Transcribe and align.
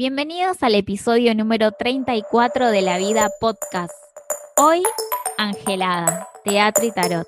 Bienvenidos 0.00 0.62
al 0.62 0.76
episodio 0.76 1.34
número 1.34 1.72
34 1.72 2.70
de 2.70 2.80
La 2.80 2.96
Vida 2.96 3.28
Podcast. 3.38 3.92
Hoy, 4.56 4.82
Angelada, 5.36 6.26
Teatro 6.42 6.86
y 6.86 6.90
Tarot. 6.90 7.26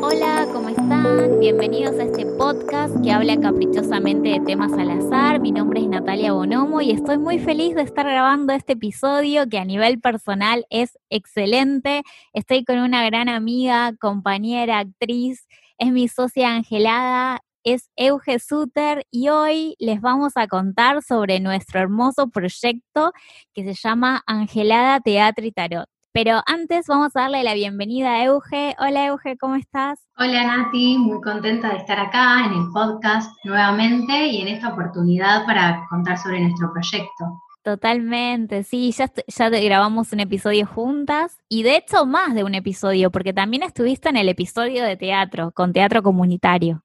Hola, 0.00 0.46
¿cómo 0.52 0.68
están? 0.68 1.40
Bienvenidos 1.40 1.98
a 1.98 2.04
este 2.04 2.24
podcast 2.24 2.94
que 3.02 3.10
habla 3.10 3.36
caprichosamente 3.40 4.28
de 4.28 4.38
temas 4.38 4.72
al 4.74 4.92
azar. 4.92 5.40
Mi 5.40 5.50
nombre 5.50 5.80
es 5.80 5.88
Natalia 5.88 6.34
Bonomo 6.34 6.80
y 6.80 6.92
estoy 6.92 7.18
muy 7.18 7.40
feliz 7.40 7.74
de 7.74 7.82
estar 7.82 8.06
grabando 8.06 8.52
este 8.52 8.74
episodio 8.74 9.48
que 9.48 9.58
a 9.58 9.64
nivel 9.64 9.98
personal 9.98 10.66
es 10.70 11.00
excelente. 11.10 12.04
Estoy 12.32 12.62
con 12.62 12.78
una 12.78 13.04
gran 13.06 13.28
amiga, 13.28 13.92
compañera, 13.98 14.78
actriz 14.78 15.48
es 15.78 15.92
mi 15.92 16.08
socia 16.08 16.54
Angelada, 16.54 17.40
es 17.62 17.90
Euge 17.96 18.38
Suter 18.40 19.06
y 19.10 19.28
hoy 19.28 19.76
les 19.78 20.00
vamos 20.00 20.32
a 20.36 20.48
contar 20.48 21.02
sobre 21.02 21.40
nuestro 21.40 21.80
hermoso 21.80 22.28
proyecto 22.28 23.12
que 23.54 23.64
se 23.64 23.74
llama 23.74 24.22
Angelada 24.26 25.00
Teatro 25.00 25.46
y 25.46 25.52
Tarot. 25.52 25.86
Pero 26.12 26.40
antes 26.46 26.86
vamos 26.88 27.14
a 27.14 27.20
darle 27.22 27.44
la 27.44 27.54
bienvenida 27.54 28.14
a 28.14 28.24
Euge. 28.24 28.74
Hola 28.80 29.06
Euge, 29.06 29.36
¿cómo 29.38 29.54
estás? 29.54 30.00
Hola 30.16 30.44
Nati, 30.44 30.98
muy 30.98 31.20
contenta 31.20 31.70
de 31.70 31.76
estar 31.76 32.00
acá 32.00 32.44
en 32.46 32.54
el 32.54 32.72
podcast 32.72 33.32
nuevamente 33.44 34.26
y 34.26 34.40
en 34.40 34.48
esta 34.48 34.72
oportunidad 34.72 35.46
para 35.46 35.86
contar 35.88 36.18
sobre 36.18 36.40
nuestro 36.40 36.72
proyecto. 36.72 37.40
Totalmente, 37.68 38.64
sí, 38.64 38.92
ya, 38.92 39.12
ya 39.26 39.50
grabamos 39.50 40.10
un 40.14 40.20
episodio 40.20 40.66
juntas 40.66 41.36
y 41.50 41.64
de 41.64 41.76
hecho 41.76 42.06
más 42.06 42.34
de 42.34 42.42
un 42.42 42.54
episodio, 42.54 43.10
porque 43.10 43.34
también 43.34 43.62
estuviste 43.62 44.08
en 44.08 44.16
el 44.16 44.30
episodio 44.30 44.82
de 44.84 44.96
teatro, 44.96 45.52
con 45.52 45.74
teatro 45.74 46.02
comunitario. 46.02 46.82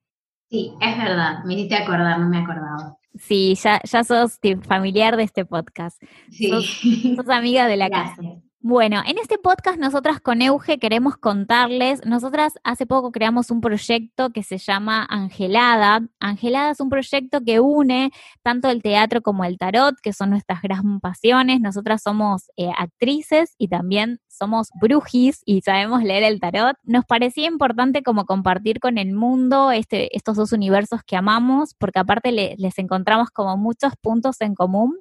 Sí, 0.49 0.73
es 0.81 0.97
verdad, 0.97 1.41
me 1.45 1.53
hiciste 1.53 1.75
acordar, 1.75 2.19
no 2.19 2.27
me 2.27 2.39
acordaba. 2.39 2.97
Sí, 3.17 3.55
ya, 3.55 3.79
ya 3.81 4.03
sos 4.03 4.41
familiar 4.67 5.15
de 5.15 5.23
este 5.23 5.45
podcast. 5.45 6.03
Sí. 6.29 6.49
Sos, 6.49 7.29
amiga 7.29 7.65
de 7.67 7.77
la 7.77 7.89
casa. 7.89 8.21
Bueno, 8.65 9.01
en 9.05 9.17
este 9.17 9.37
podcast 9.37 9.77
nosotras 9.77 10.21
con 10.21 10.41
Euge 10.41 10.79
queremos 10.79 11.17
contarles, 11.17 11.99
nosotras 12.05 12.53
hace 12.63 12.85
poco 12.85 13.11
creamos 13.11 13.51
un 13.51 13.59
proyecto 13.59 14.29
que 14.29 14.41
se 14.41 14.57
llama 14.57 15.05
Angelada. 15.09 16.07
Angelada 16.21 16.71
es 16.71 16.79
un 16.79 16.87
proyecto 16.89 17.41
que 17.41 17.59
une 17.59 18.11
tanto 18.41 18.69
el 18.69 18.81
teatro 18.81 19.21
como 19.21 19.43
el 19.43 19.57
tarot, 19.57 19.95
que 20.01 20.13
son 20.13 20.29
nuestras 20.29 20.61
gran 20.61 21.01
pasiones. 21.01 21.59
Nosotras 21.59 22.03
somos 22.03 22.43
eh, 22.55 22.69
actrices 22.77 23.53
y 23.57 23.67
también 23.67 24.21
somos 24.37 24.69
brujis 24.79 25.41
y 25.45 25.61
sabemos 25.61 26.03
leer 26.03 26.23
el 26.23 26.39
tarot, 26.39 26.75
nos 26.83 27.05
parecía 27.05 27.47
importante 27.47 28.03
como 28.03 28.25
compartir 28.25 28.79
con 28.79 28.97
el 28.97 29.13
mundo 29.13 29.71
este, 29.71 30.15
estos 30.15 30.35
dos 30.37 30.51
universos 30.51 31.01
que 31.05 31.15
amamos, 31.15 31.75
porque 31.75 31.99
aparte 31.99 32.31
les 32.31 32.79
encontramos 32.79 33.29
como 33.29 33.57
muchos 33.57 33.93
puntos 34.01 34.41
en 34.41 34.55
común. 34.55 34.97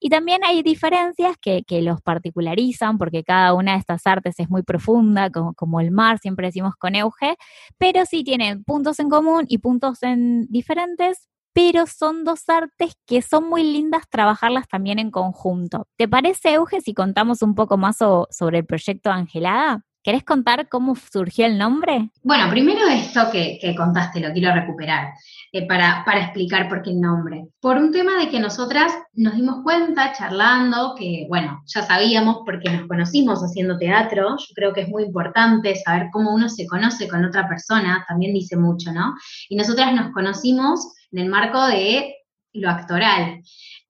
Y 0.00 0.10
también 0.10 0.44
hay 0.44 0.62
diferencias 0.62 1.36
que, 1.40 1.62
que, 1.64 1.82
los 1.82 2.00
particularizan, 2.02 2.98
porque 2.98 3.24
cada 3.24 3.54
una 3.54 3.72
de 3.72 3.78
estas 3.78 4.06
artes 4.06 4.38
es 4.38 4.50
muy 4.50 4.62
profunda, 4.62 5.30
como, 5.30 5.54
como 5.54 5.80
el 5.80 5.90
mar, 5.90 6.18
siempre 6.18 6.48
decimos 6.48 6.74
con 6.76 6.94
Euge, 6.94 7.36
pero 7.78 8.04
sí 8.04 8.24
tienen 8.24 8.64
puntos 8.64 8.98
en 9.00 9.08
común 9.08 9.44
y 9.48 9.58
puntos 9.58 10.02
en 10.02 10.46
diferentes, 10.48 11.28
pero 11.52 11.86
son 11.86 12.24
dos 12.24 12.48
artes 12.48 12.94
que 13.06 13.22
son 13.22 13.48
muy 13.48 13.62
lindas 13.62 14.08
trabajarlas 14.08 14.68
también 14.68 14.98
en 14.98 15.10
conjunto. 15.10 15.86
¿Te 15.96 16.08
parece, 16.08 16.54
Euge, 16.54 16.80
si 16.80 16.94
contamos 16.94 17.42
un 17.42 17.54
poco 17.54 17.76
más 17.76 17.98
sobre 17.98 18.58
el 18.58 18.66
proyecto 18.66 19.10
Angelada? 19.10 19.84
¿Querés 20.04 20.24
contar 20.24 20.68
cómo 20.68 20.96
surgió 20.96 21.46
el 21.46 21.58
nombre? 21.58 22.10
Bueno, 22.24 22.50
primero 22.50 22.88
esto 22.88 23.30
que, 23.30 23.60
contaste, 23.76 24.18
lo 24.18 24.32
quiero 24.32 24.52
recuperar 24.52 25.12
eh, 25.52 25.64
para, 25.68 26.02
para, 26.04 26.22
explicar 26.22 26.68
por 26.68 26.82
qué 26.82 26.90
el 26.90 27.00
nombre. 27.00 27.46
Por 27.60 27.76
un 27.76 27.92
tema 27.92 28.18
de 28.18 28.28
que 28.28 28.40
nosotras 28.40 28.92
nos 29.12 29.36
dimos 29.36 29.62
cuenta 29.62 30.12
charlando 30.12 30.96
que, 30.98 31.26
bueno, 31.28 31.62
ya 31.66 31.82
sabíamos 31.82 32.38
porque 32.44 32.68
nos 32.68 32.88
conocimos 32.88 33.44
haciendo 33.44 33.78
teatro, 33.78 34.30
yo 34.30 34.54
creo 34.56 34.72
que 34.72 34.80
es 34.80 34.88
muy 34.88 35.04
importante 35.04 35.76
saber 35.76 36.08
cómo 36.12 36.34
uno 36.34 36.48
se 36.48 36.66
conoce 36.66 37.06
con 37.06 37.24
otra 37.24 37.48
persona, 37.48 38.04
también 38.08 38.34
dice 38.34 38.56
mucho, 38.56 38.92
¿no? 38.92 39.14
Y 39.48 39.54
nosotras 39.54 39.94
nos 39.94 40.12
conocimos 40.12 40.94
en 41.12 41.18
el 41.18 41.28
marco 41.28 41.64
de 41.66 42.16
lo 42.54 42.70
actoral. 42.70 43.42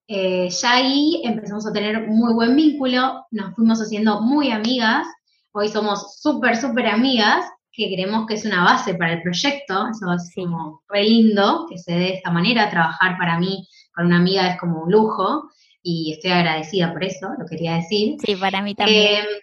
Eh, 0.07 0.49
ya 0.51 0.73
ahí 0.73 1.23
empezamos 1.25 1.67
a 1.67 1.73
tener 1.73 2.09
muy 2.09 2.35
buen 2.35 2.55
vínculo, 2.55 3.27
nos 3.31 3.55
fuimos 3.55 3.81
haciendo 3.81 4.21
muy 4.21 4.51
amigas 4.51 5.07
Hoy 5.55 5.69
somos 5.69 6.19
súper, 6.19 6.57
súper 6.57 6.87
amigas, 6.87 7.45
que 7.73 7.93
creemos 7.93 8.27
que 8.27 8.35
es 8.35 8.47
una 8.47 8.65
base 8.65 8.95
para 8.95 9.13
el 9.13 9.23
proyecto. 9.23 9.87
Eso 9.91 10.15
es 10.15 10.33
como 10.35 10.83
re 10.89 11.05
lindo 11.05 11.67
que 11.69 11.77
se 11.77 11.93
dé 11.93 11.99
de 11.99 12.15
esta 12.15 12.31
manera. 12.31 12.71
Trabajar 12.71 13.19
para 13.19 13.39
mí 13.39 13.69
con 13.95 14.07
una 14.07 14.17
amiga 14.17 14.49
es 14.49 14.59
como 14.59 14.85
un 14.85 14.91
lujo 14.91 15.51
y 15.83 16.13
estoy 16.13 16.31
agradecida 16.31 16.91
por 16.95 17.05
eso, 17.05 17.29
lo 17.39 17.45
quería 17.45 17.75
decir. 17.75 18.17
Sí, 18.25 18.35
para 18.37 18.63
mí 18.63 18.75
también. 18.75 19.25
Eh, 19.25 19.41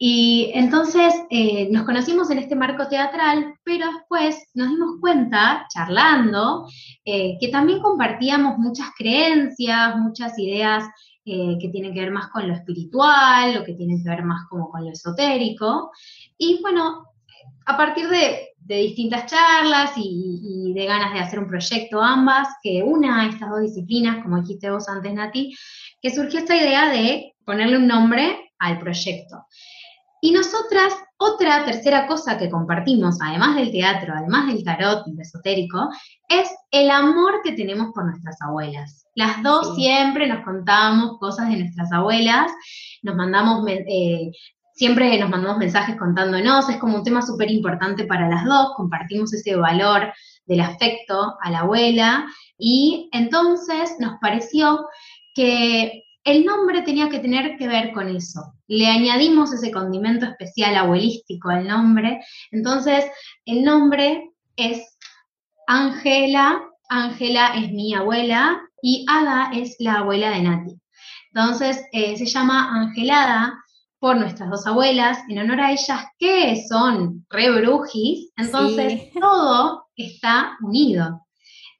y 0.00 0.52
entonces 0.54 1.12
eh, 1.28 1.68
nos 1.72 1.82
conocimos 1.82 2.30
en 2.30 2.38
este 2.38 2.54
marco 2.54 2.86
teatral, 2.86 3.54
pero 3.64 3.92
después 3.92 4.48
nos 4.54 4.68
dimos 4.68 5.00
cuenta, 5.00 5.66
charlando, 5.74 6.68
eh, 7.04 7.36
que 7.40 7.48
también 7.48 7.80
compartíamos 7.80 8.58
muchas 8.58 8.90
creencias, 8.96 9.96
muchas 9.96 10.38
ideas 10.38 10.84
eh, 11.24 11.58
que 11.60 11.68
tienen 11.70 11.92
que 11.92 12.00
ver 12.00 12.12
más 12.12 12.28
con 12.28 12.46
lo 12.46 12.54
espiritual, 12.54 13.54
lo 13.54 13.64
que 13.64 13.74
tiene 13.74 14.00
que 14.00 14.08
ver 14.08 14.22
más 14.22 14.46
como 14.48 14.70
con 14.70 14.84
lo 14.84 14.92
esotérico. 14.92 15.90
Y 16.38 16.60
bueno, 16.62 17.08
a 17.66 17.76
partir 17.76 18.08
de, 18.08 18.44
distintas 18.60 19.26
charlas 19.26 19.92
y, 19.96 20.72
de 20.74 20.84
ganas 20.84 21.12
de 21.14 21.20
hacer 21.20 21.38
un 21.38 21.48
proyecto 21.48 22.00
ambas, 22.02 22.48
que 22.62 22.82
una 22.82 23.26
estas 23.28 23.50
dos 23.50 23.62
disciplinas, 23.62 24.22
como 24.22 24.40
dijiste 24.42 24.70
vos 24.70 24.88
antes, 24.88 25.12
Nati, 25.12 25.56
que 26.00 26.10
surgió 26.10 26.38
esta 26.38 26.54
idea 26.54 26.88
de 26.88 27.34
ponerle 27.44 27.78
un 27.78 27.86
nombre 27.86 28.52
al 28.58 28.78
proyecto. 28.78 29.46
Y 30.20 30.32
nosotras, 30.32 30.94
otra 31.16 31.64
tercera 31.64 32.06
cosa 32.06 32.38
que 32.38 32.50
compartimos, 32.50 33.18
además 33.20 33.56
del 33.56 33.70
teatro, 33.70 34.14
además 34.16 34.48
del 34.48 34.64
tarot 34.64 35.04
y 35.06 35.20
esotérico, 35.20 35.88
es 36.28 36.48
el 36.72 36.90
amor 36.90 37.40
que 37.44 37.52
tenemos 37.52 37.92
por 37.94 38.04
nuestras 38.04 38.40
abuelas. 38.42 39.06
Las 39.14 39.42
dos 39.42 39.76
siempre 39.76 40.26
nos 40.26 40.44
contamos 40.44 41.18
cosas 41.18 41.48
de 41.48 41.58
nuestras 41.58 41.92
abuelas, 41.92 42.50
nos 43.02 43.14
mandamos, 43.14 43.64
eh, 43.68 44.30
siempre 44.74 45.18
nos 45.20 45.30
mandamos 45.30 45.58
mensajes 45.58 45.96
contándonos, 45.96 46.68
es 46.68 46.78
como 46.78 46.96
un 46.96 47.04
tema 47.04 47.22
súper 47.22 47.50
importante 47.50 48.04
para 48.04 48.28
las 48.28 48.44
dos, 48.44 48.72
compartimos 48.76 49.32
ese 49.32 49.54
valor 49.54 50.12
del 50.46 50.60
afecto 50.60 51.36
a 51.42 51.50
la 51.50 51.60
abuela 51.60 52.26
y 52.58 53.08
entonces 53.12 53.96
nos 54.00 54.18
pareció 54.20 54.86
que 55.34 56.04
el 56.28 56.44
nombre 56.44 56.82
tenía 56.82 57.08
que 57.08 57.20
tener 57.20 57.56
que 57.56 57.66
ver 57.66 57.92
con 57.92 58.14
eso. 58.14 58.52
Le 58.66 58.86
añadimos 58.86 59.50
ese 59.50 59.70
condimento 59.70 60.26
especial 60.26 60.76
abuelístico 60.76 61.48
al 61.48 61.66
nombre. 61.66 62.20
Entonces, 62.50 63.06
el 63.46 63.64
nombre 63.64 64.30
es 64.56 64.98
Ángela. 65.66 66.60
Ángela 66.90 67.54
es 67.56 67.72
mi 67.72 67.94
abuela 67.94 68.60
y 68.82 69.06
Ada 69.08 69.52
es 69.54 69.76
la 69.78 70.00
abuela 70.00 70.28
de 70.30 70.42
Nati. 70.42 70.78
Entonces, 71.32 71.82
eh, 71.92 72.16
se 72.18 72.26
llama 72.26 72.74
Angelada 72.74 73.54
por 73.98 74.16
nuestras 74.16 74.50
dos 74.50 74.66
abuelas, 74.66 75.18
en 75.30 75.38
honor 75.38 75.60
a 75.62 75.72
ellas, 75.72 76.04
que 76.18 76.62
son 76.68 77.26
re 77.30 77.50
brujis. 77.50 78.30
Entonces, 78.36 79.10
todo 79.18 79.86
está 79.96 80.58
unido. 80.60 81.26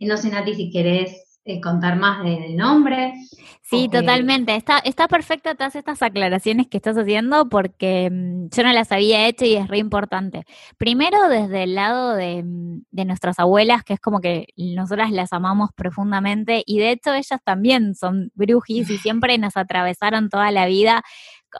No 0.00 0.16
sé, 0.16 0.30
Nati, 0.30 0.54
si 0.54 0.70
querés 0.70 1.27
contar 1.60 1.96
más 1.96 2.22
del 2.22 2.56
nombre. 2.56 3.14
Sí, 3.62 3.88
totalmente. 3.90 4.56
Está, 4.56 4.78
está 4.78 5.08
perfecta 5.08 5.54
todas 5.54 5.76
estas 5.76 6.00
aclaraciones 6.00 6.68
que 6.68 6.78
estás 6.78 6.96
haciendo 6.96 7.50
porque 7.50 8.08
mm, 8.10 8.48
yo 8.48 8.62
no 8.62 8.72
las 8.72 8.92
había 8.92 9.26
hecho 9.26 9.44
y 9.44 9.56
es 9.56 9.68
re 9.68 9.76
importante. 9.76 10.46
Primero, 10.78 11.28
desde 11.28 11.64
el 11.64 11.74
lado 11.74 12.14
de, 12.14 12.42
mm, 12.42 12.84
de, 12.90 13.04
nuestras 13.04 13.38
abuelas, 13.38 13.84
que 13.84 13.92
es 13.92 14.00
como 14.00 14.20
que 14.20 14.46
nosotras 14.56 15.10
las 15.10 15.34
amamos 15.34 15.68
profundamente 15.74 16.62
y 16.64 16.78
de 16.78 16.92
hecho 16.92 17.12
ellas 17.12 17.40
también 17.44 17.94
son 17.94 18.30
brujis 18.34 18.88
y 18.88 18.96
siempre 18.96 19.36
nos 19.36 19.56
atravesaron 19.58 20.30
toda 20.30 20.50
la 20.50 20.64
vida 20.64 21.02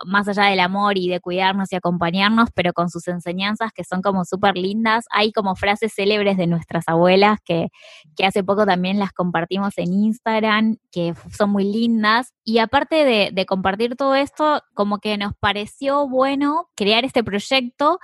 más 0.05 0.29
allá 0.29 0.45
del 0.45 0.61
amor 0.61 0.99
y 0.99 1.09
de 1.09 1.21
cuidarnos 1.21 1.73
y 1.73 1.77
acompañarnos, 1.77 2.51
pero 2.55 2.73
con 2.73 2.91
sus 2.91 3.09
enseñanzas 3.09 3.73
que 3.73 3.85
son 3.85 4.03
como 4.03 4.25
súper 4.25 4.57
lindas. 4.57 5.07
Hay 5.11 5.33
como 5.33 5.57
frases 5.57 5.93
célebres 5.95 6.37
de 6.37 6.47
nuestras 6.47 6.85
abuelas 6.89 7.39
que, 7.45 7.69
que 8.17 8.27
hace 8.27 8.45
poco 8.45 8.67
también 8.67 8.99
las 8.99 9.13
compartimos 9.13 9.77
en 9.79 9.93
Instagram, 9.93 10.77
que 10.91 11.15
son 11.37 11.51
muy 11.51 11.65
lindas. 11.65 12.33
Y 12.45 12.59
aparte 12.59 13.05
de, 13.05 13.31
de 13.33 13.47
compartir 13.47 13.97
todo 13.97 14.15
esto, 14.15 14.63
como 14.75 14.99
que 14.99 15.17
nos 15.19 15.35
pareció 15.39 16.09
bueno 16.09 16.69
crear 16.75 17.05
este 17.05 17.25
proyecto 17.25 17.99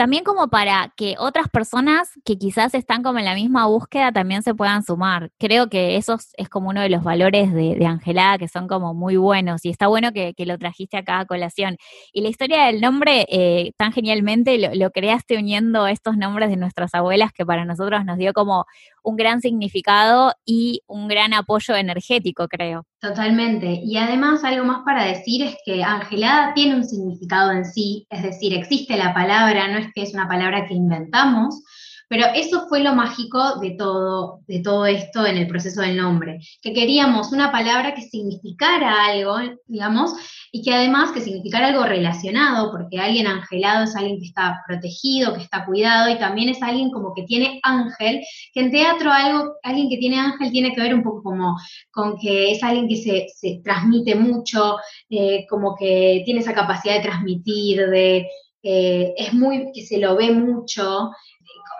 también 0.00 0.24
como 0.24 0.48
para 0.48 0.94
que 0.96 1.16
otras 1.18 1.50
personas 1.50 2.08
que 2.24 2.38
quizás 2.38 2.72
están 2.72 3.02
como 3.02 3.18
en 3.18 3.26
la 3.26 3.34
misma 3.34 3.66
búsqueda 3.66 4.12
también 4.12 4.42
se 4.42 4.54
puedan 4.54 4.82
sumar. 4.82 5.30
Creo 5.38 5.68
que 5.68 5.98
eso 5.98 6.16
es 6.38 6.48
como 6.48 6.70
uno 6.70 6.80
de 6.80 6.88
los 6.88 7.04
valores 7.04 7.52
de, 7.52 7.84
Angelada 7.84 8.38
que 8.38 8.48
son 8.48 8.66
como 8.66 8.94
muy 8.94 9.18
buenos 9.18 9.62
y 9.66 9.68
está 9.68 9.88
bueno 9.88 10.10
que, 10.14 10.32
lo 10.38 10.56
trajiste 10.56 10.96
acá 10.96 11.20
a 11.20 11.26
colación. 11.26 11.76
Y 12.14 12.22
la 12.22 12.30
historia 12.30 12.64
del 12.64 12.80
nombre, 12.80 13.26
eh, 13.28 13.72
tan 13.76 13.92
genialmente 13.92 14.56
lo, 14.56 14.74
lo 14.74 14.90
creaste 14.90 15.36
uniendo 15.36 15.86
estos 15.86 16.16
nombres 16.16 16.48
de 16.48 16.56
nuestras 16.56 16.94
abuelas 16.94 17.30
que 17.34 17.44
para 17.44 17.66
nosotros 17.66 18.02
nos 18.06 18.16
dio 18.16 18.32
como 18.32 18.64
un 19.02 19.16
gran 19.16 19.42
significado 19.42 20.32
y 20.46 20.80
un 20.86 21.08
gran 21.08 21.34
apoyo 21.34 21.74
energético, 21.74 22.48
creo. 22.48 22.86
Totalmente. 23.00 23.80
Y 23.82 23.96
además 23.96 24.44
algo 24.44 24.64
más 24.64 24.82
para 24.84 25.04
decir 25.04 25.42
es 25.42 25.56
que 25.64 25.82
Angelada 25.82 26.52
tiene 26.54 26.74
un 26.74 26.84
significado 26.84 27.52
en 27.52 27.64
sí, 27.64 28.06
es 28.10 28.22
decir, 28.22 28.52
existe 28.52 28.96
la 28.96 29.14
palabra, 29.14 29.68
no 29.68 29.78
es 29.78 29.89
que 29.94 30.02
es 30.02 30.14
una 30.14 30.28
palabra 30.28 30.66
que 30.66 30.74
inventamos, 30.74 31.62
pero 32.10 32.26
eso 32.34 32.66
fue 32.68 32.80
lo 32.80 32.92
mágico 32.96 33.60
de 33.60 33.70
todo, 33.78 34.40
de 34.48 34.58
todo 34.58 34.84
esto 34.84 35.24
en 35.24 35.36
el 35.36 35.46
proceso 35.46 35.80
del 35.80 35.96
nombre, 35.96 36.40
que 36.60 36.72
queríamos 36.72 37.30
una 37.30 37.52
palabra 37.52 37.94
que 37.94 38.02
significara 38.02 39.06
algo, 39.06 39.36
digamos, 39.68 40.10
y 40.50 40.60
que 40.60 40.74
además 40.74 41.12
que 41.12 41.20
significara 41.20 41.68
algo 41.68 41.84
relacionado, 41.84 42.72
porque 42.72 42.98
alguien 42.98 43.28
angelado 43.28 43.84
es 43.84 43.94
alguien 43.94 44.18
que 44.18 44.26
está 44.26 44.60
protegido, 44.66 45.34
que 45.34 45.42
está 45.42 45.64
cuidado, 45.64 46.10
y 46.10 46.18
también 46.18 46.48
es 46.48 46.60
alguien 46.64 46.90
como 46.90 47.14
que 47.14 47.22
tiene 47.22 47.60
ángel, 47.62 48.20
que 48.52 48.60
en 48.60 48.72
teatro 48.72 49.12
algo, 49.12 49.54
alguien 49.62 49.88
que 49.88 49.98
tiene 49.98 50.18
ángel 50.18 50.50
tiene 50.50 50.74
que 50.74 50.80
ver 50.80 50.92
un 50.92 51.04
poco 51.04 51.22
como 51.22 51.56
con 51.92 52.18
que 52.18 52.50
es 52.50 52.64
alguien 52.64 52.88
que 52.88 52.96
se, 52.96 53.60
transmite 53.62 54.16
mucho, 54.16 54.78
eh, 55.10 55.46
como 55.48 55.76
que 55.76 56.22
tiene 56.24 56.40
esa 56.40 56.54
capacidad 56.54 56.96
de 56.96 57.02
transmitir, 57.02 57.88
de... 57.88 58.26
Eh, 58.62 59.14
es 59.16 59.32
muy, 59.32 59.70
que 59.72 59.82
se 59.82 59.98
lo 59.98 60.16
ve 60.16 60.32
mucho, 60.32 61.10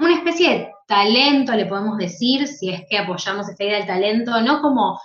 una 0.00 0.14
especie 0.14 0.50
de 0.50 0.72
talento, 0.86 1.52
le 1.52 1.66
podemos 1.66 1.98
decir, 1.98 2.46
si 2.46 2.70
es 2.70 2.82
que 2.88 2.98
apoyamos 2.98 3.48
esta 3.48 3.64
idea 3.64 3.78
del 3.78 3.86
talento, 3.86 4.40
no 4.40 4.60
como 4.60 4.98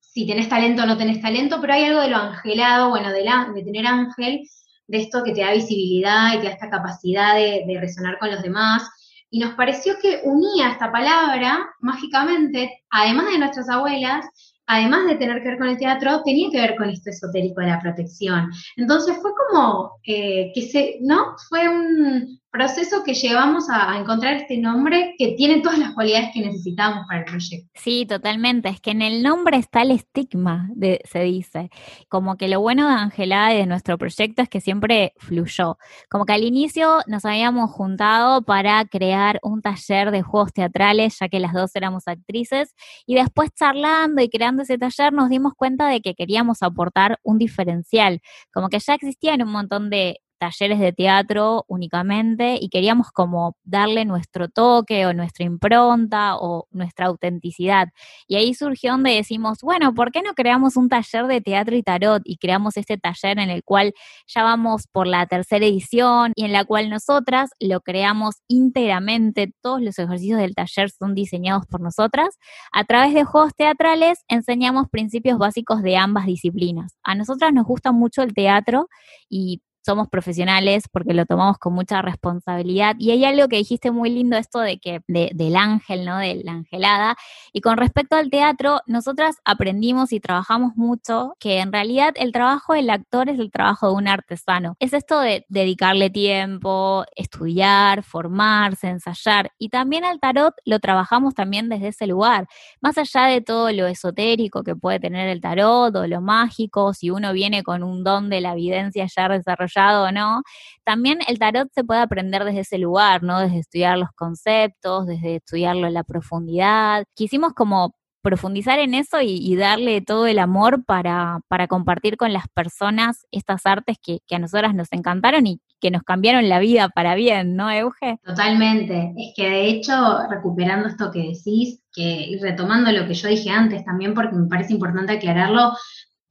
si 0.00 0.26
tenés 0.26 0.48
talento 0.48 0.82
o 0.82 0.86
no 0.86 0.96
tenés 0.96 1.20
talento, 1.20 1.60
pero 1.60 1.74
hay 1.74 1.84
algo 1.84 2.00
de 2.00 2.08
lo 2.08 2.16
angelado, 2.16 2.88
bueno, 2.90 3.12
de, 3.12 3.24
la, 3.24 3.50
de 3.54 3.62
tener 3.62 3.86
ángel, 3.86 4.40
de 4.88 4.98
esto 4.98 5.22
que 5.22 5.32
te 5.32 5.42
da 5.42 5.52
visibilidad 5.52 6.34
y 6.34 6.38
te 6.38 6.46
da 6.46 6.50
esta 6.50 6.70
capacidad 6.70 7.34
de, 7.34 7.64
de 7.66 7.80
resonar 7.80 8.18
con 8.18 8.30
los 8.30 8.42
demás. 8.42 8.88
Y 9.30 9.38
nos 9.38 9.54
pareció 9.54 9.94
que 10.02 10.22
unía 10.24 10.70
esta 10.70 10.90
palabra 10.90 11.70
mágicamente, 11.78 12.82
además 12.90 13.26
de 13.30 13.38
nuestras 13.38 13.68
abuelas, 13.68 14.26
además 14.70 15.06
de 15.06 15.16
tener 15.16 15.42
que 15.42 15.48
ver 15.48 15.58
con 15.58 15.68
el 15.68 15.76
teatro, 15.76 16.22
tenía 16.24 16.48
que 16.48 16.60
ver 16.60 16.76
con 16.76 16.88
esto 16.88 17.10
esotérico 17.10 17.60
de 17.60 17.66
la 17.66 17.80
protección. 17.80 18.48
Entonces 18.76 19.16
fue 19.20 19.32
como 19.34 19.98
eh, 20.04 20.52
que 20.54 20.62
se, 20.62 20.98
¿no? 21.00 21.34
Fue 21.48 21.68
un 21.68 22.39
proceso 22.50 23.02
que 23.04 23.14
llevamos 23.14 23.68
a, 23.70 23.98
encontrar 23.98 24.34
este 24.34 24.58
nombre 24.58 25.14
que 25.18 25.34
tiene 25.36 25.60
todas 25.60 25.78
las 25.78 25.92
cualidades 25.92 26.30
que 26.32 26.40
necesitamos 26.40 27.06
para 27.06 27.20
el 27.20 27.26
proyecto. 27.26 27.70
Sí, 27.74 28.06
totalmente. 28.06 28.68
Es 28.68 28.80
que 28.80 28.90
en 28.90 29.02
el 29.02 29.22
nombre 29.22 29.56
está 29.56 29.82
el 29.82 29.92
estigma, 29.92 30.68
de, 30.74 31.00
se 31.10 31.20
dice. 31.20 31.70
Como 32.08 32.36
que 32.36 32.48
lo 32.48 32.60
bueno 32.60 32.88
de 32.88 32.94
Angelada 32.94 33.54
y 33.54 33.58
de 33.58 33.66
nuestro 33.66 33.98
proyecto 33.98 34.42
es 34.42 34.48
que 34.48 34.60
siempre 34.60 35.12
fluyó. 35.18 35.78
Como 36.08 36.26
que 36.26 36.32
al 36.32 36.44
inicio 36.44 37.00
nos 37.06 37.24
habíamos 37.24 37.70
juntado 37.70 38.42
para 38.42 38.84
crear 38.84 39.38
un 39.42 39.62
taller 39.62 40.10
de 40.10 40.22
juegos 40.22 40.52
teatrales, 40.52 41.18
ya 41.20 41.28
que 41.28 41.40
las 41.40 41.52
dos 41.52 41.74
éramos 41.76 42.08
actrices, 42.08 42.74
y 43.06 43.14
después 43.14 43.50
charlando 43.54 44.22
y 44.22 44.28
creando 44.28 44.62
ese 44.62 44.78
taller 44.78 45.12
nos 45.12 45.28
dimos 45.28 45.54
cuenta 45.54 45.88
de 45.88 46.00
que 46.00 46.14
queríamos 46.14 46.62
aportar 46.62 47.18
un 47.22 47.38
diferencial, 47.38 48.20
como 48.52 48.68
que 48.68 48.78
ya 48.78 48.94
existían 48.94 49.42
un 49.42 49.52
montón 49.52 49.90
de 49.90 50.20
talleres 50.40 50.80
de 50.80 50.92
teatro 50.92 51.64
únicamente 51.68 52.58
y 52.60 52.70
queríamos 52.70 53.12
como 53.12 53.56
darle 53.62 54.06
nuestro 54.06 54.48
toque 54.48 55.04
o 55.06 55.12
nuestra 55.12 55.44
impronta 55.44 56.36
o 56.36 56.66
nuestra 56.70 57.06
autenticidad. 57.06 57.88
Y 58.26 58.36
ahí 58.36 58.54
surgió 58.54 58.92
donde 58.92 59.12
decimos, 59.12 59.58
bueno, 59.62 59.94
¿por 59.94 60.10
qué 60.10 60.22
no 60.22 60.32
creamos 60.34 60.76
un 60.76 60.88
taller 60.88 61.26
de 61.26 61.42
teatro 61.42 61.76
y 61.76 61.82
tarot 61.82 62.22
y 62.24 62.38
creamos 62.38 62.76
este 62.78 62.96
taller 62.96 63.38
en 63.38 63.50
el 63.50 63.62
cual 63.62 63.92
ya 64.26 64.42
vamos 64.42 64.86
por 64.90 65.06
la 65.06 65.26
tercera 65.26 65.66
edición 65.66 66.32
y 66.34 66.46
en 66.46 66.52
la 66.52 66.64
cual 66.64 66.88
nosotras 66.88 67.50
lo 67.60 67.82
creamos 67.82 68.36
íntegramente, 68.48 69.52
todos 69.60 69.82
los 69.82 69.98
ejercicios 69.98 70.40
del 70.40 70.54
taller 70.54 70.90
son 70.90 71.14
diseñados 71.14 71.66
por 71.66 71.82
nosotras. 71.82 72.38
A 72.72 72.84
través 72.84 73.12
de 73.12 73.24
juegos 73.24 73.54
teatrales 73.54 74.24
enseñamos 74.28 74.88
principios 74.88 75.38
básicos 75.38 75.82
de 75.82 75.98
ambas 75.98 76.24
disciplinas. 76.24 76.96
A 77.02 77.14
nosotras 77.14 77.52
nos 77.52 77.66
gusta 77.66 77.92
mucho 77.92 78.22
el 78.22 78.32
teatro 78.32 78.88
y 79.28 79.62
somos 79.84 80.08
profesionales 80.08 80.84
porque 80.92 81.14
lo 81.14 81.26
tomamos 81.26 81.58
con 81.58 81.72
mucha 81.72 82.02
responsabilidad. 82.02 82.96
Y 82.98 83.10
hay 83.12 83.24
algo 83.24 83.48
que 83.48 83.56
dijiste 83.56 83.90
muy 83.90 84.10
lindo, 84.10 84.36
esto 84.36 84.60
de 84.60 84.78
que, 84.78 85.02
del 85.06 85.56
ángel, 85.56 86.04
¿no? 86.04 86.18
De 86.18 86.42
la 86.44 86.52
angelada. 86.52 87.16
Y 87.52 87.60
con 87.60 87.76
respecto 87.76 88.16
al 88.16 88.30
teatro, 88.30 88.80
nosotras 88.86 89.36
aprendimos 89.44 90.12
y 90.12 90.20
trabajamos 90.20 90.76
mucho 90.76 91.34
que 91.38 91.60
en 91.60 91.72
realidad 91.72 92.12
el 92.16 92.32
trabajo 92.32 92.74
del 92.74 92.90
actor 92.90 93.28
es 93.28 93.38
el 93.38 93.50
trabajo 93.50 93.88
de 93.88 93.94
un 93.94 94.08
artesano. 94.08 94.76
Es 94.80 94.92
esto 94.92 95.20
de 95.20 95.46
dedicarle 95.48 96.10
tiempo, 96.10 97.04
estudiar, 97.16 98.02
formarse, 98.02 98.88
ensayar. 98.88 99.52
Y 99.58 99.70
también 99.70 100.04
al 100.04 100.20
tarot 100.20 100.54
lo 100.64 100.78
trabajamos 100.80 101.34
también 101.34 101.68
desde 101.68 101.88
ese 101.88 102.06
lugar. 102.06 102.48
Más 102.80 102.98
allá 102.98 103.24
de 103.26 103.40
todo 103.40 103.70
lo 103.72 103.86
esotérico 103.86 104.62
que 104.62 104.76
puede 104.76 105.00
tener 105.00 105.28
el 105.28 105.40
tarot 105.40 105.94
o 105.96 106.06
lo 106.06 106.20
mágico, 106.20 106.94
si 106.94 107.10
uno 107.10 107.32
viene 107.32 107.62
con 107.62 107.82
un 107.82 108.04
don 108.04 108.28
de 108.28 108.40
la 108.40 108.52
evidencia 108.52 109.06
ya 109.06 109.28
desarrollado, 109.28 109.69
no, 110.12 110.42
también 110.84 111.18
el 111.28 111.38
tarot 111.38 111.68
se 111.74 111.84
puede 111.84 112.00
aprender 112.00 112.44
desde 112.44 112.60
ese 112.60 112.78
lugar, 112.78 113.22
¿no? 113.22 113.40
Desde 113.40 113.58
estudiar 113.58 113.98
los 113.98 114.10
conceptos, 114.14 115.06
desde 115.06 115.36
estudiarlo 115.36 115.86
en 115.86 115.94
la 115.94 116.04
profundidad. 116.04 117.04
Quisimos 117.14 117.52
como 117.54 117.94
profundizar 118.22 118.78
en 118.78 118.94
eso 118.94 119.20
y, 119.20 119.56
darle 119.56 120.00
todo 120.00 120.26
el 120.26 120.38
amor 120.38 120.84
para, 120.84 121.40
para, 121.48 121.66
compartir 121.66 122.16
con 122.16 122.32
las 122.32 122.44
personas 122.48 123.26
estas 123.30 123.66
artes 123.66 123.96
que, 124.02 124.18
que, 124.26 124.36
a 124.36 124.38
nosotras 124.38 124.74
nos 124.74 124.92
encantaron 124.92 125.46
y 125.46 125.60
que 125.80 125.90
nos 125.90 126.02
cambiaron 126.02 126.48
la 126.48 126.58
vida 126.58 126.90
para 126.90 127.14
bien, 127.14 127.56
¿no, 127.56 127.70
Euge? 127.70 128.18
Totalmente. 128.24 129.14
Es 129.16 129.32
que 129.34 129.48
de 129.48 129.68
hecho, 129.68 129.92
recuperando 130.28 130.88
esto 130.88 131.10
que 131.10 131.32
decís, 131.34 131.82
que, 131.92 132.02
y 132.02 132.38
retomando 132.38 132.92
lo 132.92 133.06
que 133.06 133.14
yo 133.14 133.28
dije 133.28 133.50
antes 133.50 133.84
también, 133.84 134.14
porque 134.14 134.36
me 134.36 134.48
parece 134.48 134.74
importante 134.74 135.14
aclararlo, 135.14 135.72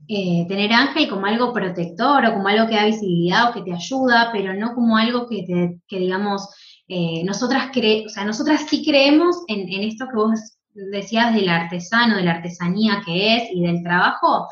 eh, 0.08 0.46
tener 0.48 0.72
ángel 0.74 1.08
como 1.10 1.26
algo 1.26 1.54
protector 1.54 2.26
o 2.26 2.34
como 2.34 2.48
algo 2.48 2.68
que 2.68 2.76
da 2.76 2.86
visibilidad 2.86 3.50
o 3.50 3.54
que 3.54 3.62
te 3.62 3.74
ayuda, 3.74 4.30
pero 4.32 4.54
no 4.54 4.74
como 4.74 4.98
algo 4.98 5.28
que, 5.28 5.44
te, 5.44 5.78
que 5.88 6.00
digamos, 6.00 6.48
eh, 6.88 7.24
nosotras, 7.24 7.70
cre 7.72 8.06
o 8.06 8.10
sea, 8.10 8.26
nosotras 8.26 8.66
sí 8.68 8.84
creemos 8.84 9.44
en, 9.48 9.72
en, 9.72 9.84
esto 9.84 10.06
que 10.10 10.16
vos 10.16 10.40
decías 10.74 11.34
del 11.36 11.50
artesano, 11.50 12.16
de 12.16 12.24
la 12.24 12.32
artesanía 12.32 13.02
que 13.06 13.38
es 13.38 13.44
y 13.54 13.62
del 13.62 13.84
trabajo, 13.84 14.48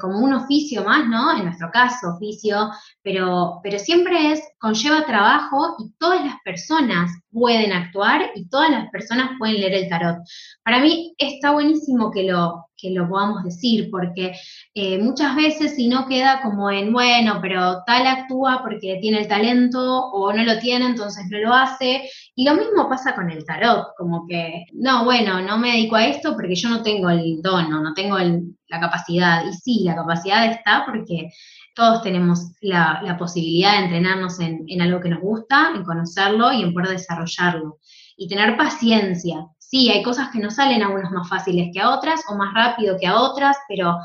como 0.00 0.18
un 0.18 0.32
oficio 0.32 0.84
más, 0.84 1.06
¿no? 1.08 1.36
En 1.36 1.44
nuestro 1.44 1.70
caso, 1.70 2.14
oficio, 2.16 2.70
pero, 3.02 3.60
pero 3.62 3.78
siempre 3.78 4.32
es, 4.32 4.42
conlleva 4.58 5.06
trabajo 5.06 5.76
y 5.78 5.92
todas 5.98 6.24
las 6.24 6.36
personas 6.44 7.10
pueden 7.30 7.72
actuar 7.72 8.30
y 8.34 8.48
todas 8.48 8.70
las 8.70 8.90
personas 8.90 9.30
pueden 9.38 9.60
leer 9.60 9.74
el 9.74 9.88
tarot. 9.88 10.18
Para 10.64 10.80
mí 10.80 11.14
está 11.18 11.52
buenísimo 11.52 12.10
que 12.10 12.24
lo, 12.24 12.66
que 12.80 12.90
lo 12.90 13.08
podamos 13.08 13.44
decir, 13.44 13.88
porque 13.90 14.32
eh, 14.74 14.98
muchas 14.98 15.36
veces 15.36 15.76
si 15.76 15.88
no 15.88 16.06
queda 16.06 16.40
como 16.42 16.70
en, 16.70 16.92
bueno, 16.92 17.38
pero 17.40 17.82
tal 17.86 18.06
actúa 18.06 18.60
porque 18.62 18.98
tiene 19.00 19.20
el 19.20 19.28
talento 19.28 19.80
o 19.80 20.32
no 20.32 20.42
lo 20.42 20.58
tiene, 20.58 20.86
entonces 20.86 21.24
no 21.30 21.38
lo 21.38 21.54
hace. 21.54 22.08
Y 22.40 22.44
lo 22.44 22.54
mismo 22.54 22.88
pasa 22.88 23.14
con 23.14 23.30
el 23.30 23.44
tarot, 23.44 23.88
como 23.98 24.26
que, 24.26 24.64
no, 24.72 25.04
bueno, 25.04 25.42
no 25.42 25.58
me 25.58 25.72
dedico 25.72 25.96
a 25.96 26.06
esto 26.06 26.32
porque 26.32 26.54
yo 26.54 26.70
no 26.70 26.82
tengo 26.82 27.10
el 27.10 27.42
don 27.42 27.68
no 27.68 27.92
tengo 27.92 28.16
la 28.16 28.80
capacidad. 28.80 29.44
Y 29.44 29.52
sí, 29.52 29.84
la 29.84 29.94
capacidad 29.94 30.46
está 30.46 30.86
porque 30.86 31.28
todos 31.74 32.00
tenemos 32.00 32.52
la, 32.62 33.14
posibilidad 33.18 33.72
de 33.72 33.84
entrenarnos 33.84 34.40
en, 34.40 34.64
en 34.68 34.80
algo 34.80 35.00
que 35.00 35.10
nos 35.10 35.20
gusta, 35.20 35.72
en 35.74 35.84
conocerlo 35.84 36.50
y 36.50 36.62
en 36.62 36.72
poder 36.72 36.88
desarrollarlo. 36.88 37.76
Y 38.16 38.26
tener 38.26 38.56
paciencia, 38.56 39.46
sí, 39.58 39.90
hay 39.90 40.02
cosas 40.02 40.30
que 40.30 40.38
nos 40.38 40.54
salen 40.54 40.82
a 40.82 40.88
unos 40.88 41.10
más 41.10 41.28
fáciles 41.28 41.68
que 41.74 41.80
a 41.80 41.90
otras 41.90 42.22
o 42.30 42.36
más 42.36 42.54
rápido 42.54 42.96
que 42.98 43.06
a 43.06 43.20
otras, 43.20 43.58
pero, 43.68 43.98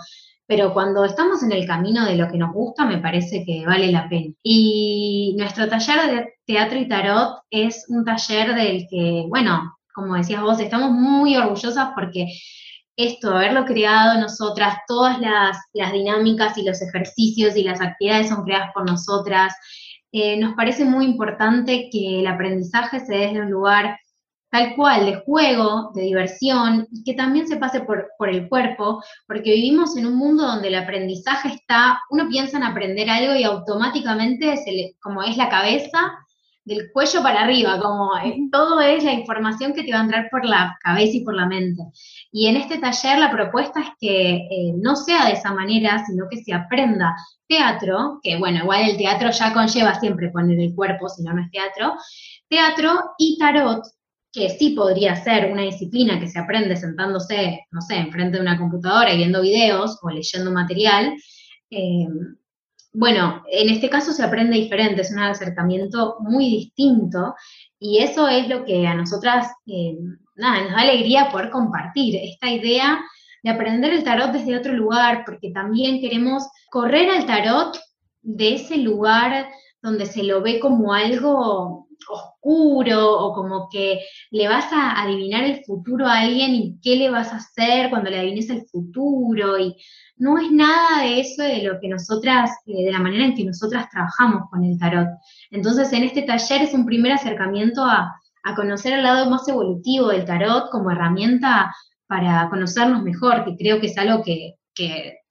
pero 0.48 0.74
cuando 0.74 1.06
estamos 1.06 1.42
en 1.44 1.52
el 1.52 1.66
camino 1.66 2.06
de 2.06 2.18
lo 2.18 2.30
que 2.30 2.38
nos 2.38 2.54
gusta, 2.54 2.86
me 2.86 3.00
parece 3.00 3.44
que 3.46 3.66
vale 3.66 3.92
la 3.92 4.08
pena. 4.08 4.34
Y 4.44 5.36
nuestro 5.38 5.68
taller 5.68 6.12
de 6.12 6.34
teatro 6.46 6.78
y 6.78 6.88
tarot 6.88 7.40
es 7.50 7.86
un 7.90 8.06
taller 8.06 8.54
del 8.54 8.88
que, 8.90 9.26
bueno, 9.28 9.76
como 9.94 10.16
decías 10.16 10.42
vos, 10.42 10.60
estamos 10.60 10.92
muy 10.92 11.36
orgullosas 11.36 11.90
porque 11.96 12.28
esto, 12.98 13.36
haberlo 13.36 13.66
creado 13.66 14.20
nosotras, 14.20 14.78
todas 14.88 15.20
las, 15.20 15.58
dinámicas 15.74 16.58
y 16.58 16.64
los 16.64 16.82
ejercicios 16.82 17.56
y 17.56 17.64
las 17.64 17.82
actividades 17.82 18.30
son 18.30 18.44
creadas 18.44 18.72
por 18.74 18.90
nosotras. 18.90 19.54
Eh, 20.12 20.38
nos 20.38 20.54
parece 20.56 20.86
muy 20.86 21.06
importante 21.06 21.90
que 21.92 22.22
el 22.22 22.28
aprendizaje 22.28 23.00
se 23.00 23.14
dé 23.14 23.28
desde 23.28 23.42
un 23.42 23.52
lugar 23.52 23.98
tal 24.56 24.74
cual, 24.78 25.06
de 25.06 25.16
juego, 25.16 25.92
de 25.94 26.04
diversión, 26.04 26.88
y 26.90 27.04
que 27.04 27.14
también 27.14 27.46
se 27.46 27.58
pase 27.58 27.82
por, 27.82 28.12
por, 28.18 28.30
el 28.30 28.48
cuerpo, 28.48 29.04
porque 29.28 29.54
vivimos 29.54 29.98
en 29.98 30.06
un 30.06 30.16
mundo 30.16 30.48
donde 30.48 30.70
el 30.70 30.76
aprendizaje 30.76 31.50
está, 31.50 32.00
uno 32.10 32.30
piensa 32.30 32.56
en 32.56 32.64
aprender 32.64 33.10
algo 33.10 33.36
y 33.36 33.44
automáticamente, 33.44 34.56
se 34.56 34.72
le, 34.72 34.96
como 35.02 35.24
es 35.24 35.36
la 35.36 35.50
cabeza, 35.50 36.00
del 36.64 36.90
cuello 36.94 37.22
para 37.22 37.42
arriba, 37.42 37.80
como 37.82 38.18
eh, 38.18 38.38
todo 38.50 38.80
es 38.80 39.04
la 39.04 39.12
información 39.12 39.74
que 39.74 39.84
te 39.84 39.92
va 39.92 40.00
a 40.00 40.04
entrar 40.04 40.30
por 40.32 40.46
la 40.46 40.78
cabeza 40.82 41.18
y 41.18 41.24
por 41.26 41.36
la 41.36 41.46
mente. 41.46 41.84
Y 42.32 42.48
en 42.48 42.56
este 42.56 42.78
taller 42.78 43.20
la 43.20 43.32
propuesta 43.32 43.82
es 43.82 43.90
que 44.00 44.36
eh, 44.36 44.74
no 44.78 44.96
sea 44.96 45.26
de 45.26 45.34
esa 45.34 45.54
manera, 45.54 46.04
sino 46.06 46.28
que 46.30 46.42
se 46.44 46.54
aprenda 46.54 47.14
teatro, 47.48 48.20
que 48.24 48.38
bueno, 48.38 48.60
igual 48.60 48.90
el 48.90 48.98
teatro 48.98 49.32
ya 49.32 49.54
conlleva 49.54 50.00
siempre 50.00 50.30
poner 50.30 50.60
el 50.60 50.74
cuerpo, 50.74 51.10
si 51.10 51.24
no, 51.24 51.34
no 51.34 51.44
es 51.44 51.52
teatro, 51.52 51.94
teatro 52.50 53.12
y 53.18 53.38
tarot, 53.38 53.84
que 54.36 54.50
sí 54.50 54.72
podría 54.72 55.16
ser 55.16 55.50
una 55.50 55.62
disciplina 55.62 56.20
que 56.20 56.28
se 56.28 56.40
aprende 56.40 56.76
sentándose, 56.76 57.66
no 57.72 57.82
sé, 57.82 57.96
enfrente 57.96 58.36
de 58.38 58.44
una 58.44 58.58
computadora 58.58 59.14
y 59.14 59.18
viendo 59.18 59.42
videos 59.42 59.98
o 60.02 60.10
leyendo 60.10 60.52
material, 60.52 61.16
eh, 61.70 62.08
bueno, 62.92 63.44
en 63.50 63.70
este 63.70 63.90
caso 63.90 64.12
se 64.12 64.24
aprende 64.24 64.58
diferente, 64.58 65.02
es 65.02 65.12
un 65.12 65.20
acercamiento 65.20 66.18
muy 66.20 66.50
distinto 66.50 67.34
y 67.80 68.00
eso 68.00 68.28
es 68.28 68.50
lo 68.50 68.66
que 68.66 68.86
a 68.86 68.94
nosotras, 68.94 69.48
eh, 69.68 69.98
nos 70.36 70.70
da 70.70 70.80
alegría 70.82 71.30
poder 71.32 71.50
compartir, 71.50 72.18
esta 72.18 72.52
idea 72.52 73.02
de 73.42 73.50
aprender 73.50 73.94
el 73.94 74.04
tarot 74.04 74.32
desde 74.32 74.58
otro 74.58 74.74
lugar, 74.74 75.24
porque 75.26 75.52
también 75.52 76.02
queremos 76.02 76.44
correr 76.70 77.10
al 77.10 77.26
tarot 77.26 77.78
de 78.22 78.56
ese 78.56 78.78
lugar 78.78 79.50
donde 79.82 80.06
se 80.06 80.24
lo 80.24 80.42
ve 80.42 80.60
como 80.60 80.94
algo 80.94 81.85
oscuro 82.10 83.20
o 83.20 83.34
como 83.34 83.70
que 83.70 84.00
le 84.32 84.48
vas 84.48 84.72
a 84.72 85.02
adivinar 85.02 85.44
el 85.44 85.64
futuro 85.66 86.06
a 86.06 86.20
alguien 86.20 86.54
y 86.56 86.80
qué 86.82 86.96
le 86.96 87.10
vas 87.10 87.34
a 87.34 87.38
hacer 87.38 87.90
cuando 87.90 88.10
le 88.10 88.20
adivines 88.20 88.50
el 88.50 88.66
futuro 88.68 89.58
y 89.58 89.76
no 90.18 90.38
es 90.38 90.52
nada 90.52 91.02
de 91.04 91.20
eso 91.20 91.44
de 91.44 91.64
lo 91.64 91.80
que 91.80 91.90
nosotras, 91.90 92.52
eh, 92.68 92.86
de 92.86 92.92
la 92.92 93.00
manera 93.00 93.26
en 93.26 93.36
que 93.36 93.44
nosotras 93.44 93.90
trabajamos 93.90 94.50
con 94.50 94.64
el 94.64 94.78
tarot. 94.80 95.08
Entonces 95.52 95.92
en 95.94 96.04
este 96.04 96.22
taller 96.22 96.62
es 96.62 96.74
un 96.74 96.86
primer 96.86 97.12
acercamiento 97.12 97.84
a, 97.84 98.22
conocer 98.56 98.94
el 98.94 99.02
lado 99.02 99.28
más 99.28 99.48
evolutivo 99.48 100.10
del 100.10 100.24
tarot 100.24 100.70
como 100.70 100.92
herramienta 100.92 101.74
para 102.06 102.48
conocernos 102.52 103.02
mejor, 103.02 103.44
que 103.44 103.58
creo 103.58 103.82
que 103.82 103.88
es 103.88 103.98
algo 103.98 104.24
que, 104.24 104.58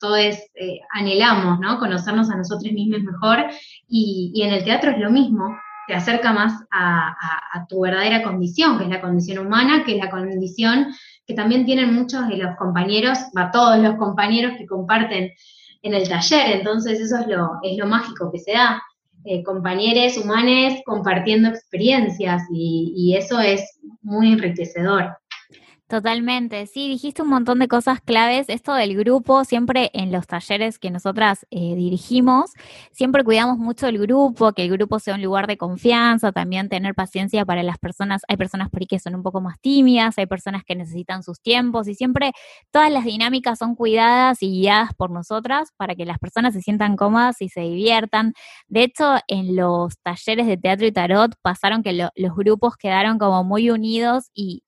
todos 0.00 0.18
eh, 0.18 0.80
anhelamos, 0.90 1.61
¿no? 1.61 1.78
Conocernos 1.78 2.28
a 2.30 2.37
nosotros 2.37 2.73
mismos 2.73 3.02
mejor 3.02 3.47
y, 3.87 4.33
y 4.35 4.42
en 4.42 4.54
el 4.54 4.64
teatro 4.64 4.90
es 4.90 4.99
lo 4.99 5.11
mismo 5.11 5.54
te 5.86 5.94
acerca 5.94 6.32
más 6.32 6.64
a, 6.70 7.16
tu 7.68 7.80
verdadera 7.80 8.22
condición, 8.22 8.78
que 8.78 8.84
es 8.84 8.90
la 8.90 9.00
condición 9.00 9.46
humana, 9.46 9.84
que 9.84 9.96
es 9.96 9.98
la 9.98 10.10
condición 10.10 10.88
que 11.26 11.34
también 11.34 11.64
tienen 11.64 11.94
muchos 11.94 12.28
de 12.28 12.36
los 12.36 12.56
compañeros, 12.56 13.18
va 13.36 13.50
todos 13.50 13.78
los 13.78 13.96
compañeros 13.96 14.54
que 14.58 14.66
comparten 14.66 15.32
en 15.82 15.94
el 15.94 16.08
taller, 16.08 16.56
entonces 16.56 17.00
eso 17.00 17.18
es 17.18 17.26
lo, 17.26 17.52
es 17.62 17.78
lo 17.78 17.86
mágico 17.86 18.30
que 18.30 18.38
se 18.38 18.52
da, 18.52 18.82
eh, 19.24 19.42
compañeros 19.42 20.18
humanos 20.18 20.74
compartiendo 20.84 21.48
experiencias 21.48 22.42
y 22.52 23.14
eso 23.16 23.40
es 23.40 23.80
muy 24.02 24.32
enriquecedor. 24.32 25.16
Totalmente, 25.94 26.66
sí, 26.66 26.88
dijiste 26.88 27.22
un 27.22 27.28
montón 27.28 27.60
de 27.60 27.68
cosas 27.68 28.00
claves. 28.00 28.48
Esto 28.48 28.74
del 28.74 28.96
grupo, 28.96 29.44
siempre 29.44 29.92
en 29.94 30.10
los 30.10 30.26
talleres 30.26 30.80
que 30.80 30.90
nosotras 30.90 31.46
eh, 31.52 31.76
dirigimos, 31.76 32.50
siempre 32.90 33.22
cuidamos 33.22 33.58
mucho 33.58 33.86
el 33.86 33.98
grupo, 33.98 34.52
que 34.54 34.64
el 34.64 34.72
grupo 34.72 34.98
sea 34.98 35.14
un 35.14 35.22
lugar 35.22 35.46
de 35.46 35.56
confianza, 35.56 36.32
también 36.32 36.68
tener 36.68 36.96
paciencia 36.96 37.44
para 37.44 37.62
las 37.62 37.78
personas. 37.78 38.22
Hay 38.26 38.36
personas 38.36 38.70
por 38.70 38.80
ahí 38.80 38.88
que 38.88 38.98
son 38.98 39.14
un 39.14 39.22
poco 39.22 39.40
más 39.40 39.60
tímidas, 39.60 40.18
hay 40.18 40.26
personas 40.26 40.64
que 40.64 40.74
necesitan 40.74 41.22
sus 41.22 41.40
tiempos 41.40 41.86
y 41.86 41.94
siempre 41.94 42.32
todas 42.72 42.90
las 42.90 43.04
dinámicas 43.04 43.60
son 43.60 43.76
cuidadas 43.76 44.42
y 44.42 44.50
guiadas 44.50 44.94
por 44.94 45.12
nosotras 45.12 45.70
para 45.76 45.94
que 45.94 46.06
las 46.06 46.18
personas 46.18 46.54
se 46.54 46.60
sientan 46.60 46.96
cómodas 46.96 47.40
y 47.40 47.48
se 47.50 47.60
diviertan. 47.60 48.32
De 48.66 48.82
hecho, 48.82 49.14
en 49.28 49.54
los 49.54 49.96
talleres 50.02 50.48
de 50.48 50.56
teatro 50.56 50.88
y 50.88 50.92
tarot 50.92 51.36
pasaron 51.40 51.84
que 51.84 51.92
los 51.92 52.34
grupos 52.34 52.76
quedaron 52.76 53.16
como 53.18 53.44
muy 53.44 53.70
unidos 53.70 54.30
y 54.34 54.64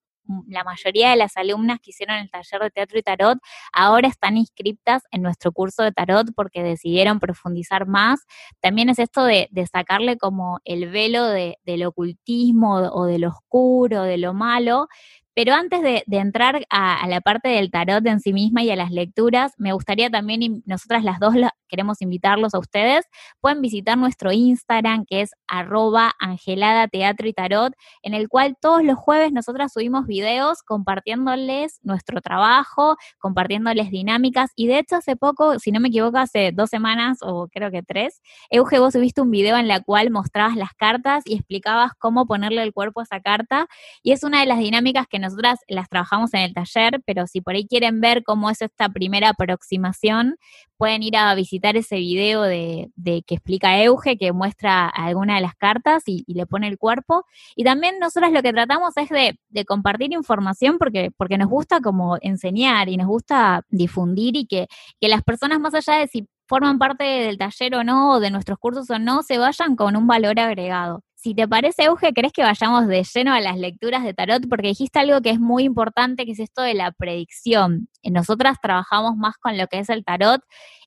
la 0.48 0.64
mayoría 0.64 1.10
de 1.10 1.16
las 1.16 1.36
alumnas 1.36 1.78
que 1.80 1.90
hicieron 1.90 2.16
el 2.16 2.30
taller 2.30 2.60
de 2.62 2.70
teatro 2.70 2.98
y 2.98 3.02
tarot 3.02 3.38
ahora 3.72 4.08
están 4.08 4.36
inscritas 4.36 5.02
en 5.10 5.22
nuestro 5.22 5.52
curso 5.52 5.82
de 5.82 5.92
tarot 5.92 6.28
porque 6.34 6.62
decidieron 6.62 7.20
profundizar 7.20 7.86
más. 7.86 8.26
También 8.60 8.88
es 8.88 8.98
esto 8.98 9.24
de, 9.24 9.48
sacarle 9.72 10.16
como 10.16 10.60
el 10.64 10.88
velo 10.90 11.24
del 11.26 11.86
ocultismo 11.86 12.76
o 12.76 13.06
de 13.06 13.18
lo 13.18 13.28
oscuro, 13.28 14.02
de 14.02 14.18
lo 14.18 14.32
malo, 14.32 14.88
pero 15.36 15.52
antes 15.52 15.82
de, 15.82 16.02
entrar 16.12 16.64
a, 16.70 17.06
la 17.08 17.20
parte 17.20 17.50
del 17.50 17.70
tarot 17.70 18.06
en 18.06 18.20
sí 18.20 18.32
misma 18.32 18.62
y 18.62 18.70
a 18.70 18.76
las 18.76 18.90
lecturas, 18.90 19.52
me 19.58 19.74
gustaría 19.74 20.08
también, 20.08 20.62
nosotras 20.64 21.04
las 21.04 21.20
dos 21.20 21.34
queremos 21.68 22.02
invitarlos 22.02 22.54
a 22.54 22.58
ustedes, 22.58 23.04
pueden 23.40 23.60
visitar 23.60 23.98
nuestro 23.98 24.32
Instagram 24.32 25.04
que 25.06 25.22
es 25.22 25.30
arroba 25.46 26.12
angelada 26.18 26.88
y 26.92 27.32
tarot, 27.32 27.74
en 28.02 28.14
el 28.14 28.28
cual 28.28 28.56
todos 28.60 28.82
los 28.82 28.96
jueves 28.96 29.32
nosotras 29.32 29.72
subimos 29.72 30.06
videos 30.06 30.62
compartiéndoles 30.62 31.78
nuestro 31.82 32.20
trabajo, 32.20 32.96
compartiéndoles 33.18 33.90
dinámicas 33.90 34.50
y 34.56 34.66
de 34.66 34.78
hecho 34.78 34.96
hace 34.96 35.16
poco, 35.16 35.58
si 35.58 35.72
no 35.72 35.80
me 35.80 35.88
equivoco, 35.88 36.18
hace 36.18 36.52
dos 36.52 36.70
semanas 36.70 37.18
o 37.22 37.48
creo 37.48 37.70
que 37.70 37.82
tres, 37.82 38.20
Euge, 38.50 38.78
vos 38.78 38.92
subiste 38.92 39.20
un 39.20 39.30
video 39.30 39.56
en 39.56 39.68
la 39.68 39.80
cual 39.80 40.10
mostrabas 40.10 40.56
las 40.56 40.72
cartas 40.74 41.22
y 41.26 41.34
explicabas 41.34 41.92
cómo 41.98 42.26
ponerle 42.26 42.62
el 42.62 42.72
cuerpo 42.72 43.00
a 43.00 43.04
esa 43.04 43.20
carta 43.20 43.66
y 44.02 44.12
es 44.12 44.22
una 44.22 44.40
de 44.40 44.46
las 44.46 44.58
dinámicas 44.58 45.06
que 45.06 45.18
nosotras 45.18 45.60
las 45.68 45.88
trabajamos 45.88 46.32
en 46.34 46.40
el 46.40 46.54
taller, 46.54 47.00
pero 47.04 47.26
si 47.26 47.40
por 47.40 47.54
ahí 47.54 47.66
quieren 47.66 48.00
ver 48.00 48.22
cómo 48.24 48.50
es 48.50 48.62
esta 48.62 48.88
primera 48.88 49.30
aproximación, 49.30 50.36
pueden 50.76 51.02
ir 51.02 51.16
a 51.16 51.34
visitar 51.34 51.55
ese 51.62 51.96
video 51.96 52.42
de, 52.42 52.90
que 53.04 53.34
explica 53.34 53.82
Euge, 53.82 54.16
que 54.18 54.32
muestra 54.32 54.88
alguna 54.88 55.36
de 55.36 55.40
las 55.40 55.54
cartas 55.54 56.02
y, 56.06 56.24
le 56.32 56.46
pone 56.46 56.68
el 56.68 56.78
cuerpo. 56.78 57.24
Y 57.54 57.64
también 57.64 57.98
nosotras 57.98 58.32
lo 58.32 58.42
que 58.42 58.52
tratamos 58.52 58.96
es 58.96 59.08
de, 59.08 59.64
compartir 59.64 60.12
información 60.12 60.78
porque, 60.78 61.10
porque 61.16 61.38
nos 61.38 61.48
gusta 61.48 61.80
como 61.80 62.18
enseñar 62.20 62.88
y 62.88 62.96
nos 62.96 63.06
gusta 63.06 63.62
difundir 63.68 64.36
y 64.36 64.46
que, 64.46 64.68
que 65.00 65.08
las 65.08 65.22
personas 65.22 65.60
más 65.60 65.74
allá 65.74 65.98
de 65.98 66.08
si 66.08 66.28
forman 66.46 66.78
parte 66.78 67.04
del 67.04 67.38
taller 67.38 67.74
o 67.74 67.84
no, 67.84 68.12
o 68.12 68.20
de 68.20 68.30
nuestros 68.30 68.58
cursos 68.58 68.88
o 68.90 68.98
no, 68.98 69.22
se 69.22 69.38
vayan 69.38 69.76
con 69.76 69.96
un 69.96 70.06
valor 70.06 70.38
agregado. 70.38 71.02
Si 71.26 71.34
te 71.34 71.48
parece, 71.48 71.82
Euge, 71.82 72.12
¿crees 72.12 72.32
que 72.32 72.44
vayamos 72.44 72.86
de 72.86 73.02
lleno 73.02 73.34
a 73.34 73.40
las 73.40 73.58
lecturas 73.58 74.04
de 74.04 74.14
tarot? 74.14 74.48
Porque 74.48 74.68
dijiste 74.68 75.00
algo 75.00 75.20
que 75.22 75.30
es 75.30 75.40
muy 75.40 75.64
importante, 75.64 76.24
que 76.24 76.30
es 76.30 76.38
esto 76.38 76.62
de 76.62 76.74
la 76.74 76.92
predicción. 76.92 77.88
Nosotras 78.04 78.58
trabajamos 78.62 79.16
más 79.16 79.34
con 79.36 79.58
lo 79.58 79.66
que 79.66 79.80
es 79.80 79.88
el 79.88 80.04
tarot 80.04 80.40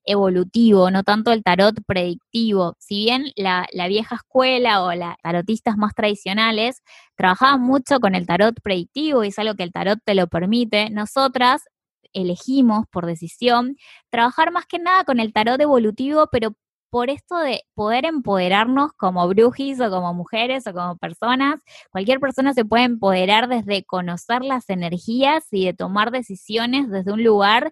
evolutivo, 0.05 0.91
no 0.91 1.03
tanto 1.03 1.33
el 1.33 1.43
tarot 1.43 1.75
predictivo. 1.85 2.77
Si 2.79 2.99
bien 2.99 3.25
la, 3.35 3.67
vieja 3.89 4.15
escuela 4.15 4.81
o 4.85 4.93
las 4.93 5.17
tarotistas 5.21 5.75
más 5.75 5.93
tradicionales 5.93 6.83
trabajaban 7.17 7.59
mucho 7.59 7.99
con 7.99 8.15
el 8.15 8.25
tarot 8.25 8.55
predictivo 8.63 9.25
y 9.25 9.27
es 9.27 9.39
algo 9.39 9.55
que 9.55 9.63
el 9.63 9.73
tarot 9.73 9.99
te 10.05 10.15
lo 10.15 10.27
permite, 10.27 10.89
nosotras 10.89 11.63
elegimos 12.13 12.85
por 12.89 13.05
decisión 13.07 13.75
trabajar 14.09 14.53
más 14.53 14.65
que 14.67 14.79
nada 14.79 15.03
con 15.03 15.19
el 15.19 15.33
tarot 15.33 15.59
evolutivo, 15.59 16.29
pero 16.31 16.55
por 16.89 17.09
esto 17.09 17.37
de 17.37 17.63
poder 17.75 18.05
empoderarnos 18.05 18.91
como 18.93 19.27
brujis 19.27 19.79
o 19.81 19.89
como 19.89 20.13
mujeres 20.13 20.67
o 20.67 20.73
como 20.73 20.97
personas. 20.97 21.61
Cualquier 21.91 22.19
persona 22.19 22.53
se 22.53 22.65
puede 22.65 22.83
empoderar 22.85 23.47
desde 23.49 23.83
conocer 23.83 24.43
las 24.43 24.69
energías 24.69 25.45
y 25.51 25.65
de 25.65 25.73
tomar 25.73 26.11
decisiones 26.11 26.89
desde 26.89 27.11
un 27.13 27.23
lugar 27.23 27.71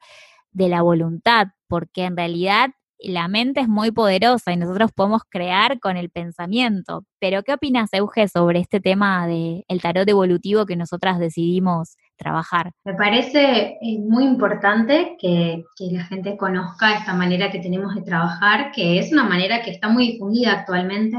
de 0.52 0.70
la 0.70 0.82
voluntad, 0.82 1.48
porque 1.68 2.06
en 2.06 2.18
realidad 2.18 2.70
la 3.00 3.28
mente 3.28 3.62
es 3.62 3.68
muy 3.68 3.92
poderosa 3.92 4.52
y 4.54 4.58
nosotros 4.58 4.92
podemos 4.92 5.22
crear 5.30 5.80
con 5.80 5.98
el 5.98 6.10
pensamiento. 6.10 7.06
Pero, 7.20 7.44
¿qué 7.44 7.54
opinas, 7.54 7.94
Euge, 7.94 8.28
sobre 8.28 8.60
este 8.60 8.80
tema 8.80 9.28
del 9.28 9.64
el 9.68 9.82
tarot 9.82 10.08
evolutivo 10.10 10.66
que 10.66 10.76
nosotras 10.76 11.20
decidimos 11.20 11.96
trabajar? 12.18 12.72
Me 12.84 12.94
parece 12.94 13.78
eh, 13.82 14.00
muy 14.00 14.26
importante 14.26 15.16
que, 15.20 15.64
la 15.80 16.04
gente 16.06 16.36
conozca 16.36 16.96
esta 16.96 17.14
manera 17.14 17.52
que 17.52 17.60
tenemos 17.60 17.96
de 17.96 18.02
trabajar, 18.02 18.72
que 18.72 19.00
es 19.00 19.12
una 19.12 19.24
manera 19.24 19.62
que 19.62 19.72
está 19.72 19.88
muy 19.88 20.14
difundida 20.14 20.54
actualmente, 20.54 21.18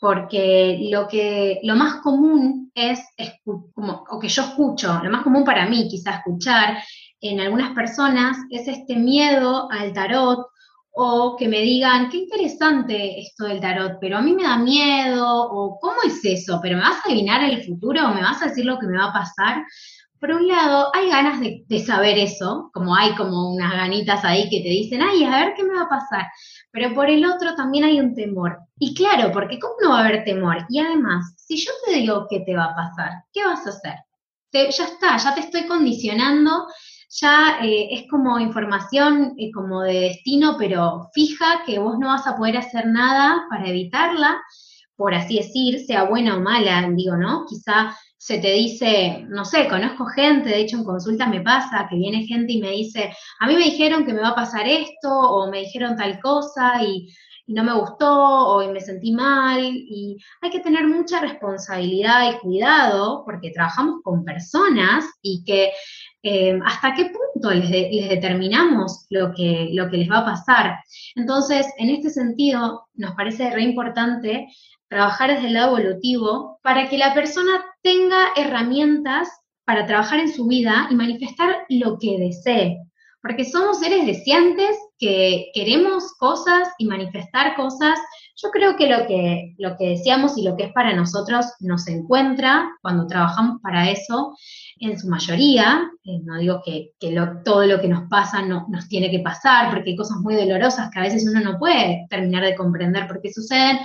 porque 0.00 0.88
lo 0.90 1.08
que 1.08 1.60
lo 1.62 1.74
más 1.76 1.96
común 2.02 2.70
es, 2.74 3.00
o 3.46 4.18
que 4.20 4.28
yo 4.28 4.42
escucho, 4.42 5.00
lo 5.02 5.10
más 5.10 5.22
común 5.22 5.44
para 5.44 5.66
mí 5.66 5.88
quizás 5.88 6.18
escuchar 6.18 6.78
en 7.20 7.40
algunas 7.40 7.74
personas 7.74 8.36
es 8.50 8.68
este 8.68 8.96
miedo 8.96 9.70
al 9.70 9.92
tarot 9.92 10.46
o 10.98 11.36
que 11.36 11.46
me 11.46 11.60
digan, 11.60 12.08
qué 12.08 12.16
interesante 12.16 13.20
esto 13.20 13.44
del 13.44 13.60
tarot, 13.60 13.98
pero 14.00 14.16
a 14.16 14.22
mí 14.22 14.34
me 14.34 14.44
da 14.44 14.56
miedo, 14.56 15.26
o 15.28 15.78
cómo 15.78 15.96
es 16.06 16.24
eso, 16.24 16.58
pero 16.62 16.78
me 16.78 16.84
vas 16.84 16.96
a 16.96 17.08
adivinar 17.08 17.44
el 17.44 17.62
futuro, 17.62 18.06
o 18.06 18.14
me 18.14 18.22
vas 18.22 18.40
a 18.40 18.46
decir 18.46 18.64
lo 18.64 18.78
que 18.78 18.86
me 18.86 18.96
va 18.96 19.10
a 19.10 19.12
pasar. 19.12 19.62
Por 20.26 20.34
un 20.34 20.48
lado, 20.48 20.90
hay 20.92 21.08
ganas 21.08 21.38
de, 21.40 21.78
saber 21.78 22.18
eso, 22.18 22.72
como 22.74 22.96
hay 22.96 23.14
como 23.14 23.52
unas 23.54 23.72
ganitas 23.72 24.24
ahí 24.24 24.48
que 24.50 24.60
te 24.60 24.70
dicen, 24.70 25.00
ay, 25.00 25.22
a 25.22 25.30
ver 25.30 25.54
qué 25.54 25.62
me 25.62 25.74
va 25.74 25.82
a 25.82 25.88
pasar. 25.88 26.26
Pero 26.72 26.92
por 26.94 27.08
el 27.08 27.24
otro 27.24 27.54
también 27.54 27.84
hay 27.84 28.00
un 28.00 28.12
temor. 28.12 28.58
Y 28.80 28.92
claro, 28.92 29.30
porque 29.30 29.60
¿cómo 29.60 29.74
no 29.80 29.90
va 29.90 30.00
a 30.00 30.04
haber 30.06 30.24
temor? 30.24 30.66
Y 30.68 30.80
además, 30.80 31.32
si 31.36 31.56
yo 31.56 31.70
te 31.84 31.92
digo 31.92 32.26
qué 32.28 32.40
te 32.40 32.56
va 32.56 32.64
a 32.64 32.74
pasar, 32.74 33.12
¿qué 33.32 33.44
vas 33.44 33.64
a 33.66 33.70
hacer? 33.70 33.94
ya 34.52 34.84
está, 34.84 35.16
ya 35.16 35.34
te 35.34 35.40
estoy 35.40 35.66
condicionando 35.66 36.66
ya 37.20 37.58
eh, 37.62 37.88
es 37.92 38.10
como 38.10 38.40
información 38.40 39.34
eh, 39.38 39.52
como 39.52 39.82
de 39.82 40.00
destino, 40.00 40.56
pero 40.58 41.08
fija, 41.14 41.62
que 41.64 41.78
vos 41.78 41.98
no 41.98 42.08
vas 42.08 42.26
a 42.26 42.36
poder 42.36 42.56
hacer 42.56 42.86
nada 42.86 43.46
para 43.48 43.68
evitarla, 43.68 44.42
por 44.96 45.14
así 45.14 45.36
decir, 45.36 45.84
sea 45.86 46.04
buena 46.04 46.36
o 46.36 46.40
mala, 46.40 46.88
digo, 46.94 47.16
¿no? 47.16 47.44
Quizá 47.46 47.94
se 48.26 48.38
te 48.38 48.50
dice, 48.54 49.24
no 49.28 49.44
sé, 49.44 49.68
conozco 49.68 50.04
gente, 50.06 50.48
de 50.48 50.58
hecho 50.58 50.78
en 50.78 50.84
consulta 50.84 51.28
me 51.28 51.42
pasa, 51.42 51.86
que 51.88 51.94
viene 51.94 52.26
gente 52.26 52.54
y 52.54 52.60
me 52.60 52.72
dice, 52.72 53.12
a 53.38 53.46
mí 53.46 53.54
me 53.54 53.62
dijeron 53.62 54.04
que 54.04 54.12
me 54.12 54.20
va 54.20 54.30
a 54.30 54.34
pasar 54.34 54.66
esto, 54.66 55.08
o 55.08 55.48
me 55.48 55.60
dijeron 55.60 55.94
tal 55.94 56.18
cosa, 56.18 56.82
y, 56.82 57.14
no 57.46 57.62
me 57.62 57.72
gustó, 57.74 58.08
o 58.10 58.72
me 58.72 58.80
sentí 58.80 59.12
mal, 59.12 59.60
y 59.62 60.16
hay 60.42 60.50
que 60.50 60.58
tener 60.58 60.88
mucha 60.88 61.20
responsabilidad 61.20 62.32
y 62.32 62.38
cuidado, 62.38 63.22
porque 63.24 63.52
trabajamos 63.52 64.02
con 64.02 64.24
personas 64.24 65.04
y 65.22 65.44
que 65.44 65.70
eh, 66.28 66.58
hasta 66.64 66.92
qué 66.92 67.04
punto 67.04 67.52
les, 67.52 67.70
determinamos 67.70 69.06
lo 69.10 69.32
que, 69.32 69.70
lo 69.72 69.88
que 69.88 69.98
les 69.98 70.10
va 70.10 70.18
a 70.18 70.24
pasar. 70.24 70.78
Entonces, 71.14 71.68
en 71.78 71.90
este 71.90 72.10
sentido, 72.10 72.88
nos 72.94 73.14
parece 73.14 73.48
re 73.50 73.62
importante 73.62 74.48
trabajar 74.88 75.30
desde 75.30 75.46
el 75.46 75.54
lado 75.54 75.78
evolutivo 75.78 76.58
para 76.64 76.88
que 76.88 76.98
la 76.98 77.14
persona 77.14 77.64
tenga 77.80 78.30
herramientas 78.34 79.28
para 79.64 79.86
trabajar 79.86 80.18
en 80.18 80.32
su 80.32 80.48
vida 80.48 80.88
y 80.90 80.96
manifestar 80.96 81.58
lo 81.68 81.96
que 81.96 82.18
desee. 82.18 82.78
Porque 83.22 83.44
somos 83.44 83.78
seres 83.78 84.04
deseantes 84.04 84.76
que 84.98 85.50
queremos 85.54 86.14
cosas 86.18 86.68
y 86.78 86.86
manifestar 86.86 87.56
cosas. 87.56 87.98
Yo 88.36 88.50
creo 88.50 88.76
que 88.76 88.88
lo 88.88 89.06
que, 89.06 89.54
lo 89.58 89.76
que 89.76 89.88
deseamos 89.90 90.36
y 90.36 90.42
lo 90.42 90.56
que 90.56 90.64
es 90.64 90.72
para 90.72 90.94
nosotros 90.94 91.46
nos 91.60 91.86
encuentra 91.88 92.70
cuando 92.82 93.06
trabajamos 93.06 93.60
para 93.62 93.90
eso, 93.90 94.34
en 94.78 94.98
su 94.98 95.08
mayoría. 95.08 95.90
Eh, 96.04 96.20
no 96.24 96.38
digo 96.38 96.60
que, 96.64 96.92
todo 97.44 97.66
lo 97.66 97.80
que 97.80 97.88
nos 97.88 98.08
pasa 98.08 98.42
no, 98.42 98.66
nos 98.68 98.88
tiene 98.88 99.10
que 99.10 99.20
pasar, 99.20 99.70
porque 99.70 99.90
hay 99.90 99.96
cosas 99.96 100.18
muy 100.18 100.34
dolorosas 100.34 100.90
que 100.90 100.98
a 100.98 101.02
veces 101.02 101.26
uno 101.28 101.40
no 101.40 101.58
puede 101.58 102.06
terminar 102.10 102.44
de 102.44 102.56
comprender 102.56 103.06
por 103.06 103.20
qué 103.20 103.32
suceden, 103.32 103.78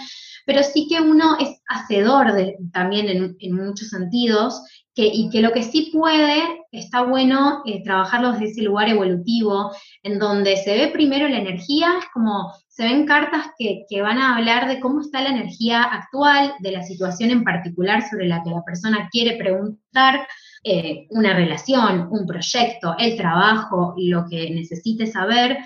pero 0.45 0.63
sí 0.63 0.87
que 0.87 1.01
uno 1.01 1.37
es 1.39 1.61
hacedor 1.67 2.33
también 2.73 3.35
en, 3.39 3.55
muchos 3.55 3.89
sentidos, 3.89 4.61
que, 4.93 5.05
y 5.05 5.29
que 5.29 5.41
lo 5.41 5.51
que 5.51 5.63
sí 5.63 5.89
puede, 5.93 6.41
está 6.71 7.03
bueno 7.03 7.61
eh, 7.65 7.81
trabajarlo 7.83 8.33
desde 8.33 8.45
ese 8.45 8.61
lugar 8.63 8.89
evolutivo, 8.89 9.71
en 10.03 10.19
donde 10.19 10.57
se 10.57 10.75
ve 10.75 10.87
primero 10.89 11.27
la 11.27 11.39
energía, 11.39 11.93
es 11.99 12.05
como 12.13 12.53
se 12.67 12.83
ven 12.83 13.05
cartas 13.05 13.47
que, 13.57 13.85
que, 13.89 14.01
van 14.01 14.17
a 14.17 14.35
hablar 14.35 14.67
de 14.67 14.79
cómo 14.79 15.01
está 15.01 15.21
la 15.21 15.29
energía 15.29 15.83
actual, 15.83 16.53
de 16.59 16.71
la 16.71 16.83
situación 16.83 17.31
en 17.31 17.43
particular 17.43 18.01
sobre 18.09 18.27
la 18.27 18.43
que 18.43 18.49
la 18.49 18.63
persona 18.63 19.07
quiere 19.11 19.37
preguntar, 19.37 20.27
eh, 20.63 21.07
una 21.09 21.33
relación, 21.33 22.07
un 22.11 22.27
proyecto, 22.27 22.95
el 22.99 23.17
trabajo, 23.17 23.95
lo 23.97 24.25
que 24.29 24.51
necesite 24.51 25.07
saber, 25.07 25.57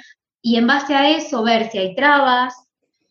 y 0.41 0.55
en 0.55 0.67
base 0.67 0.95
a 0.95 1.09
eso 1.09 1.43
ver 1.43 1.69
si 1.69 1.79
hay 1.79 1.95
trabas, 1.95 2.53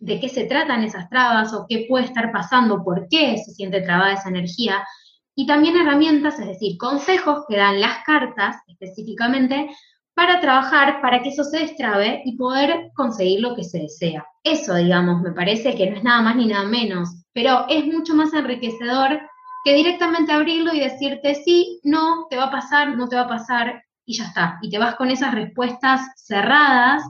de 0.04 0.20
qué 0.20 0.28
se 0.28 0.44
tratan 0.44 0.84
esas 0.84 1.08
trabas 1.08 1.54
o 1.54 1.64
qué 1.66 1.86
puede 1.88 2.04
estar 2.04 2.30
pasando, 2.30 2.84
por 2.84 3.08
qué 3.08 3.38
se 3.38 3.52
siente 3.52 3.80
trabada 3.80 4.12
esa 4.12 4.28
energía, 4.28 4.84
y 5.34 5.46
también 5.46 5.76
herramientas, 5.76 6.38
es 6.38 6.46
decir, 6.46 6.76
consejos 6.78 7.44
que 7.48 7.56
dan 7.56 7.80
las 7.80 8.04
cartas 8.04 8.56
específicamente 8.68 9.68
para 10.14 10.40
trabajar 10.40 11.00
para 11.00 11.22
que 11.22 11.30
eso 11.30 11.42
se 11.42 11.58
destrabe 11.58 12.22
y 12.24 12.36
poder 12.36 12.92
conseguir 12.94 13.40
lo 13.40 13.56
que 13.56 13.64
se 13.64 13.80
desea. 13.80 14.24
Eso, 14.44 14.74
digamos, 14.76 15.22
me 15.22 15.32
parece 15.32 15.74
que 15.74 15.90
no 15.90 15.96
es 15.96 16.04
nada 16.04 16.22
más 16.22 16.36
ni 16.36 16.46
nada 16.46 16.64
menos, 16.64 17.08
pero 17.32 17.66
es 17.68 17.84
mucho 17.86 18.14
más 18.14 18.32
enriquecedor 18.32 19.20
que 19.64 19.74
directamente 19.74 20.32
abrirlo 20.32 20.72
y 20.72 20.80
decirte 20.80 21.34
sí, 21.34 21.80
no, 21.82 22.26
te 22.28 22.36
va 22.36 22.44
a 22.44 22.52
pasar, 22.52 22.96
no 22.96 23.08
te 23.08 23.16
va 23.16 23.22
a 23.22 23.28
pasar 23.28 23.82
y 24.04 24.18
ya 24.18 24.24
está. 24.26 24.58
Y 24.60 24.70
te 24.70 24.78
vas 24.78 24.94
con 24.96 25.10
esas 25.10 25.34
respuestas 25.34 26.02
cerradas 26.16 27.02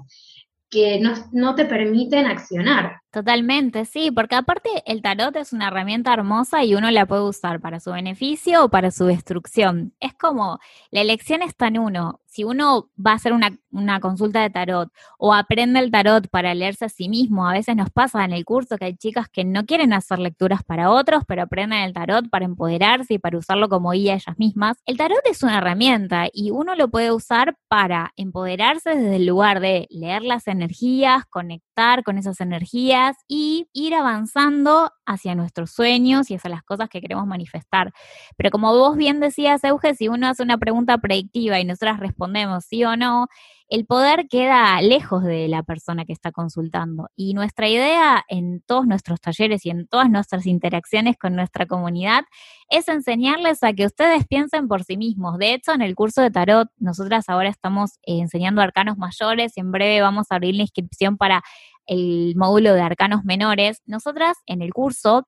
que 0.75 1.01
no, 1.33 1.55
te 1.55 1.65
permiten 1.65 2.27
accionar. 2.27 3.01
Totalmente, 3.15 3.85
sí, 3.85 4.11
porque 4.11 4.35
aparte 4.35 4.69
el 4.87 5.01
tarot 5.01 5.37
es 5.37 5.53
una 5.53 5.69
herramienta 5.69 6.13
hermosa 6.13 6.65
y 6.65 6.75
uno 6.75 6.91
la 6.91 7.07
puede 7.07 7.23
usar 7.23 7.61
para 7.61 7.79
su 7.79 7.93
beneficio 7.93 8.65
o 8.65 8.69
para 8.71 8.91
su 8.91 9.05
destrucción. 9.05 9.95
Es 10.01 10.15
como, 10.15 10.59
la 10.91 11.01
elección 11.01 11.41
está 11.41 11.69
en 11.69 11.79
uno. 11.79 12.19
Si 12.27 12.43
uno 12.43 12.91
va 12.99 13.13
a 13.13 13.15
hacer 13.15 13.33
una, 13.33 14.01
consulta 14.01 14.43
de 14.43 14.51
tarot 14.51 14.91
o 15.17 15.33
aprende 15.33 15.79
el 15.79 15.93
tarot 15.93 16.29
para 16.29 16.53
leerse 16.55 16.87
a 16.87 16.89
sí 16.89 17.09
mismo, 17.09 17.47
a 17.49 17.53
veces 17.53 17.77
nos 17.77 17.89
pasa 17.91 18.25
en 18.25 18.33
el 18.33 18.45
curso 18.45 18.77
que 18.79 18.87
hay 18.87 18.97
chicas 18.97 19.29
que 19.29 19.45
no 19.45 19.65
quieren 19.65 19.93
hacer 19.93 20.19
lecturas 20.19 20.65
para 20.65 20.91
otros, 20.91 21.23
pero 21.29 21.43
aprenden 21.43 21.85
el 21.85 21.93
tarot 21.93 22.29
para 22.29 22.47
empoderarse 22.47 23.15
y 23.15 23.19
para 23.21 23.39
usarlo 23.39 23.69
como 23.69 23.93
guía 23.93 24.15
ellas 24.15 24.37
mismas. 24.39 24.79
El 24.87 24.97
tarot 24.97 25.25
es 25.31 25.45
una 25.45 25.59
herramienta 25.59 26.27
y 26.33 26.51
uno 26.51 26.75
lo 26.75 26.89
puede 26.89 27.13
usar 27.13 27.57
para 27.69 28.13
empoderarse 28.17 28.91
desde 28.97 29.15
el 29.15 29.27
lugar 29.27 29.61
de 29.61 29.87
leer 29.91 30.23
las 30.23 30.49
energías, 30.49 31.25
conectar 31.27 31.64
con 32.05 32.19
esas 32.19 32.41
energías 32.41 33.17
y 33.27 33.69
ir 33.73 33.95
avanzando 33.95 34.93
hacia 35.07 35.35
nuestros 35.35 35.73
sueños 35.73 36.31
y 36.31 36.37
hacia 36.37 36.51
las 36.51 36.63
cosas 36.63 36.89
que 36.89 37.01
queremos 37.01 37.27
manifestar. 37.27 37.93
Pero 38.37 38.51
como 38.51 38.73
vos 38.73 38.97
bien 38.97 39.19
decías, 39.21 39.65
Euge, 39.65 39.95
si 39.95 40.09
uno 40.09 40.29
hace 40.29 40.43
una 40.43 40.59
pregunta 40.59 40.99
predictiva 40.99 41.59
y 41.59 41.65
nosotras 41.65 41.99
respondemos 41.99 42.65
sí 42.65 42.85
o 42.85 42.97
no, 42.97 43.27
el 43.75 43.87
poder 43.87 44.29
queda 44.29 44.81
lejos 44.83 45.25
de 45.25 45.49
la 45.49 45.65
persona 45.65 46.05
que 46.05 46.13
está 46.13 46.31
consultando. 46.31 47.09
Y 47.17 47.35
nuestra 47.35 47.69
idea 47.69 48.25
en 48.29 48.61
todos 48.61 48.87
nuestros 48.87 49.21
talleres 49.21 49.67
y 49.67 49.71
en 49.71 49.89
todas 49.89 50.09
nuestras 50.09 50.47
interacciones 50.47 51.17
con 51.19 51.35
nuestra 51.35 51.67
comunidad 51.67 52.23
es 52.69 52.87
enseñarles 52.87 53.65
a 53.65 53.73
que 53.73 53.87
ustedes 53.87 54.29
piensen 54.29 54.69
por 54.69 54.85
sí 54.85 54.97
mismos. 54.97 55.39
De 55.39 55.55
hecho, 55.55 55.73
en 55.73 55.83
el 55.83 55.97
curso 55.97 56.23
de 56.23 56.31
tarot, 56.31 56.69
nosotras 56.79 57.29
ahora 57.29 57.49
estamos 57.49 57.99
eh, 58.07 58.21
enseñando 58.21 58.63
arcanos 58.63 58.97
mayores 58.97 59.57
y 59.57 59.61
en 59.61 59.73
breve 59.73 60.01
vamos 60.01 60.29
a 60.31 60.37
abrir 60.37 60.55
la 60.55 60.63
inscripción 60.63 61.17
para 61.17 61.43
el 61.87 62.35
módulo 62.37 62.75
de 62.75 62.81
arcanos 62.81 63.25
menores, 63.25 63.83
nosotras 63.87 64.37
en 64.47 64.63
el 64.63 64.73
curso 64.73 65.27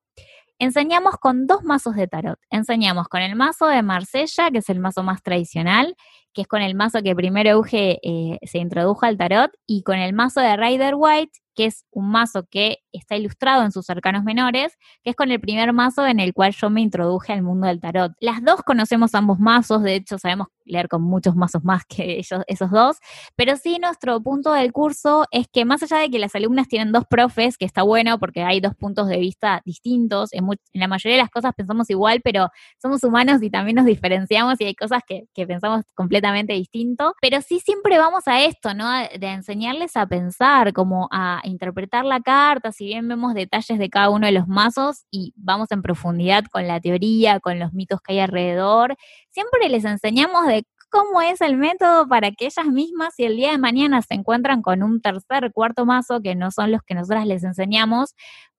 enseñamos 0.59 1.17
con 1.17 1.47
dos 1.47 1.65
mazos 1.65 1.97
de 1.97 2.09
tarot. 2.09 2.39
Enseñamos 2.51 3.09
con 3.09 3.21
el 3.23 3.37
mazo 3.37 3.67
de 3.67 3.83
Marsella, 3.83 4.51
que 4.51 4.59
es 4.59 4.69
el 4.71 4.81
mazo 4.81 5.03
más 5.03 5.23
tradicional, 5.23 5.97
que 6.37 6.42
es 6.42 6.49
con 6.49 6.61
el 6.61 6.75
mazo 6.75 7.03
que 7.03 7.16
primero 7.16 7.49
Euge 7.49 7.99
eh, 8.03 8.38
se 8.42 8.59
introdujo 8.59 9.07
al 9.07 9.16
tarot, 9.16 9.51
y 9.66 9.83
con 9.83 9.96
el 9.96 10.12
mazo 10.12 10.40
de 10.40 10.55
Rider 10.55 10.94
White, 10.94 11.40
que 11.57 11.64
es 11.64 11.85
un 11.90 12.11
mazo 12.11 12.47
que 12.49 12.79
está 12.92 13.16
ilustrado 13.16 13.64
en 13.64 13.73
sus 13.73 13.90
arcanos 13.90 14.23
menores, 14.23 14.77
que 15.03 15.11
es 15.11 15.16
con 15.16 15.31
el 15.31 15.40
primer 15.40 15.73
mazo 15.73 16.07
en 16.07 16.21
el 16.21 16.35
cual 16.35 16.53
yo 16.53 16.71
me 16.71 16.83
introduje 16.83 17.33
al 17.33 17.42
mundo 17.42 17.66
del 17.66 17.81
tarot. 17.81 18.12
Las 18.21 18.45
dos 18.45 18.62
conocemos 18.62 19.14
ambos 19.14 19.40
mazos, 19.40 19.83
de 19.83 19.97
hecho 19.97 20.19
sabemos 20.19 20.49
leer 20.64 20.88
con 20.88 21.03
muchos 21.03 21.37
mazos 21.37 21.64
más 21.64 21.85
que 21.87 22.19
ellos, 22.19 22.42
esos 22.47 22.71
dos, 22.71 22.99
pero 23.37 23.57
sí 23.57 23.79
nuestro 23.79 24.21
punto 24.21 24.53
del 24.53 24.73
curso 24.73 25.25
es 25.31 25.47
que 25.49 25.64
más 25.64 25.83
allá 25.83 25.99
de 25.99 26.11
que 26.11 26.19
las 26.19 26.35
alumnas 26.35 26.69
tienen 26.69 26.92
dos 26.92 27.05
profes, 27.09 27.57
que 27.57 27.64
está 27.64 27.83
bueno 27.83 28.19
porque 28.19 28.42
hay 28.42 28.61
dos 28.61 28.75
puntos 28.75 29.09
de 29.09 29.19
vista 29.19 29.62
distintos, 29.64 30.33
en, 30.33 30.47
la 30.73 30.88
mayoría 30.88 31.16
de 31.16 31.23
las 31.23 31.31
cosas 31.31 31.55
pensamos 31.55 31.88
igual, 31.88 32.21
pero 32.23 32.49
somos 32.83 33.03
humanos 33.03 33.42
y 33.42 33.51
también 33.51 33.77
nos 33.77 33.87
diferenciamos 33.87 34.61
y 34.61 34.64
hay 34.64 34.75
cosas 34.75 35.03
que, 35.07 35.27
que 35.35 35.47
pensamos 35.47 35.85
completamente 35.95 36.53
distinto, 36.53 37.14
pero 37.23 37.40
sí 37.40 37.61
siempre 37.61 37.99
vamos 37.99 38.27
a 38.27 38.42
esto, 38.42 38.75
¿no? 38.75 38.90
De 39.19 39.27
enseñarles 39.29 39.97
a 39.97 40.07
pensar, 40.07 40.73
como 40.73 41.09
a 41.11 41.40
interpretar 41.49 42.05
la 42.05 42.21
carta, 42.21 42.73
si 42.73 42.87
bien 42.87 43.09
vemos 43.09 43.35
detalles 43.35 43.79
de 43.79 43.91
cada 43.91 44.11
uno 44.11 44.27
de 44.27 44.33
los 44.33 44.49
mazos 44.49 45.05
y 45.11 45.33
vamos 45.37 45.71
en 45.71 45.83
profundidad 45.83 46.45
con 46.51 46.67
la 46.67 46.81
teoría, 46.81 47.41
con 47.41 47.59
los 47.59 47.73
mitos 47.73 48.01
que 48.01 48.15
hay 48.15 48.21
alrededor, 48.21 48.97
siempre 49.31 49.69
les 49.69 49.85
enseñamos 49.85 50.47
de 50.47 50.65
cómo 50.91 51.21
es 51.21 51.41
el 51.41 51.57
método 51.57 52.09
para 52.09 52.31
que 52.33 52.47
ellas 52.47 52.67
mismas, 52.67 53.15
si 53.15 53.25
el 53.25 53.37
día 53.37 53.51
de 53.53 53.59
mañana 53.59 54.03
se 54.03 54.15
encuentran 54.15 54.63
con 54.63 54.83
un 54.83 55.01
tercer, 55.01 55.53
cuarto 55.53 55.85
mazo, 55.85 56.21
que 56.23 56.35
no 56.35 56.51
son 56.51 56.73
los 56.73 56.83
que 56.83 56.95
nosotras 56.95 57.27
les 57.27 57.45
enseñamos, 57.45 58.15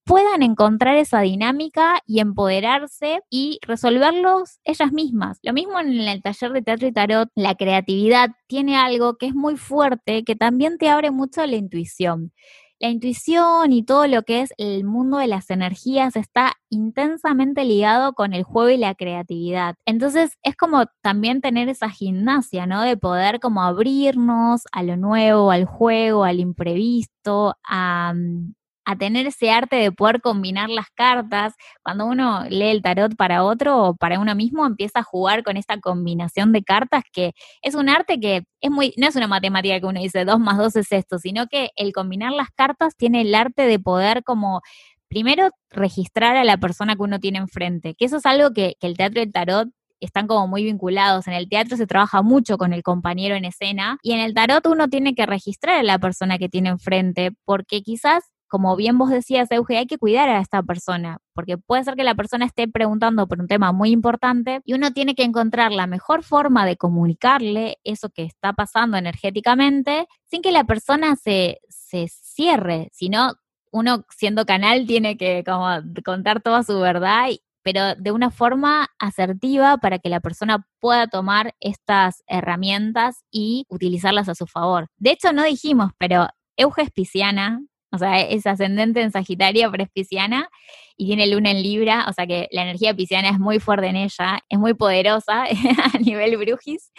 puedan 0.07 0.41
encontrar 0.41 0.95
esa 0.95 1.19
dinámica 1.21 2.01
y 2.05 2.21
empoderarse 2.21 3.19
y 3.29 3.59
resolverlos 3.61 4.59
ellas 4.63 4.93
mismas. 4.93 5.37
Lo 5.43 5.51
mismo 5.51 5.79
en 5.79 5.99
el 5.99 6.21
taller 6.21 6.53
de 6.53 6.61
teatro 6.61 6.87
y 6.87 6.93
tarot, 6.93 7.29
la 7.35 7.55
creatividad 7.55 8.29
tiene 8.47 8.77
algo 8.77 9.17
que 9.17 9.27
es 9.27 9.35
muy 9.35 9.57
fuerte, 9.57 10.23
que 10.23 10.35
también 10.35 10.77
te 10.77 10.89
abre 10.89 11.11
mucho 11.11 11.45
la 11.45 11.57
intuición. 11.57 12.31
La 12.79 12.89
intuición 12.89 13.73
y 13.73 13.83
todo 13.83 14.05
lo 14.07 14.21
que 14.21 14.41
es 14.41 14.53
el 14.57 14.83
mundo 14.83 15.17
de 15.17 15.25
las 15.27 15.49
energías 15.49 16.15
está 16.15 16.53
intensamente 16.69 17.65
ligado 17.65 18.13
con 18.13 18.33
el 18.33 18.43
juego 18.43 18.69
y 18.69 18.77
la 18.77 18.93
creatividad. 18.93 19.75
Entonces 19.85 20.37
es 20.43 20.55
como 20.55 20.85
también 21.01 21.41
tener 21.41 21.69
esa 21.69 21.89
gimnasia, 21.89 22.67
¿no? 22.67 22.83
De 22.83 22.95
poder 22.95 23.39
como 23.39 23.63
abrirnos 23.63 24.61
a 24.71 24.83
lo 24.83 24.95
nuevo, 24.95 25.49
al 25.49 25.65
juego, 25.65 26.23
al 26.23 26.39
imprevisto, 26.39 27.55
a, 27.67 28.13
mm, 28.15 28.53
a 28.87 28.95
tener 28.95 29.27
ese 29.27 29.51
arte 29.51 29.75
de 29.75 29.91
poder 29.91 30.21
combinar 30.21 30.69
las 30.69 30.89
cartas. 30.95 31.53
Cuando 31.83 32.05
uno 32.05 32.45
lee 32.49 32.69
el 32.69 32.81
tarot 32.81 33.17
para 33.17 33.43
otro 33.43 33.83
o 33.83 33.95
para 33.95 34.17
uno 34.17 34.33
mismo, 34.33 34.65
empieza 34.65 34.99
a 34.99 35.03
jugar 35.03 35.43
con 35.43 35.57
esta 35.57 35.77
combinación 35.77 36.53
de 36.53 36.63
cartas 36.63 37.03
que 37.11 37.33
es 37.61 37.75
un 37.75 37.89
arte 37.89 38.17
que 38.17 38.43
es 38.61 38.71
muy, 38.71 38.93
no 38.95 39.05
es 39.07 39.17
una 39.17 39.27
matemática 39.27 39.77
que 39.81 39.85
uno 39.85 39.99
dice 39.99 40.23
dos 40.23 40.39
más 40.39 40.57
dos 40.57 40.77
es 40.77 40.89
esto, 40.93 41.19
sino 41.19 41.47
que 41.47 41.71
el 41.75 41.91
combinar 41.91 42.31
las 42.31 42.49
cartas 42.51 42.95
tiene 42.95 43.21
el 43.21 43.35
arte 43.35 43.63
de 43.63 43.77
poder 43.77 44.23
como 44.23 44.61
primero 45.09 45.49
registrar 45.69 46.37
a 46.37 46.45
la 46.45 46.55
persona 46.55 46.95
que 46.95 47.03
uno 47.03 47.19
tiene 47.19 47.39
enfrente, 47.39 47.93
que 47.93 48.05
eso 48.05 48.17
es 48.17 48.25
algo 48.25 48.53
que, 48.53 48.75
que 48.79 48.87
el 48.87 48.95
teatro 48.95 49.19
y 49.19 49.23
el 49.25 49.33
tarot 49.33 49.67
están 49.99 50.27
como 50.27 50.47
muy 50.47 50.63
vinculados. 50.63 51.27
En 51.27 51.33
el 51.33 51.49
teatro 51.49 51.75
se 51.75 51.87
trabaja 51.87 52.21
mucho 52.21 52.57
con 52.57 52.71
el 52.71 52.83
compañero 52.83 53.35
en 53.35 53.43
escena 53.43 53.97
y 54.01 54.13
en 54.13 54.21
el 54.21 54.33
tarot 54.33 54.65
uno 54.67 54.87
tiene 54.87 55.13
que 55.13 55.25
registrar 55.25 55.75
a 55.77 55.83
la 55.83 55.99
persona 55.99 56.37
que 56.37 56.47
tiene 56.47 56.69
enfrente 56.69 57.31
porque 57.43 57.81
quizás 57.81 58.23
como 58.47 58.75
bien 58.75 58.97
vos 58.97 59.09
decías, 59.09 59.51
Euge, 59.51 59.77
hay 59.77 59.87
que 59.87 59.97
cuidar 59.97 60.29
a 60.29 60.39
esta 60.39 60.63
persona, 60.63 61.19
porque 61.33 61.57
puede 61.57 61.83
ser 61.83 61.95
que 61.95 62.03
la 62.03 62.15
persona 62.15 62.45
esté 62.45 62.67
preguntando 62.67 63.27
por 63.27 63.39
un 63.39 63.47
tema 63.47 63.71
muy 63.71 63.91
importante 63.91 64.61
y 64.65 64.73
uno 64.73 64.91
tiene 64.91 65.15
que 65.15 65.23
encontrar 65.23 65.71
la 65.71 65.87
mejor 65.87 66.23
forma 66.23 66.65
de 66.65 66.77
comunicarle 66.77 67.77
eso 67.83 68.09
que 68.09 68.23
está 68.23 68.53
pasando 68.53 68.97
energéticamente 68.97 70.07
sin 70.29 70.41
que 70.41 70.51
la 70.51 70.63
persona 70.63 71.15
se, 71.15 71.59
se 71.69 72.07
cierre, 72.07 72.89
sino 72.93 73.33
uno 73.71 74.05
siendo 74.09 74.45
canal 74.45 74.87
tiene 74.87 75.17
que 75.17 75.43
como 75.45 75.67
contar 76.03 76.41
toda 76.41 76.63
su 76.63 76.79
verdad 76.79 77.29
pero 77.67 77.95
de 77.95 78.11
una 78.11 78.31
forma 78.31 78.87
asertiva 78.97 79.77
para 79.77 79.99
que 79.99 80.07
la 80.07 80.21
persona 80.21 80.65
pueda 80.79 81.07
tomar 81.07 81.53
estas 81.59 82.23
herramientas 82.25 83.25
y 83.29 83.65
utilizarlas 83.67 84.29
a 84.29 84.35
su 84.35 84.47
favor. 84.47 84.87
De 84.95 85.11
hecho, 85.11 85.33
no 85.33 85.43
dijimos, 85.43 85.91
pero 85.97 86.29
Euge 86.55 86.83
es 86.83 86.91
pisciana, 86.91 87.61
o 87.91 87.97
sea, 87.97 88.21
es 88.21 88.45
ascendente 88.45 89.01
en 89.01 89.11
Sagitario, 89.11 89.71
pero 89.71 89.83
y 90.97 91.05
tiene 91.05 91.27
luna 91.27 91.51
en 91.51 91.61
Libra, 91.61 92.05
o 92.09 92.13
sea 92.13 92.25
que 92.25 92.47
la 92.51 92.63
energía 92.63 92.93
pisciana 92.95 93.29
es 93.29 93.39
muy 93.39 93.59
fuerte 93.59 93.87
en 93.87 93.95
ella, 93.95 94.39
es 94.49 94.59
muy 94.59 94.73
poderosa 94.73 95.43
a 95.93 95.99
nivel 95.99 96.37
brujis 96.37 96.91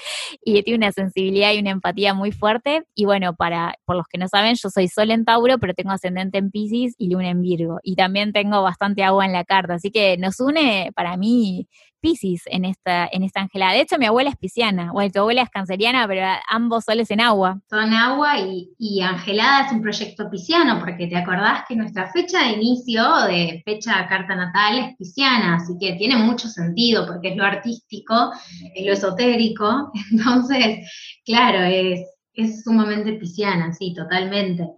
y 0.45 0.63
tiene 0.63 0.79
una 0.79 0.93
sensibilidad 0.93 1.53
y 1.53 1.59
una 1.59 1.71
empatía 1.71 2.15
muy 2.15 2.31
fuerte. 2.31 2.85
Y 2.95 3.05
bueno, 3.05 3.35
para 3.35 3.75
por 3.85 3.97
los 3.97 4.07
que 4.07 4.19
no 4.19 4.29
saben, 4.29 4.55
yo 4.55 4.71
soy 4.71 4.89
Sol 4.89 5.11
en 5.11 5.25
Tauro, 5.25 5.59
pero 5.59 5.75
tengo 5.75 5.91
ascendente 5.91 6.39
en 6.39 6.51
Pisces 6.51 6.95
y 6.97 7.11
luna 7.11 7.31
en 7.31 7.43
Virgo. 7.43 7.81
Y 7.83 7.97
también 7.97 8.33
tengo 8.33 8.63
bastante 8.63 9.03
agua 9.03 9.27
en 9.27 9.33
la 9.33 9.45
carta, 9.45 9.75
así 9.75 9.91
que 9.91 10.17
nos 10.17 10.39
une 10.39 10.93
para 10.95 11.17
mí 11.17 11.67
Pisces 12.01 12.43
en 12.47 12.65
esta, 12.65 13.09
en 13.11 13.25
esta 13.25 13.41
angelada. 13.41 13.73
De 13.73 13.81
hecho, 13.81 13.99
mi 13.99 14.07
abuela 14.07 14.31
es 14.31 14.37
pisciana, 14.37 14.93
bueno, 14.93 15.11
tu 15.11 15.19
abuela 15.19 15.43
es 15.43 15.51
canceriana, 15.51 16.07
pero 16.07 16.25
ambos 16.49 16.85
soles 16.85 17.11
en 17.11 17.21
agua. 17.21 17.61
Son 17.69 17.93
agua 17.93 18.39
y, 18.39 18.71
y 18.79 19.01
angelada 19.01 19.67
es 19.67 19.73
un 19.73 19.83
proyecto 19.83 20.31
pisciano, 20.31 20.79
porque 20.79 21.09
te 21.09 21.17
acordás 21.17 21.65
que 21.69 21.75
nuestra 21.75 22.11
fecha 22.13 22.45
de 22.45 22.53
inicio, 22.53 23.03
de 23.27 23.63
fecha 23.65 23.88
carta 24.09 24.35
natal, 24.35 24.79
es 24.79 24.97
pisciana, 24.97 25.57
así 25.57 25.75
que 25.81 25.95
tiene 25.95 26.17
mucho 26.17 26.49
sentido, 26.49 27.07
porque 27.07 27.31
es 27.31 27.37
lo 27.37 27.45
artístico, 27.45 28.33
es 28.75 28.87
lo 28.87 28.93
esotérico, 28.93 29.91
entonces, 30.13 30.89
claro, 31.25 31.63
es, 31.65 32.01
es 32.35 32.63
sumamente 32.63 33.15
pisciana, 33.15 33.73
sí, 33.73 33.95
totalmente. 33.95 34.69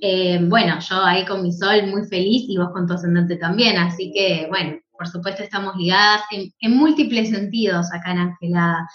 Eh, 0.00 0.40
bueno, 0.48 0.80
yo 0.80 1.04
ahí 1.04 1.24
con 1.24 1.42
mi 1.42 1.52
sol 1.52 1.86
muy 1.86 2.04
feliz 2.08 2.44
y 2.48 2.56
vos 2.56 2.70
con 2.72 2.86
tu 2.86 2.94
ascendente 2.94 3.36
también, 3.36 3.76
así 3.76 4.10
que 4.12 4.46
bueno, 4.48 4.76
por 5.02 5.06
supuesto 5.08 5.42
estamos 5.42 5.74
ligadas 5.76 6.22
en, 6.30 6.76
múltiples 6.76 7.30
sentidos 7.30 7.92
acá 7.92 8.12
en 8.12 8.18
Angelada. 8.18 8.88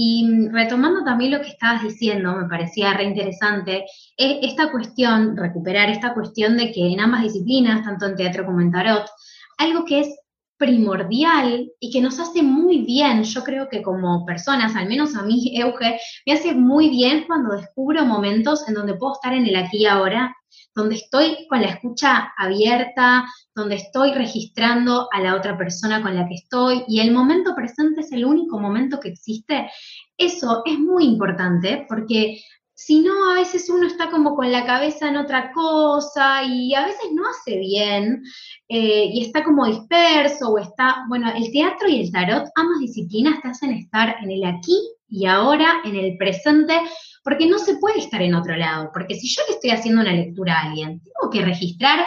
Y 0.00 0.46
retomando 0.52 1.02
también 1.02 1.32
lo 1.32 1.40
que 1.40 1.48
estabas 1.48 1.82
diciendo, 1.82 2.32
me 2.36 2.48
parecía 2.48 2.94
reinteresante, 2.94 3.84
es 4.16 4.38
esta 4.42 4.70
cuestión, 4.70 5.36
recuperar 5.36 5.90
esta 5.90 6.14
cuestión 6.14 6.56
de 6.56 6.70
que 6.70 6.92
en 6.92 7.00
ambas 7.00 7.24
disciplinas, 7.24 7.82
tanto 7.82 8.06
en 8.06 8.14
teatro 8.14 8.46
como 8.46 8.60
en 8.60 8.70
tarot, 8.70 9.10
algo 9.56 9.84
que 9.84 9.98
es 9.98 10.16
primordial 10.56 11.72
y 11.80 11.90
que 11.90 12.00
nos 12.00 12.20
hace 12.20 12.44
muy 12.44 12.84
bien, 12.84 13.24
yo 13.24 13.42
creo 13.42 13.68
que 13.68 13.82
como 13.82 14.24
personas, 14.24 14.76
al 14.76 14.86
menos 14.86 15.16
a 15.16 15.22
mí, 15.22 15.50
Euge, 15.60 15.98
me 16.24 16.32
hace 16.32 16.54
muy 16.54 16.90
bien 16.90 17.24
cuando 17.26 17.56
descubro 17.56 18.04
momentos 18.04 18.68
en 18.68 18.74
donde 18.74 18.94
puedo 18.94 19.14
estar 19.14 19.34
en 19.34 19.46
el 19.46 19.56
aquí 19.56 19.78
y 19.78 19.86
ahora 19.86 20.32
donde 20.76 20.94
estoy 20.94 21.46
con 21.48 21.60
la 21.60 21.70
escucha 21.70 22.32
abierta, 22.38 23.26
donde 23.52 23.74
estoy 23.74 24.12
registrando 24.12 25.08
a 25.12 25.20
la 25.20 25.34
otra 25.34 25.58
persona 25.58 26.00
con 26.00 26.14
la 26.14 26.28
que 26.28 26.34
estoy 26.34 26.84
y 26.86 27.00
el 27.00 27.10
momento 27.10 27.54
presente 27.56 27.87
es 28.08 28.12
el 28.12 28.24
único 28.24 28.58
momento 28.58 28.98
que 28.98 29.10
existe, 29.10 29.70
eso 30.16 30.62
es 30.64 30.78
muy 30.78 31.04
importante 31.04 31.86
porque 31.88 32.40
si 32.74 33.00
no, 33.00 33.32
a 33.32 33.34
veces 33.34 33.68
uno 33.70 33.88
está 33.88 34.08
como 34.08 34.36
con 34.36 34.52
la 34.52 34.64
cabeza 34.64 35.08
en 35.08 35.16
otra 35.16 35.50
cosa 35.52 36.44
y 36.44 36.74
a 36.74 36.86
veces 36.86 37.10
no 37.12 37.28
hace 37.28 37.58
bien 37.58 38.22
eh, 38.68 39.10
y 39.12 39.24
está 39.24 39.42
como 39.42 39.66
disperso 39.66 40.50
o 40.50 40.58
está, 40.58 41.04
bueno, 41.08 41.28
el 41.34 41.50
teatro 41.50 41.88
y 41.88 42.00
el 42.00 42.12
tarot, 42.12 42.48
ambas 42.54 42.78
disciplinas 42.78 43.42
te 43.42 43.48
hacen 43.48 43.72
estar 43.72 44.14
en 44.22 44.30
el 44.30 44.44
aquí 44.44 44.78
y 45.08 45.26
ahora, 45.26 45.80
en 45.84 45.96
el 45.96 46.16
presente, 46.18 46.74
porque 47.24 47.48
no 47.48 47.58
se 47.58 47.78
puede 47.78 47.98
estar 47.98 48.22
en 48.22 48.36
otro 48.36 48.56
lado, 48.56 48.90
porque 48.92 49.16
si 49.16 49.26
yo 49.26 49.42
le 49.48 49.54
estoy 49.54 49.70
haciendo 49.70 50.00
una 50.00 50.12
lectura 50.12 50.58
a 50.58 50.68
alguien, 50.68 51.00
tengo 51.00 51.30
que 51.32 51.44
registrar 51.44 52.06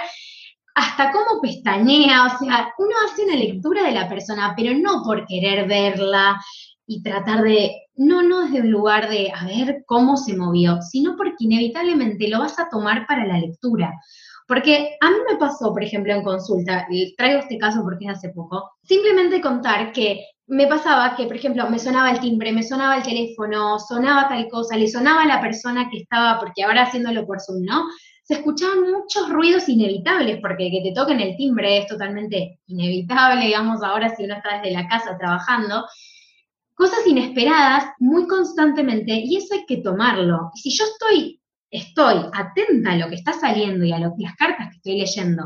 hasta 0.76 1.12
cómo 1.12 1.42
pestañea, 1.42 2.26
o 2.26 2.38
sea, 2.38 2.74
uno 2.78 2.92
hace 3.06 3.24
una 3.26 3.36
lectura 3.36 3.84
de 3.84 3.92
la 3.92 4.08
persona, 4.08 4.54
pero 4.56 4.78
no 4.78 5.04
por 5.04 5.26
querer 5.26 5.68
verla 5.68 6.40
y 6.86 7.02
tratar 7.02 7.42
de, 7.44 7.72
no, 7.96 8.22
no 8.22 8.44
desde 8.44 8.62
un 8.62 8.72
lugar 8.72 9.10
de 9.10 9.32
a 9.34 9.46
ver 9.46 9.84
cómo 9.86 10.18
se 10.18 10.36
movió, 10.36 10.82
sino 10.82 11.16
porque 11.16 11.36
inevitablemente 11.46 12.28
lo 12.28 12.40
vas 12.40 12.58
a 12.60 12.70
tomar 12.70 13.06
para 13.08 13.26
la 13.26 13.40
lectura. 13.40 13.94
Porque 14.48 14.98
a 15.00 15.10
mí 15.10 15.16
me 15.30 15.38
pasó, 15.38 15.72
por 15.72 15.84
ejemplo, 15.84 16.14
en 16.14 16.24
consulta, 16.24 16.86
traigo 17.18 17.40
este 17.40 17.58
caso 17.58 17.82
porque 17.84 18.06
es 18.06 18.18
hace 18.18 18.30
poco, 18.30 18.72
simplemente 18.84 19.40
contar 19.40 19.94
que 19.94 20.26
me 20.48 20.68
pasaba 20.68 21.16
que, 21.16 21.26
por 21.26 21.38
ejemplo, 21.38 21.70
me 21.70 21.80
sonaba 21.80 22.12
el 22.12 22.20
timbre, 22.20 22.52
me 22.52 22.64
sonaba 22.64 22.98
el 22.98 23.04
teléfono, 23.04 23.80
sonaba 23.80 24.28
tal 24.28 24.50
cosa, 24.50 24.76
le 24.76 24.90
sonaba 24.90 25.24
a 25.24 25.28
la 25.28 25.40
persona 25.40 25.90
que 25.90 26.00
estaba, 26.00 26.38
porque 26.40 26.64
ahora 26.64 26.84
haciéndolo 26.84 27.26
por 27.26 27.40
Zoom, 27.40 27.64
¿no? 27.64 27.86
Se 28.32 28.38
escuchaban 28.38 28.90
muchos 28.90 29.28
ruidos 29.28 29.68
inevitables, 29.68 30.40
porque 30.40 30.72
que 30.72 30.82
te 30.82 30.94
toquen 30.94 31.20
el 31.20 31.36
timbre 31.36 31.80
es 31.80 31.88
totalmente 31.88 32.62
inevitable, 32.68 33.48
digamos, 33.48 33.84
ahora 33.84 34.16
si 34.16 34.24
uno 34.24 34.36
está 34.36 34.62
desde 34.62 34.72
la 34.72 34.88
casa 34.88 35.18
trabajando. 35.18 35.86
Cosas 36.74 37.06
inesperadas 37.06 37.88
muy 38.00 38.26
constantemente, 38.28 39.12
y 39.16 39.36
eso 39.36 39.54
hay 39.54 39.66
que 39.66 39.82
tomarlo. 39.82 40.50
Si 40.56 40.72
yo 40.72 40.86
estoy, 40.86 41.42
estoy 41.70 42.22
atenta 42.32 42.94
a 42.94 42.96
lo 42.96 43.10
que 43.10 43.16
está 43.16 43.34
saliendo 43.34 43.84
y 43.84 43.92
a 43.92 44.00
lo, 44.00 44.14
las 44.18 44.38
cartas 44.38 44.70
que 44.70 44.78
estoy 44.78 45.00
leyendo, 45.00 45.44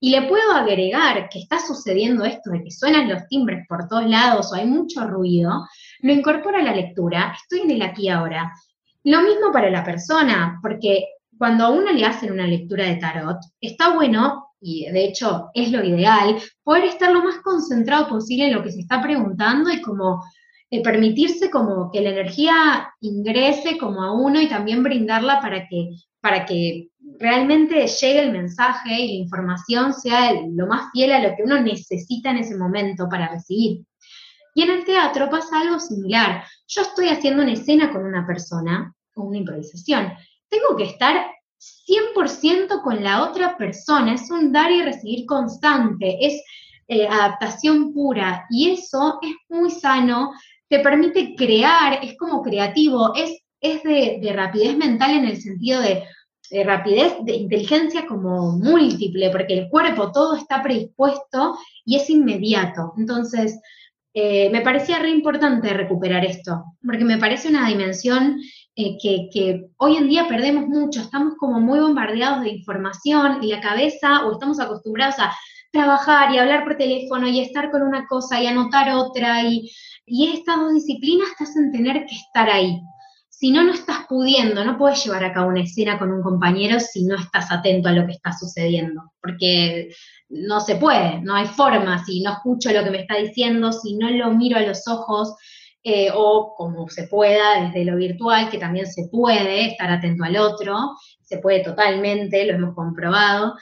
y 0.00 0.08
le 0.08 0.22
puedo 0.22 0.52
agregar 0.52 1.28
que 1.28 1.38
está 1.38 1.58
sucediendo 1.58 2.24
esto 2.24 2.50
de 2.50 2.64
que 2.64 2.70
suenan 2.70 3.10
los 3.10 3.28
timbres 3.28 3.66
por 3.68 3.88
todos 3.88 4.06
lados 4.06 4.50
o 4.50 4.54
hay 4.54 4.64
mucho 4.64 5.06
ruido, 5.06 5.68
lo 6.00 6.12
incorporo 6.14 6.56
a 6.56 6.62
la 6.62 6.74
lectura, 6.74 7.36
estoy 7.36 7.60
en 7.68 7.72
el 7.72 7.82
aquí 7.82 8.08
ahora. 8.08 8.50
Lo 9.04 9.20
mismo 9.20 9.52
para 9.52 9.68
la 9.68 9.84
persona, 9.84 10.58
porque 10.62 11.08
cuando 11.38 11.64
a 11.64 11.70
uno 11.70 11.92
le 11.92 12.04
hacen 12.04 12.32
una 12.32 12.46
lectura 12.46 12.86
de 12.86 12.96
tarot, 12.96 13.38
está 13.60 13.94
bueno, 13.94 14.46
y 14.60 14.86
de 14.90 15.04
hecho 15.04 15.50
es 15.54 15.70
lo 15.72 15.84
ideal, 15.84 16.40
poder 16.62 16.84
estar 16.84 17.10
lo 17.10 17.22
más 17.22 17.36
concentrado 17.38 18.08
posible 18.08 18.46
en 18.46 18.54
lo 18.54 18.62
que 18.62 18.70
se 18.70 18.80
está 18.80 19.02
preguntando 19.02 19.70
y 19.70 19.82
como 19.82 20.22
eh, 20.70 20.82
permitirse 20.82 21.50
como 21.50 21.90
que 21.90 22.00
la 22.00 22.10
energía 22.10 22.94
ingrese 23.00 23.76
como 23.76 24.02
a 24.02 24.12
uno 24.12 24.40
y 24.40 24.48
también 24.48 24.82
brindarla 24.82 25.40
para 25.40 25.66
que, 25.68 25.90
para 26.20 26.46
que 26.46 26.88
realmente 27.18 27.86
llegue 27.86 28.20
el 28.20 28.32
mensaje 28.32 29.00
y 29.00 29.08
la 29.08 29.24
información 29.24 29.92
sea 29.92 30.32
lo 30.32 30.66
más 30.66 30.90
fiel 30.92 31.12
a 31.12 31.20
lo 31.20 31.36
que 31.36 31.42
uno 31.42 31.60
necesita 31.60 32.30
en 32.30 32.38
ese 32.38 32.56
momento 32.56 33.08
para 33.08 33.28
recibir. 33.28 33.84
Y 34.54 34.62
en 34.62 34.70
el 34.70 34.84
teatro 34.84 35.28
pasa 35.28 35.60
algo 35.60 35.78
similar. 35.78 36.44
Yo 36.68 36.82
estoy 36.82 37.08
haciendo 37.08 37.42
una 37.42 37.52
escena 37.52 37.92
con 37.92 38.04
una 38.04 38.26
persona, 38.26 38.94
con 39.12 39.28
una 39.28 39.38
improvisación. 39.38 40.12
Tengo 40.52 40.76
que 40.76 40.84
estar 40.84 41.16
100% 41.58 42.82
con 42.82 43.02
la 43.02 43.24
otra 43.24 43.56
persona. 43.56 44.12
Es 44.12 44.30
un 44.30 44.52
dar 44.52 44.70
y 44.70 44.82
recibir 44.82 45.24
constante, 45.24 46.18
es 46.20 46.42
eh, 46.88 47.06
adaptación 47.06 47.94
pura. 47.94 48.44
Y 48.50 48.70
eso 48.72 49.18
es 49.22 49.32
muy 49.48 49.70
sano, 49.70 50.32
te 50.68 50.80
permite 50.80 51.34
crear, 51.34 52.04
es 52.04 52.18
como 52.18 52.42
creativo, 52.42 53.14
es, 53.14 53.40
es 53.62 53.82
de 53.82 54.32
rapidez 54.34 54.76
mental 54.76 55.12
en 55.12 55.24
el 55.24 55.40
sentido 55.40 55.80
de, 55.80 56.04
de 56.52 56.64
rapidez, 56.64 57.14
de 57.24 57.34
inteligencia 57.34 58.06
como 58.06 58.52
múltiple, 58.52 59.30
porque 59.30 59.58
el 59.58 59.70
cuerpo 59.70 60.12
todo 60.12 60.36
está 60.36 60.62
predispuesto 60.62 61.56
y 61.86 61.96
es 61.96 62.10
inmediato. 62.10 62.92
Entonces, 62.98 63.58
eh, 64.12 64.50
me 64.50 64.60
parecía 64.60 64.98
re 64.98 65.08
importante 65.08 65.72
recuperar 65.72 66.26
esto, 66.26 66.62
porque 66.84 67.04
me 67.04 67.16
parece 67.16 67.48
una 67.48 67.66
dimensión 67.66 68.38
eh, 68.74 68.96
que, 68.98 69.66
hoy 69.76 69.96
en 69.96 70.08
día 70.08 70.26
perdemos 70.28 70.66
mucho, 70.66 71.00
estamos 71.00 71.34
como 71.38 71.60
muy 71.60 71.78
bombardeados 71.78 72.42
de 72.42 72.50
información 72.50 73.42
y 73.42 73.48
la 73.48 73.60
cabeza, 73.60 74.24
o 74.26 74.32
estamos 74.32 74.60
acostumbrados 74.60 75.18
a 75.18 75.32
trabajar 75.70 76.32
y 76.32 76.38
hablar 76.38 76.64
por 76.64 76.76
teléfono 76.76 77.28
y 77.28 77.40
estar 77.40 77.70
con 77.70 77.82
una 77.82 78.06
cosa 78.06 78.40
y 78.40 78.46
anotar 78.46 78.90
otra, 78.94 79.42
y, 79.44 79.70
y 80.06 80.32
estas 80.32 80.56
dos 80.56 80.74
disciplinas 80.74 81.28
te 81.36 81.44
hacen 81.44 81.70
tener 81.70 82.06
que 82.06 82.14
estar 82.14 82.48
ahí. 82.48 82.80
Si 83.28 83.50
no, 83.50 83.64
no 83.64 83.72
estás 83.72 84.06
pudiendo, 84.08 84.64
no 84.64 84.78
puedes 84.78 85.04
llevar 85.04 85.24
a 85.24 85.32
cabo 85.32 85.48
una 85.48 85.62
escena 85.62 85.98
con 85.98 86.12
un 86.12 86.22
compañero 86.22 86.78
si 86.78 87.04
no 87.04 87.16
estás 87.16 87.50
atento 87.50 87.88
a 87.88 87.92
lo 87.92 88.06
que 88.06 88.12
está 88.12 88.32
sucediendo, 88.32 89.12
porque 89.20 89.90
no 90.28 90.60
se 90.60 90.76
puede, 90.76 91.20
no 91.20 91.34
hay 91.34 91.46
forma, 91.46 92.02
si 92.04 92.22
no 92.22 92.32
escucho 92.32 92.72
lo 92.72 92.84
que 92.84 92.90
me 92.90 93.00
está 93.00 93.16
diciendo, 93.16 93.72
si 93.72 93.96
no 93.96 94.08
lo 94.10 94.30
miro 94.30 94.56
a 94.58 94.62
los 94.62 94.86
ojos, 94.88 95.34
eh, 95.84 96.08
o 96.14 96.54
como 96.56 96.88
se 96.88 97.08
pueda 97.08 97.64
desde 97.64 97.84
lo 97.84 97.96
virtual, 97.96 98.50
que 98.50 98.58
también 98.58 98.86
se 98.86 99.08
puede 99.08 99.66
estar 99.66 99.90
atento 99.90 100.24
al 100.24 100.36
otro, 100.36 100.76
se 101.22 101.38
puede 101.38 101.60
totalmente, 101.64 102.44
lo 102.46 102.54
hemos 102.54 102.74
comprobado, 102.74 103.54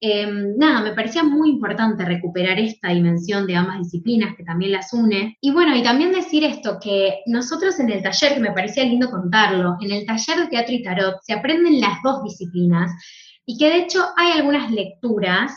Em, 0.00 0.56
nada, 0.56 0.80
me 0.80 0.92
parecía 0.92 1.24
muy 1.24 1.50
importante 1.50 2.04
recuperar 2.04 2.56
esta 2.60 2.90
dimensión 2.90 3.48
de 3.48 3.56
ambas 3.56 3.78
disciplinas 3.78 4.36
que 4.36 4.44
también 4.44 4.70
las 4.72 4.92
une. 4.92 5.36
Y 5.40 5.50
bueno, 5.50 5.74
y 5.74 5.82
también 5.82 6.12
decir 6.12 6.44
esto, 6.44 6.78
que 6.80 7.22
nosotros 7.26 7.80
en 7.80 7.90
el 7.90 8.02
taller, 8.02 8.34
que 8.34 8.40
me 8.40 8.52
parecía 8.52 8.84
lindo 8.84 9.10
contarlo, 9.10 9.76
en 9.80 9.90
el 9.90 10.06
taller 10.06 10.38
de 10.38 10.46
teatro 10.46 10.74
y 10.74 10.82
tarot 10.84 11.16
se 11.22 11.32
aprenden 11.32 11.80
las 11.80 12.00
dos 12.02 12.22
disciplinas. 12.22 12.92
y 13.50 13.56
que 13.56 13.70
de 13.70 13.78
hecho 13.78 14.04
hay 14.18 14.32
algunas 14.32 14.70
lecturas 14.70 15.52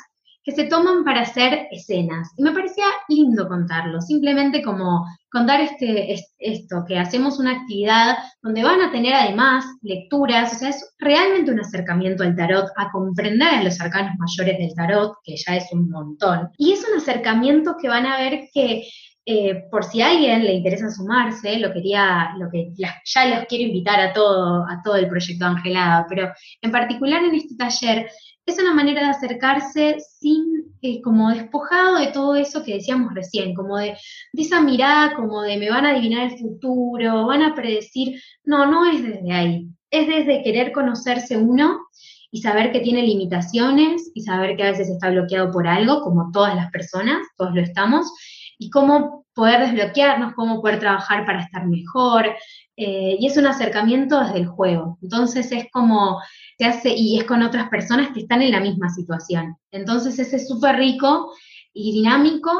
que 0.51 0.63
se 0.63 0.69
toman 0.69 1.03
para 1.03 1.21
hacer 1.21 1.67
escenas. 1.71 2.29
Y 2.37 2.43
me 2.43 2.51
parecía 2.51 2.85
lindo 3.07 3.47
contarlo, 3.47 4.01
simplemente 4.01 4.61
como 4.61 5.05
contar 5.31 5.61
este, 5.61 6.15
esto, 6.39 6.83
que 6.85 6.99
hacemos 6.99 7.39
una 7.39 7.61
actividad 7.61 8.17
donde 8.41 8.63
van 8.63 8.81
a 8.81 8.91
tener 8.91 9.13
además 9.13 9.63
lecturas, 9.81 10.53
o 10.53 10.57
sea, 10.57 10.69
es 10.69 10.93
realmente 10.99 11.51
un 11.51 11.59
acercamiento 11.61 12.23
al 12.23 12.35
tarot, 12.35 12.67
a 12.75 12.91
comprender 12.91 13.63
los 13.63 13.79
arcanos 13.79 14.13
mayores 14.17 14.57
del 14.57 14.75
tarot, 14.75 15.15
que 15.23 15.35
ya 15.37 15.55
es 15.55 15.65
un 15.71 15.89
montón. 15.89 16.49
Y 16.57 16.73
es 16.73 16.85
un 16.89 16.97
acercamiento 16.97 17.75
que 17.81 17.87
van 17.87 18.05
a 18.05 18.17
ver 18.17 18.49
que 18.53 18.83
eh, 19.25 19.65
por 19.69 19.83
si 19.83 20.01
a 20.01 20.09
alguien 20.09 20.43
le 20.43 20.55
interesa 20.55 20.89
sumarse, 20.89 21.59
lo 21.59 21.71
quería, 21.71 22.33
lo 22.37 22.49
que 22.49 22.73
ya 22.75 23.25
los 23.27 23.45
quiero 23.47 23.65
invitar 23.65 23.99
a 23.99 24.13
todo, 24.13 24.65
a 24.67 24.81
todo 24.83 24.95
el 24.95 25.07
proyecto 25.07 25.45
Angelada, 25.45 26.07
pero 26.09 26.31
en 26.61 26.71
particular 26.71 27.23
en 27.23 27.35
este 27.35 27.55
taller 27.55 28.09
es 28.51 28.59
una 28.59 28.73
manera 28.73 29.01
de 29.01 29.09
acercarse 29.09 29.97
sin, 29.99 30.73
eh, 30.81 31.01
como 31.01 31.29
despojado 31.29 31.97
de 31.97 32.07
todo 32.07 32.35
eso 32.35 32.63
que 32.63 32.75
decíamos 32.75 33.13
recién, 33.13 33.53
como 33.53 33.77
de, 33.77 33.97
de, 34.33 34.41
esa 34.41 34.61
mirada, 34.61 35.15
como 35.15 35.41
de 35.41 35.57
me 35.57 35.69
van 35.69 35.85
a 35.85 35.91
adivinar 35.91 36.31
el 36.31 36.37
futuro, 36.37 37.25
van 37.27 37.43
a 37.43 37.55
predecir, 37.55 38.21
no, 38.43 38.65
no 38.65 38.85
es 38.85 39.03
desde 39.03 39.31
ahí, 39.31 39.67
es 39.89 40.07
desde 40.07 40.43
querer 40.43 40.71
conocerse 40.71 41.37
uno 41.37 41.79
y 42.31 42.41
saber 42.41 42.71
que 42.71 42.79
tiene 42.79 43.03
limitaciones 43.03 44.11
y 44.13 44.21
saber 44.21 44.55
que 44.55 44.63
a 44.63 44.71
veces 44.71 44.89
está 44.89 45.09
bloqueado 45.09 45.51
por 45.51 45.67
algo, 45.67 46.01
como 46.01 46.31
todas 46.31 46.55
las 46.55 46.71
personas, 46.71 47.19
todos 47.37 47.53
lo 47.53 47.61
estamos, 47.61 48.11
y 48.61 48.69
cómo 48.69 49.25
poder 49.33 49.59
desbloquearnos, 49.61 50.33
cómo 50.35 50.61
poder 50.61 50.79
trabajar 50.79 51.25
para 51.25 51.41
estar 51.41 51.65
mejor. 51.65 52.27
Eh, 52.77 53.17
y 53.19 53.25
es 53.25 53.35
un 53.35 53.47
acercamiento 53.47 54.19
desde 54.19 54.37
el 54.37 54.47
juego. 54.47 54.99
Entonces 55.01 55.51
es 55.51 55.65
como, 55.71 56.19
se 56.59 56.65
hace, 56.65 56.93
y 56.95 57.17
es 57.17 57.23
con 57.25 57.41
otras 57.41 57.69
personas 57.69 58.11
que 58.13 58.21
están 58.21 58.43
en 58.43 58.51
la 58.51 58.59
misma 58.59 58.89
situación. 58.89 59.57
Entonces 59.71 60.19
ese 60.19 60.35
es 60.35 60.47
súper 60.47 60.75
rico 60.75 61.33
y 61.73 61.91
dinámico 61.91 62.51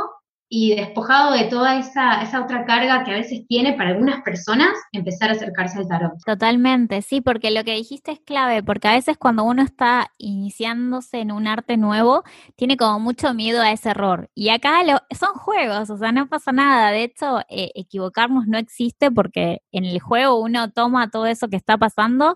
y 0.53 0.75
despojado 0.75 1.31
de 1.31 1.45
toda 1.45 1.79
esa, 1.79 2.21
esa 2.21 2.43
otra 2.43 2.65
carga 2.65 3.05
que 3.05 3.11
a 3.11 3.13
veces 3.15 3.47
tiene 3.47 3.71
para 3.71 3.91
algunas 3.91 4.21
personas 4.21 4.71
empezar 4.91 5.29
a 5.29 5.33
acercarse 5.33 5.79
al 5.79 5.87
tarot. 5.87 6.11
Totalmente, 6.25 7.01
sí, 7.01 7.21
porque 7.21 7.51
lo 7.51 7.63
que 7.63 7.73
dijiste 7.73 8.11
es 8.11 8.19
clave, 8.19 8.61
porque 8.61 8.89
a 8.89 8.95
veces 8.95 9.17
cuando 9.17 9.45
uno 9.45 9.63
está 9.63 10.11
iniciándose 10.17 11.19
en 11.19 11.31
un 11.31 11.47
arte 11.47 11.77
nuevo, 11.77 12.23
tiene 12.57 12.75
como 12.75 12.99
mucho 12.99 13.33
miedo 13.33 13.61
a 13.61 13.71
ese 13.71 13.91
error. 13.91 14.29
Y 14.35 14.49
acá 14.49 14.83
lo, 14.83 14.99
son 15.17 15.35
juegos, 15.35 15.89
o 15.89 15.95
sea, 15.95 16.11
no 16.11 16.27
pasa 16.27 16.51
nada. 16.51 16.91
De 16.91 17.03
hecho, 17.03 17.39
eh, 17.47 17.71
equivocarnos 17.73 18.45
no 18.45 18.57
existe 18.57 19.09
porque 19.09 19.61
en 19.71 19.85
el 19.85 20.01
juego 20.01 20.37
uno 20.41 20.69
toma 20.69 21.09
todo 21.09 21.27
eso 21.27 21.47
que 21.47 21.55
está 21.55 21.77
pasando 21.77 22.35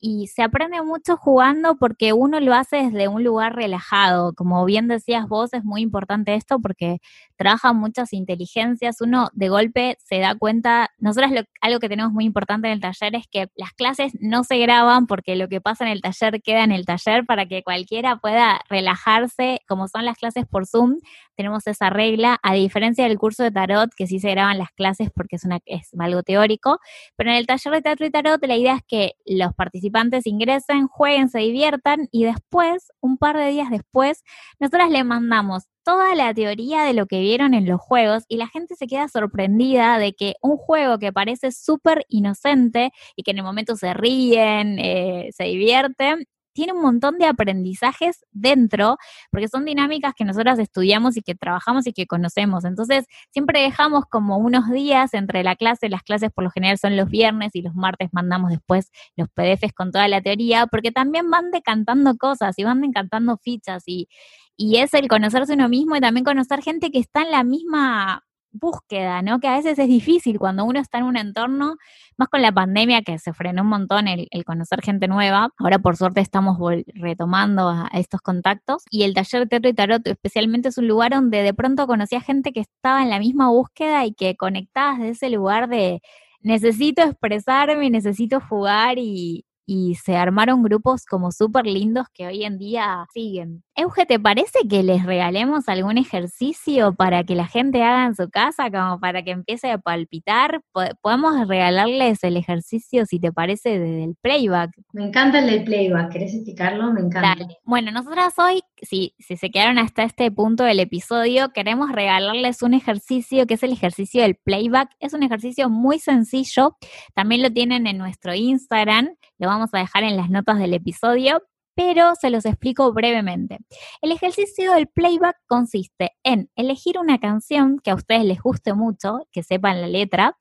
y 0.00 0.28
se 0.28 0.42
aprende 0.42 0.82
mucho 0.82 1.16
jugando 1.16 1.76
porque 1.76 2.12
uno 2.12 2.40
lo 2.40 2.54
hace 2.54 2.76
desde 2.76 3.08
un 3.08 3.22
lugar 3.22 3.54
relajado. 3.54 4.32
Como 4.34 4.64
bien 4.64 4.88
decías 4.88 5.28
vos, 5.28 5.52
es 5.52 5.62
muy 5.64 5.82
importante 5.82 6.34
esto 6.34 6.58
porque 6.58 6.98
trabaja 7.36 7.72
muchas 7.72 8.12
inteligencias. 8.12 9.00
Uno 9.00 9.28
de 9.34 9.48
golpe 9.50 9.98
se 10.02 10.18
da 10.18 10.34
cuenta, 10.34 10.90
nosotros 10.98 11.30
algo 11.60 11.80
que 11.80 11.88
tenemos 11.88 12.12
muy 12.12 12.24
importante 12.24 12.68
en 12.68 12.74
el 12.74 12.80
taller 12.80 13.14
es 13.14 13.26
que 13.30 13.48
las 13.56 13.72
clases 13.72 14.12
no 14.20 14.42
se 14.44 14.58
graban 14.58 15.06
porque 15.06 15.36
lo 15.36 15.48
que 15.48 15.60
pasa 15.60 15.84
en 15.84 15.90
el 15.90 16.00
taller 16.00 16.40
queda 16.42 16.64
en 16.64 16.72
el 16.72 16.86
taller 16.86 17.26
para 17.26 17.46
que 17.46 17.62
cualquiera 17.62 18.16
pueda 18.16 18.60
relajarse, 18.70 19.60
como 19.68 19.86
son 19.88 20.06
las 20.06 20.16
clases 20.16 20.46
por 20.46 20.66
Zoom, 20.66 20.96
tenemos 21.36 21.66
esa 21.66 21.90
regla, 21.90 22.38
a 22.42 22.54
diferencia 22.54 23.04
del 23.04 23.18
curso 23.18 23.42
de 23.42 23.50
tarot, 23.50 23.90
que 23.96 24.06
sí 24.06 24.18
se 24.20 24.30
graban 24.30 24.58
las 24.58 24.70
clases 24.72 25.10
porque 25.14 25.36
es, 25.36 25.44
una, 25.44 25.58
es 25.66 25.90
algo 25.98 26.22
teórico, 26.22 26.78
pero 27.16 27.30
en 27.30 27.36
el 27.36 27.46
taller 27.46 27.72
de 27.74 27.82
teatro 27.82 28.06
y 28.06 28.10
tarot 28.10 28.44
la 28.46 28.56
idea 28.56 28.76
es 28.76 28.82
que 28.86 29.12
los 29.24 29.54
participantes 29.54 30.26
ingresen, 30.26 30.86
jueguen, 30.88 31.28
se 31.28 31.40
diviertan 31.40 32.08
y 32.10 32.24
después, 32.24 32.92
un 33.00 33.18
par 33.18 33.36
de 33.36 33.48
días 33.48 33.70
después, 33.70 34.22
nosotras 34.58 34.90
le 34.90 35.04
mandamos 35.04 35.64
toda 35.84 36.14
la 36.14 36.32
teoría 36.34 36.84
de 36.84 36.94
lo 36.94 37.06
que 37.06 37.20
vieron 37.20 37.54
en 37.54 37.66
los 37.66 37.80
juegos 37.80 38.24
y 38.28 38.36
la 38.36 38.48
gente 38.48 38.76
se 38.76 38.86
queda 38.86 39.08
sorprendida 39.08 39.98
de 39.98 40.12
que 40.12 40.34
un 40.42 40.56
juego 40.56 40.98
que 40.98 41.12
parece 41.12 41.52
súper 41.52 42.04
inocente 42.08 42.92
y 43.16 43.22
que 43.22 43.30
en 43.32 43.38
el 43.38 43.44
momento 43.44 43.76
se 43.76 43.94
ríen, 43.94 44.78
eh, 44.78 45.30
se 45.32 45.44
divierten, 45.44 46.26
tiene 46.52 46.72
un 46.72 46.82
montón 46.82 47.18
de 47.18 47.26
aprendizajes 47.26 48.24
dentro, 48.30 48.96
porque 49.30 49.48
son 49.48 49.64
dinámicas 49.64 50.14
que 50.14 50.24
nosotras 50.24 50.58
estudiamos 50.58 51.16
y 51.16 51.22
que 51.22 51.34
trabajamos 51.34 51.86
y 51.86 51.92
que 51.92 52.06
conocemos. 52.06 52.64
Entonces, 52.64 53.06
siempre 53.30 53.60
dejamos 53.62 54.04
como 54.10 54.38
unos 54.38 54.70
días 54.70 55.14
entre 55.14 55.42
la 55.42 55.56
clase, 55.56 55.88
las 55.88 56.02
clases 56.02 56.30
por 56.32 56.44
lo 56.44 56.50
general 56.50 56.78
son 56.78 56.96
los 56.96 57.08
viernes 57.08 57.50
y 57.54 57.62
los 57.62 57.74
martes 57.74 58.08
mandamos 58.12 58.50
después 58.50 58.90
los 59.16 59.28
PDFs 59.28 59.72
con 59.74 59.92
toda 59.92 60.08
la 60.08 60.20
teoría, 60.20 60.66
porque 60.66 60.92
también 60.92 61.30
van 61.30 61.50
decantando 61.50 62.16
cosas 62.16 62.58
y 62.58 62.64
van 62.64 62.80
decantando 62.80 63.36
fichas 63.38 63.84
y, 63.86 64.08
y 64.56 64.78
es 64.78 64.94
el 64.94 65.08
conocerse 65.08 65.54
uno 65.54 65.68
mismo 65.68 65.96
y 65.96 66.00
también 66.00 66.24
conocer 66.24 66.62
gente 66.62 66.90
que 66.90 66.98
está 66.98 67.22
en 67.22 67.30
la 67.30 67.44
misma 67.44 68.24
búsqueda, 68.52 69.22
¿no? 69.22 69.40
Que 69.40 69.48
a 69.48 69.56
veces 69.56 69.78
es 69.78 69.88
difícil 69.88 70.38
cuando 70.38 70.64
uno 70.64 70.80
está 70.80 70.98
en 70.98 71.04
un 71.04 71.16
entorno, 71.16 71.76
más 72.16 72.28
con 72.28 72.42
la 72.42 72.52
pandemia 72.52 73.02
que 73.02 73.18
se 73.18 73.32
frenó 73.32 73.62
un 73.62 73.68
montón 73.68 74.08
el, 74.08 74.28
conocer 74.44 74.82
gente 74.82 75.08
nueva. 75.08 75.50
Ahora 75.58 75.78
por 75.78 75.96
suerte 75.96 76.20
estamos 76.20 76.58
retomando 76.94 77.68
a, 77.68 77.88
estos 77.92 78.20
contactos 78.20 78.84
y 78.90 79.04
el 79.04 79.14
taller 79.14 79.48
teatro 79.48 79.70
y 79.70 79.74
tarot 79.74 80.06
especialmente 80.06 80.68
es 80.68 80.78
un 80.78 80.88
lugar 80.88 81.12
donde 81.12 81.42
de 81.42 81.54
pronto 81.54 81.86
conocía 81.86 82.20
gente 82.20 82.52
que 82.52 82.60
estaba 82.60 83.02
en 83.02 83.10
la 83.10 83.18
misma 83.18 83.48
búsqueda 83.50 84.04
y 84.06 84.14
que 84.14 84.36
conectabas 84.36 84.98
de 84.98 85.10
ese 85.10 85.30
lugar 85.30 85.68
de 85.68 86.00
necesito 86.40 87.02
expresarme, 87.02 87.90
necesito 87.90 88.40
jugar 88.40 88.98
y, 88.98 89.44
y 89.72 89.94
se 89.94 90.16
armaron 90.16 90.64
grupos 90.64 91.06
como 91.06 91.30
súper 91.30 91.64
lindos 91.64 92.08
que 92.12 92.26
hoy 92.26 92.42
en 92.42 92.58
día 92.58 93.06
siguen. 93.14 93.62
Euge, 93.76 94.04
¿te 94.04 94.18
parece 94.18 94.58
que 94.68 94.82
les 94.82 95.06
regalemos 95.06 95.68
algún 95.68 95.96
ejercicio 95.96 96.92
para 96.92 97.22
que 97.22 97.36
la 97.36 97.46
gente 97.46 97.80
haga 97.84 98.06
en 98.06 98.16
su 98.16 98.28
casa, 98.28 98.68
como 98.68 98.98
para 98.98 99.22
que 99.22 99.30
empiece 99.30 99.70
a 99.70 99.78
palpitar? 99.78 100.60
Podemos 101.00 101.46
regalarles 101.46 102.24
el 102.24 102.36
ejercicio, 102.36 103.06
si 103.06 103.20
te 103.20 103.32
parece, 103.32 103.78
del 103.78 104.16
playback. 104.20 104.72
Me 104.92 105.04
encanta 105.04 105.38
el 105.38 105.46
del 105.46 105.62
playback, 105.62 106.14
¿querés 106.14 106.34
explicarlo? 106.34 106.92
Me 106.92 107.02
encanta. 107.02 107.46
Bueno, 107.62 107.92
nosotras 107.92 108.34
hoy, 108.38 108.62
si, 108.82 109.14
si 109.20 109.36
se 109.36 109.50
quedaron 109.50 109.78
hasta 109.78 110.02
este 110.02 110.32
punto 110.32 110.64
del 110.64 110.80
episodio, 110.80 111.52
queremos 111.52 111.92
regalarles 111.92 112.62
un 112.62 112.74
ejercicio 112.74 113.46
que 113.46 113.54
es 113.54 113.62
el 113.62 113.72
ejercicio 113.72 114.22
del 114.22 114.34
playback. 114.34 114.90
Es 114.98 115.14
un 115.14 115.22
ejercicio 115.22 115.70
muy 115.70 116.00
sencillo, 116.00 116.76
también 117.14 117.40
lo 117.40 117.52
tienen 117.52 117.86
en 117.86 117.98
nuestro 117.98 118.34
Instagram, 118.34 119.10
lo 119.40 119.48
vamos 119.48 119.70
a 119.72 119.78
dejar 119.78 120.04
en 120.04 120.16
las 120.16 120.30
notas 120.30 120.58
del 120.58 120.74
episodio, 120.74 121.42
pero 121.74 122.14
se 122.14 122.30
los 122.30 122.44
explico 122.44 122.92
brevemente. 122.92 123.58
El 124.02 124.12
ejercicio 124.12 124.72
del 124.74 124.86
playback 124.86 125.36
consiste 125.46 126.12
en 126.22 126.50
elegir 126.54 126.98
una 126.98 127.18
canción 127.18 127.78
que 127.78 127.90
a 127.90 127.94
ustedes 127.94 128.24
les 128.24 128.40
guste 128.40 128.74
mucho, 128.74 129.26
que 129.32 129.42
sepan 129.42 129.80
la 129.80 129.88
letra, 129.88 130.36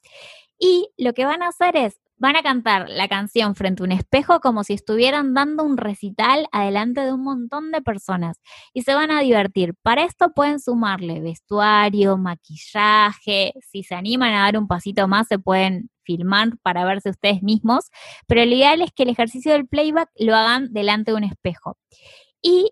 y 0.60 0.90
lo 0.98 1.14
que 1.14 1.26
van 1.26 1.42
a 1.42 1.48
hacer 1.48 1.78
es 1.78 2.00
van 2.20 2.36
a 2.36 2.44
cantar 2.44 2.90
la 2.90 3.08
canción 3.08 3.56
frente 3.56 3.82
a 3.82 3.86
un 3.86 3.94
espejo 3.94 4.42
como 4.42 4.66
si 4.66 4.74
estuvieran 4.74 5.34
dando 5.34 5.64
un 5.64 5.78
recital 5.78 6.48
adelante 6.52 7.00
de 7.02 7.14
un 7.14 7.24
montón 7.24 7.72
de 7.72 7.82
personas 7.82 8.42
y 8.74 8.82
se 8.82 8.94
van 8.94 9.10
a 9.10 9.22
divertir. 9.22 9.74
Para 9.82 10.04
esto 10.04 10.34
pueden 10.34 10.60
sumarle 10.60 11.22
vestuario, 11.22 12.18
maquillaje, 12.18 13.54
si 13.62 13.84
se 13.84 13.96
animan 13.96 14.34
a 14.34 14.44
dar 14.44 14.58
un 14.58 14.68
pasito 14.68 15.08
más 15.08 15.28
se 15.28 15.40
pueden 15.40 15.90
filmar 16.10 16.58
para 16.64 16.86
verse 16.86 17.12
ustedes 17.12 17.44
mismos, 17.44 17.92
pero 18.26 18.44
lo 18.44 18.56
ideal 18.56 18.82
es 18.82 18.92
que 18.92 19.04
el 19.04 19.10
ejercicio 19.10 19.52
del 19.52 19.68
playback 19.68 20.10
lo 20.16 20.36
hagan 20.36 20.74
delante 20.74 21.12
de 21.12 21.18
un 21.18 21.24
espejo. 21.24 21.78
Y 22.42 22.72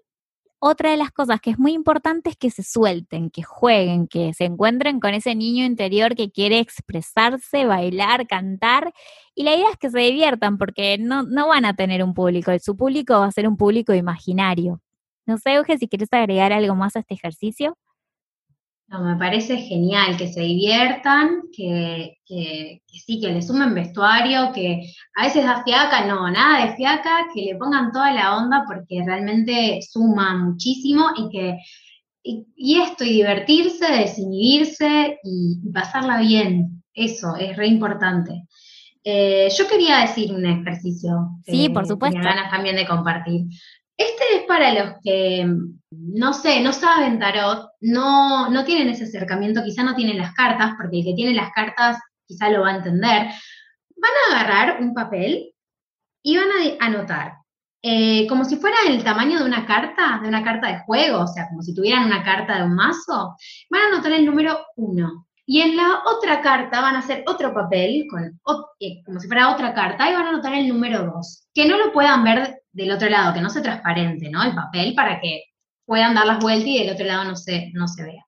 otra 0.60 0.90
de 0.90 0.98
las 0.98 1.12
cosas 1.12 1.40
que 1.40 1.52
es 1.52 1.60
muy 1.60 1.74
importante 1.74 2.32
es 2.32 2.36
que 2.36 2.50
se 2.50 2.64
suelten, 2.64 3.30
que 3.30 3.44
jueguen, 3.44 4.08
que 4.08 4.34
se 4.34 4.46
encuentren 4.46 5.00
con 5.00 5.14
ese 5.14 5.36
niño 5.36 5.66
interior 5.66 6.16
que 6.16 6.32
quiere 6.32 6.58
expresarse, 6.58 7.66
bailar, 7.68 8.26
cantar. 8.26 8.92
Y 9.36 9.44
la 9.44 9.56
idea 9.56 9.70
es 9.70 9.78
que 9.78 9.92
se 9.92 10.00
diviertan 10.00 10.58
porque 10.58 10.98
no, 10.98 11.22
no 11.22 11.50
van 11.50 11.66
a 11.66 11.76
tener 11.76 12.04
un 12.04 12.16
público, 12.16 12.52
su 12.60 12.76
público 12.76 13.20
va 13.20 13.28
a 13.28 13.32
ser 13.32 13.48
un 13.48 13.56
público 13.56 13.94
imaginario. 13.94 14.82
No 15.28 15.38
sé, 15.38 15.54
Euge, 15.56 15.78
si 15.78 15.88
quieres 15.88 16.10
agregar 16.12 16.54
algo 16.54 16.74
más 16.74 16.96
a 16.96 17.00
este 17.02 17.14
ejercicio. 17.14 17.78
No, 18.90 19.02
me 19.02 19.18
parece 19.18 19.58
genial 19.58 20.16
que 20.16 20.30
se 20.30 20.40
diviertan, 20.40 21.42
que, 21.52 22.20
sí, 22.26 23.20
que 23.20 23.34
le 23.34 23.42
sumen 23.42 23.74
vestuario, 23.74 24.54
que 24.54 24.90
a 25.16 25.24
veces 25.26 25.44
da 25.44 25.62
fiaca, 25.64 26.06
no, 26.06 26.32
nada 26.32 26.66
de 26.66 26.76
fiaca, 26.78 27.28
que 27.34 27.42
le 27.42 27.56
pongan 27.58 27.92
toda 27.92 28.14
la 28.14 28.38
onda 28.38 28.64
porque 28.66 29.04
realmente 29.06 29.82
suma 29.82 30.38
muchísimo 30.38 31.10
y 31.18 31.30
que 31.30 31.58
y, 32.24 32.82
esto, 32.82 33.04
y 33.04 33.14
divertirse, 33.14 33.92
desinhibirse 33.92 35.20
y, 35.24 35.60
pasarla 35.74 36.20
bien, 36.20 36.84
eso 36.94 37.36
es 37.36 37.56
re 37.56 37.68
importante. 37.68 38.44
Eh, 39.04 39.48
yo 39.58 39.68
quería 39.68 40.00
decir 40.00 40.34
un 40.34 40.46
ejercicio. 40.46 41.30
Sí, 41.46 41.70
por 41.70 41.88
supuesto. 41.88 42.20
Que 42.20 42.26
ganas 42.26 42.52
también 42.52 42.76
de 42.76 42.86
compartir. 42.86 43.46
Este 43.98 44.24
es 44.36 44.44
para 44.48 44.74
los 44.74 44.96
que, 45.04 45.48
no 45.92 46.34
sé, 46.34 46.62
no 46.62 46.72
saben 46.72 47.20
tarot, 47.20 47.70
no, 47.82 48.50
no 48.50 48.64
tienen 48.64 48.90
ese 48.90 49.06
acercamiento, 49.06 49.64
quizá 49.64 49.84
no 49.84 49.96
tienen 49.96 50.18
las 50.18 50.34
cartas, 50.34 50.74
porque 50.78 51.00
el 51.00 51.06
que 51.06 51.14
tiene 51.14 51.34
las 51.34 51.52
cartas 51.52 51.98
quizá 52.28 52.50
lo 52.50 52.62
va 52.62 52.70
a 52.70 52.78
entender. 52.78 53.28
Van 53.96 54.12
a 54.30 54.40
agarrar 54.40 54.82
un 54.82 54.94
papel 54.94 55.54
y 56.24 56.38
van 56.38 56.48
a 56.50 56.86
anotar 56.86 57.38
eh, 57.82 58.28
como 58.28 58.44
si 58.44 58.58
fuera 58.58 58.76
el 58.88 59.04
tamaño 59.04 59.40
de 59.40 59.46
una 59.46 59.66
carta, 59.66 60.20
de 60.22 60.28
una 60.28 60.44
carta 60.44 60.68
de 60.68 60.80
juego, 60.80 61.22
o 61.22 61.28
sea, 61.28 61.48
como 61.48 61.62
si 61.62 61.74
tuvieran 61.74 62.06
una 62.06 62.24
carta 62.24 62.58
de 62.58 62.64
un 62.64 62.76
mazo, 62.76 63.36
van 63.70 63.82
a 63.82 63.88
anotar 63.88 64.12
el 64.14 64.26
número 64.26 64.60
1. 64.76 65.28
Y 65.46 65.62
en 65.62 65.78
la 65.78 66.02
otra 66.06 66.42
carta 66.42 66.82
van 66.82 66.96
a 66.96 67.00
hacer 67.00 67.24
otro 67.28 67.54
papel, 67.54 68.06
con, 68.10 68.40
eh, 68.80 69.02
como 69.06 69.20
si 69.20 69.28
fuera 69.28 69.54
otra 69.54 69.74
carta, 69.74 70.10
y 70.10 70.14
van 70.14 70.26
a 70.26 70.30
anotar 70.30 70.54
el 70.54 70.68
número 70.68 71.06
2. 71.06 71.48
Que 71.54 71.66
no 71.66 71.78
lo 71.78 71.94
puedan 71.94 72.24
ver 72.24 72.62
del 72.78 72.92
otro 72.92 73.10
lado, 73.10 73.34
que 73.34 73.42
no 73.42 73.50
se 73.50 73.62
transparente, 73.62 74.30
¿no? 74.30 74.44
El 74.44 74.54
papel 74.54 74.94
para 74.94 75.20
que 75.20 75.46
puedan 75.86 76.14
dar 76.14 76.28
las 76.28 76.40
vueltas 76.40 76.68
y 76.68 76.80
del 76.80 76.94
otro 76.94 77.06
lado 77.06 77.24
no 77.26 77.36
se, 77.36 77.72
no 77.74 77.88
se 77.88 78.04
vea. 78.04 78.24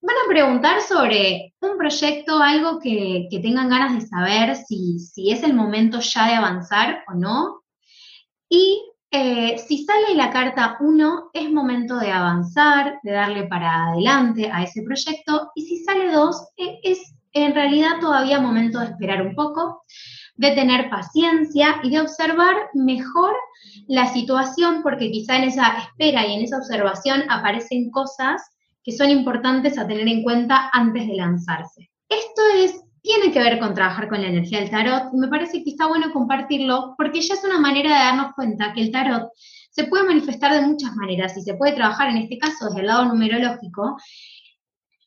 Van 0.00 0.16
a 0.16 0.28
preguntar 0.28 0.80
sobre 0.82 1.54
un 1.60 1.76
proyecto, 1.78 2.38
algo 2.40 2.78
que, 2.78 3.28
tengan 3.42 3.68
ganas 3.68 3.94
de 3.94 4.06
saber 4.06 4.54
si, 4.54 4.98
si 4.98 5.32
es 5.32 5.42
el 5.42 5.54
momento 5.54 6.00
ya 6.00 6.28
de 6.28 6.34
avanzar 6.34 7.02
o 7.08 7.14
no. 7.14 7.62
Y 8.48 8.82
eh, 9.10 9.58
si 9.58 9.84
sale 9.84 10.14
la 10.14 10.30
carta 10.30 10.76
1, 10.80 11.30
es 11.32 11.50
momento 11.50 11.98
de 11.98 12.12
avanzar, 12.12 13.00
de 13.02 13.12
darle 13.12 13.44
para 13.48 13.86
adelante 13.86 14.50
a 14.52 14.62
ese 14.62 14.82
proyecto. 14.82 15.50
Y 15.54 15.62
si 15.62 15.82
sale 15.82 16.12
2, 16.12 16.48
e, 16.58 16.78
es 16.82 17.14
en 17.32 17.54
realidad 17.54 17.98
todavía 18.00 18.40
momento 18.40 18.78
de 18.78 18.86
esperar 18.86 19.22
un 19.22 19.34
poco, 19.34 19.84
de 20.38 20.52
tener 20.52 20.88
paciencia 20.88 21.80
y 21.82 21.90
de 21.90 22.00
observar 22.00 22.54
mejor 22.72 23.34
la 23.86 24.06
situación, 24.12 24.82
porque 24.82 25.10
quizá 25.10 25.36
en 25.36 25.44
esa 25.44 25.76
espera 25.78 26.26
y 26.26 26.34
en 26.34 26.42
esa 26.42 26.58
observación 26.58 27.24
aparecen 27.28 27.90
cosas 27.90 28.42
que 28.82 28.92
son 28.92 29.10
importantes 29.10 29.76
a 29.76 29.86
tener 29.86 30.08
en 30.08 30.22
cuenta 30.22 30.70
antes 30.72 31.06
de 31.06 31.14
lanzarse. 31.14 31.90
Esto 32.08 32.42
es 32.56 32.82
tiene 33.02 33.32
que 33.32 33.40
ver 33.40 33.58
con 33.58 33.74
trabajar 33.74 34.08
con 34.08 34.20
la 34.20 34.28
energía 34.28 34.60
del 34.60 34.70
tarot. 34.70 35.12
Me 35.12 35.28
parece 35.28 35.62
que 35.62 35.70
está 35.70 35.86
bueno 35.86 36.12
compartirlo 36.12 36.94
porque 36.96 37.20
ya 37.20 37.34
es 37.34 37.44
una 37.44 37.58
manera 37.58 37.90
de 37.90 38.04
darnos 38.04 38.34
cuenta 38.34 38.72
que 38.72 38.82
el 38.82 38.90
tarot 38.90 39.30
se 39.70 39.84
puede 39.84 40.04
manifestar 40.04 40.52
de 40.52 40.66
muchas 40.66 40.94
maneras 40.94 41.36
y 41.36 41.42
se 41.42 41.54
puede 41.54 41.72
trabajar 41.72 42.10
en 42.10 42.18
este 42.18 42.36
caso 42.36 42.66
desde 42.66 42.80
el 42.80 42.86
lado 42.86 43.06
numerológico, 43.06 43.96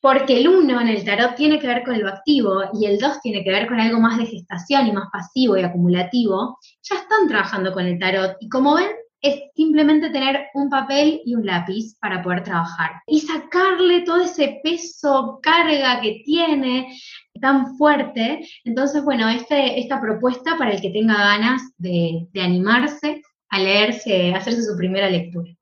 porque 0.02 0.38
el 0.38 0.48
1 0.48 0.80
en 0.80 0.88
el 0.88 1.04
tarot 1.04 1.36
tiene 1.36 1.60
que 1.60 1.68
ver 1.68 1.84
con 1.84 1.98
lo 1.98 2.08
activo 2.08 2.64
y 2.74 2.86
el 2.86 2.98
2 2.98 3.20
tiene 3.22 3.44
que 3.44 3.50
ver 3.52 3.68
con 3.68 3.78
algo 3.78 4.00
más 4.00 4.18
de 4.18 4.26
gestación 4.26 4.88
y 4.88 4.92
más 4.92 5.08
pasivo 5.12 5.56
y 5.56 5.62
acumulativo, 5.62 6.58
ya 6.82 6.96
están 6.96 7.28
trabajando 7.28 7.72
con 7.72 7.86
el 7.86 8.00
tarot 8.00 8.36
y 8.40 8.48
como 8.48 8.74
ven, 8.74 8.90
es 9.22 9.40
simplemente 9.54 10.10
tener 10.10 10.46
un 10.54 10.68
papel 10.68 11.22
y 11.24 11.36
un 11.36 11.46
lápiz 11.46 11.96
para 12.00 12.20
poder 12.20 12.42
trabajar 12.42 12.90
y 13.06 13.20
sacarle 13.20 14.00
todo 14.00 14.20
ese 14.20 14.60
peso, 14.64 15.38
carga 15.40 16.00
que 16.00 16.22
tiene 16.24 16.98
tan 17.40 17.76
fuerte. 17.76 18.44
Entonces, 18.64 19.04
bueno, 19.04 19.28
este, 19.28 19.78
esta 19.78 20.00
propuesta 20.00 20.58
para 20.58 20.72
el 20.72 20.80
que 20.80 20.90
tenga 20.90 21.14
ganas 21.14 21.62
de, 21.78 22.26
de 22.32 22.42
animarse 22.42 23.22
a 23.50 23.60
leerse, 23.60 24.34
a 24.34 24.38
hacerse 24.38 24.64
su 24.64 24.76
primera 24.76 25.08
lectura. 25.08 25.52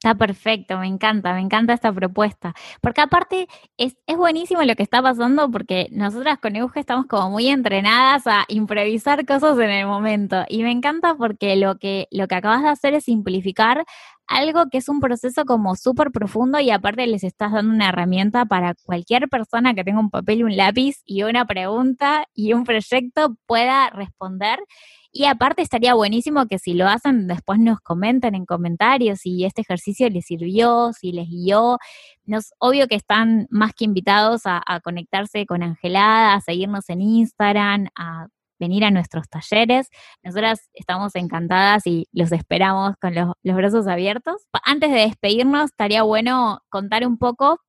Está 0.00 0.14
perfecto, 0.14 0.78
me 0.78 0.86
encanta, 0.86 1.34
me 1.34 1.40
encanta 1.40 1.72
esta 1.72 1.92
propuesta. 1.92 2.54
Porque 2.80 3.00
aparte 3.00 3.48
es, 3.76 3.96
es, 4.06 4.16
buenísimo 4.16 4.62
lo 4.62 4.76
que 4.76 4.84
está 4.84 5.02
pasando 5.02 5.50
porque 5.50 5.88
nosotras 5.90 6.38
con 6.38 6.54
Euge 6.54 6.78
estamos 6.78 7.06
como 7.06 7.30
muy 7.30 7.48
entrenadas 7.48 8.28
a 8.28 8.44
improvisar 8.46 9.26
cosas 9.26 9.58
en 9.58 9.70
el 9.70 9.86
momento. 9.86 10.44
Y 10.48 10.62
me 10.62 10.70
encanta 10.70 11.16
porque 11.16 11.56
lo 11.56 11.78
que, 11.78 12.06
lo 12.12 12.28
que 12.28 12.34
acabas 12.36 12.62
de 12.62 12.68
hacer 12.68 12.94
es 12.94 13.04
simplificar 13.04 13.84
algo 14.28 14.66
que 14.70 14.78
es 14.78 14.88
un 14.88 15.00
proceso 15.00 15.44
como 15.44 15.74
súper 15.74 16.12
profundo 16.12 16.60
y 16.60 16.70
aparte 16.70 17.06
les 17.06 17.24
estás 17.24 17.50
dando 17.52 17.74
una 17.74 17.88
herramienta 17.88 18.44
para 18.44 18.74
cualquier 18.84 19.28
persona 19.28 19.74
que 19.74 19.82
tenga 19.82 19.98
un 19.98 20.10
papel 20.10 20.40
y 20.40 20.42
un 20.44 20.56
lápiz 20.56 21.02
y 21.06 21.24
una 21.24 21.44
pregunta 21.46 22.26
y 22.34 22.52
un 22.52 22.64
proyecto 22.64 23.36
pueda 23.46 23.90
responder 23.90 24.60
y 25.10 25.24
aparte 25.24 25.62
estaría 25.62 25.94
buenísimo 25.94 26.46
que 26.46 26.58
si 26.58 26.74
lo 26.74 26.86
hacen, 26.86 27.26
después 27.26 27.58
nos 27.58 27.80
comenten 27.80 28.34
en 28.34 28.44
comentarios 28.44 29.20
si 29.20 29.44
este 29.44 29.62
ejercicio 29.62 30.08
les 30.10 30.26
sirvió, 30.26 30.92
si 30.92 31.12
les 31.12 31.28
guió. 31.28 31.78
Nos, 32.26 32.52
obvio 32.58 32.88
que 32.88 32.96
están 32.96 33.46
más 33.50 33.72
que 33.74 33.84
invitados 33.84 34.42
a, 34.44 34.62
conectarse 34.84 35.46
con 35.46 35.62
Angelada, 35.62 36.34
a 36.34 36.40
seguirnos 36.40 36.88
en 36.90 37.00
Instagram, 37.00 37.88
a 37.96 38.26
venir 38.58 38.84
a 38.84 38.90
nuestros 38.90 39.28
talleres. 39.28 39.88
Nosotras 40.22 40.68
estamos 40.74 41.14
encantadas 41.14 41.86
y 41.86 42.06
los 42.12 42.32
esperamos 42.32 42.94
con 43.00 43.14
los, 43.14 43.32
los 43.42 43.56
brazos 43.56 43.86
abiertos. 43.86 44.46
Antes 44.64 44.90
de 44.90 44.98
despedirnos, 45.00 45.70
estaría 45.70 46.02
bueno 46.02 46.60
contar 46.68 47.06
un 47.06 47.18
poco 47.18 47.60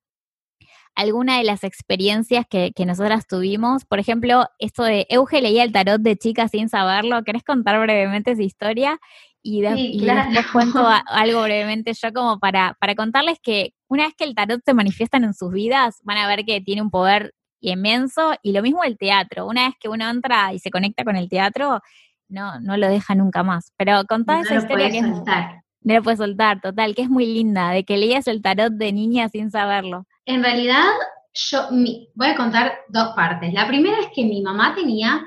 alguna 1.00 1.38
de 1.38 1.46
las 1.46 1.64
experiencias 1.64 2.46
que, 2.46 2.74
nosotras 2.86 3.26
tuvimos. 3.26 3.86
Por 3.86 4.00
ejemplo, 4.00 4.46
esto 4.60 4.84
de 4.84 5.08
Euge 5.10 5.42
leía 5.42 5.64
el 5.64 5.72
tarot 5.72 6.02
de 6.02 6.18
chica 6.18 6.50
sin 6.50 6.68
saberlo. 6.68 7.24
¿Querés 7.24 7.44
contar 7.44 7.80
brevemente 7.80 8.32
esa 8.32 8.44
historia? 8.44 9.00
Y, 9.42 9.62
después 9.62 10.46
cuento 10.52 10.86
algo 11.08 11.44
brevemente 11.44 11.94
yo 11.94 12.12
como 12.12 12.40
para, 12.40 12.76
para 12.82 12.96
contarles 12.96 13.40
que 13.42 13.74
una 13.88 14.04
vez 14.04 14.14
que 14.18 14.26
el 14.26 14.36
tarot 14.36 14.62
se 14.66 14.74
manifiesta 14.74 15.16
en 15.16 15.34
sus 15.34 15.54
vidas, 15.54 16.00
van 16.04 16.18
a 16.18 16.28
ver 16.28 16.44
que 16.44 16.60
tiene 16.60 16.82
un 16.82 16.90
poder 16.90 17.34
inmenso 17.62 18.34
y 18.44 18.52
lo 18.52 18.62
mismo 18.62 18.84
el 18.84 18.98
teatro. 18.98 19.48
Una 19.48 19.68
vez 19.68 19.76
que 19.80 19.88
uno 19.88 20.10
entra 20.10 20.54
y 20.54 20.60
se 20.60 20.70
conecta 20.70 21.06
con 21.06 21.16
el 21.16 21.30
teatro, 21.30 21.80
no, 22.28 22.60
no 22.60 22.76
lo 22.76 22.90
deja 22.90 23.16
nunca 23.16 23.42
más. 23.44 23.72
Pero 23.78 24.04
contá 24.04 24.42
esa 24.42 24.56
historia 24.56 24.92
que 24.92 25.00
soltar. 25.00 25.64
no 25.82 25.94
lo 25.94 26.04
puedes 26.04 26.20
soltar, 26.20 26.60
total, 26.60 26.94
que 26.94 27.04
es 27.04 27.10
muy 27.10 27.26
linda, 27.26 27.70
de 27.72 27.86
que 27.86 27.96
leías 27.96 28.28
el 28.28 28.42
tarot 28.42 28.74
de 28.74 28.92
niña 28.92 29.30
sin 29.30 29.50
saberlo. 29.50 30.06
En 30.30 30.44
realidad, 30.44 30.92
yo 31.34 31.70
voy 32.14 32.28
a 32.28 32.36
contar 32.36 32.82
dos 32.90 33.16
partes. 33.16 33.52
La 33.52 33.68
primera 33.68 34.00
es 34.00 34.10
que 34.14 34.24
mi 34.24 34.44
mamá 34.44 34.76
tenía 34.76 35.26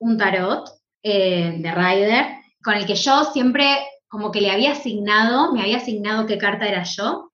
un 0.00 0.18
tarot 0.18 0.68
eh, 1.04 1.54
de 1.58 1.72
Rider 1.72 2.26
con 2.60 2.74
el 2.74 2.84
que 2.84 2.96
yo 2.96 3.22
siempre 3.32 3.78
como 4.08 4.32
que 4.32 4.40
le 4.40 4.50
había 4.50 4.72
asignado, 4.72 5.52
me 5.52 5.62
había 5.62 5.76
asignado 5.76 6.26
qué 6.26 6.36
carta 6.36 6.66
era 6.66 6.82
yo 6.82 7.30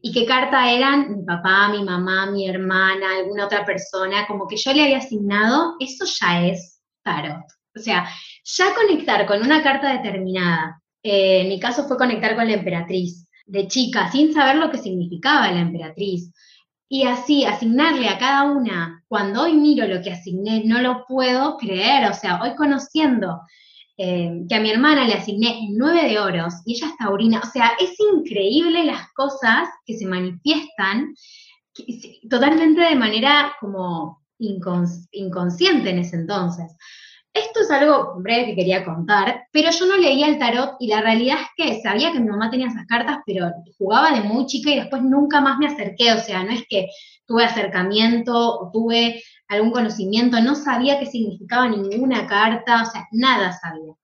y 0.00 0.12
qué 0.12 0.24
carta 0.24 0.70
eran 0.70 1.16
mi 1.16 1.24
papá, 1.24 1.70
mi 1.70 1.82
mamá, 1.82 2.30
mi 2.30 2.48
hermana, 2.48 3.16
alguna 3.16 3.46
otra 3.46 3.64
persona, 3.66 4.28
como 4.28 4.46
que 4.46 4.56
yo 4.56 4.72
le 4.72 4.84
había 4.84 4.98
asignado, 4.98 5.74
eso 5.80 6.04
ya 6.20 6.46
es 6.46 6.80
tarot. 7.02 7.46
O 7.76 7.80
sea, 7.80 8.08
ya 8.44 8.74
conectar 8.76 9.26
con 9.26 9.42
una 9.42 9.60
carta 9.64 9.92
determinada, 9.92 10.80
eh, 11.02 11.40
en 11.40 11.48
mi 11.48 11.58
caso 11.58 11.88
fue 11.88 11.96
conectar 11.96 12.36
con 12.36 12.46
la 12.46 12.54
emperatriz, 12.54 13.26
de 13.50 13.66
chica, 13.66 14.08
sin 14.12 14.32
saber 14.32 14.56
lo 14.56 14.70
que 14.70 14.78
significaba 14.78 15.50
la 15.50 15.60
emperatriz, 15.60 16.32
y 16.92 17.04
así 17.04 17.44
asignarle 17.44 18.08
a 18.08 18.18
cada 18.18 18.42
una, 18.50 19.04
cuando 19.06 19.42
hoy 19.42 19.54
miro 19.54 19.86
lo 19.86 20.02
que 20.02 20.10
asigné, 20.10 20.64
no 20.64 20.82
lo 20.82 21.06
puedo 21.06 21.56
creer, 21.56 22.10
o 22.10 22.12
sea, 22.12 22.42
hoy 22.42 22.56
conociendo 22.56 23.42
eh, 23.96 24.42
que 24.48 24.56
a 24.56 24.60
mi 24.60 24.70
hermana 24.70 25.06
le 25.06 25.14
asigné 25.14 25.68
nueve 25.70 26.08
de 26.08 26.18
oros 26.18 26.52
y 26.66 26.74
ella 26.74 26.88
es 26.88 26.96
taurina, 26.96 27.40
o 27.44 27.46
sea, 27.46 27.74
es 27.78 27.94
increíble 28.00 28.84
las 28.84 29.06
cosas 29.12 29.68
que 29.86 29.96
se 29.96 30.04
manifiestan 30.04 31.14
totalmente 32.28 32.80
de 32.80 32.96
manera 32.96 33.52
como 33.60 34.24
inconsciente 34.40 35.90
en 35.90 35.98
ese 36.00 36.16
entonces. 36.16 36.72
Esto 37.32 37.60
es 37.60 37.70
algo 37.70 38.14
breve 38.16 38.46
que 38.46 38.56
quería 38.56 38.84
contar, 38.84 39.46
pero 39.52 39.70
yo 39.70 39.86
no 39.86 39.96
leía 39.96 40.26
el 40.26 40.38
tarot 40.38 40.76
y 40.80 40.88
la 40.88 41.00
realidad 41.00 41.38
es 41.40 41.48
que 41.56 41.80
sabía 41.80 42.10
que 42.10 42.18
mi 42.18 42.28
mamá 42.28 42.50
tenía 42.50 42.66
esas 42.66 42.86
cartas, 42.86 43.18
pero 43.24 43.52
jugaba 43.78 44.10
de 44.10 44.22
muy 44.22 44.46
chica 44.46 44.70
y 44.70 44.76
después 44.80 45.02
nunca 45.02 45.40
más 45.40 45.56
me 45.58 45.68
acerqué, 45.68 46.12
o 46.12 46.18
sea, 46.18 46.42
no 46.42 46.50
es 46.50 46.64
que 46.68 46.88
tuve 47.26 47.44
acercamiento 47.44 48.34
o 48.34 48.70
tuve 48.72 49.22
algún 49.46 49.70
conocimiento, 49.70 50.40
no 50.40 50.56
sabía 50.56 50.98
qué 50.98 51.06
significaba 51.06 51.68
ninguna 51.68 52.26
carta, 52.26 52.82
o 52.82 52.86
sea, 52.86 53.06
nada 53.12 53.52
sabía. 53.52 53.94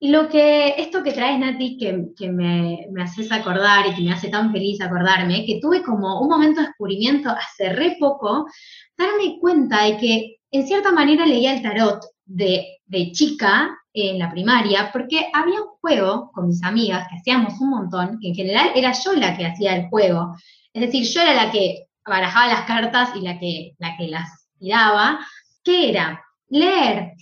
Y 0.00 0.10
lo 0.10 0.28
que, 0.28 0.74
esto 0.78 1.02
que 1.02 1.10
traes, 1.12 1.40
Nati, 1.40 1.76
que, 1.76 2.04
que 2.16 2.30
me, 2.30 2.86
me, 2.92 3.02
haces 3.02 3.32
acordar 3.32 3.84
y 3.88 3.94
que 3.96 4.02
me 4.02 4.12
hace 4.12 4.28
tan 4.28 4.52
feliz 4.52 4.80
acordarme, 4.80 5.44
que 5.44 5.58
tuve 5.60 5.82
como 5.82 6.20
un 6.20 6.28
momento 6.28 6.60
de 6.60 6.68
descubrimiento 6.68 7.30
hace 7.30 7.70
re 7.70 7.96
poco, 7.98 8.46
darme 8.96 9.38
cuenta 9.40 9.84
de 9.84 9.96
que 9.96 10.36
en 10.52 10.66
cierta 10.68 10.92
manera 10.92 11.26
leía 11.26 11.52
el 11.52 11.62
tarot 11.62 12.00
de, 12.28 13.12
chica 13.12 13.76
en 13.92 14.18
la 14.18 14.30
primaria, 14.30 14.90
porque 14.92 15.28
había 15.32 15.62
un 15.62 15.68
juego 15.80 16.30
con 16.32 16.46
mis 16.48 16.62
amigas 16.62 17.08
que 17.08 17.16
hacíamos 17.16 17.60
un 17.60 17.70
montón, 17.70 18.18
que 18.20 18.28
en 18.28 18.34
general 18.34 18.70
era 18.74 18.92
yo 18.92 19.14
la 19.14 19.36
que 19.36 19.46
hacía 19.46 19.74
el 19.74 19.88
juego. 19.88 20.36
Es 20.72 20.82
decir, 20.82 21.04
yo 21.04 21.22
era 21.22 21.34
la 21.34 21.50
que 21.50 21.86
barajaba 22.06 22.46
las 22.48 22.62
cartas 22.62 23.10
y 23.16 23.20
la 23.22 23.38
que, 23.38 23.74
la 23.78 23.96
que 23.96 24.08
las 24.08 24.48
tiraba, 24.58 25.18
que 25.64 25.90
era 25.90 26.22
leer, 26.48 27.12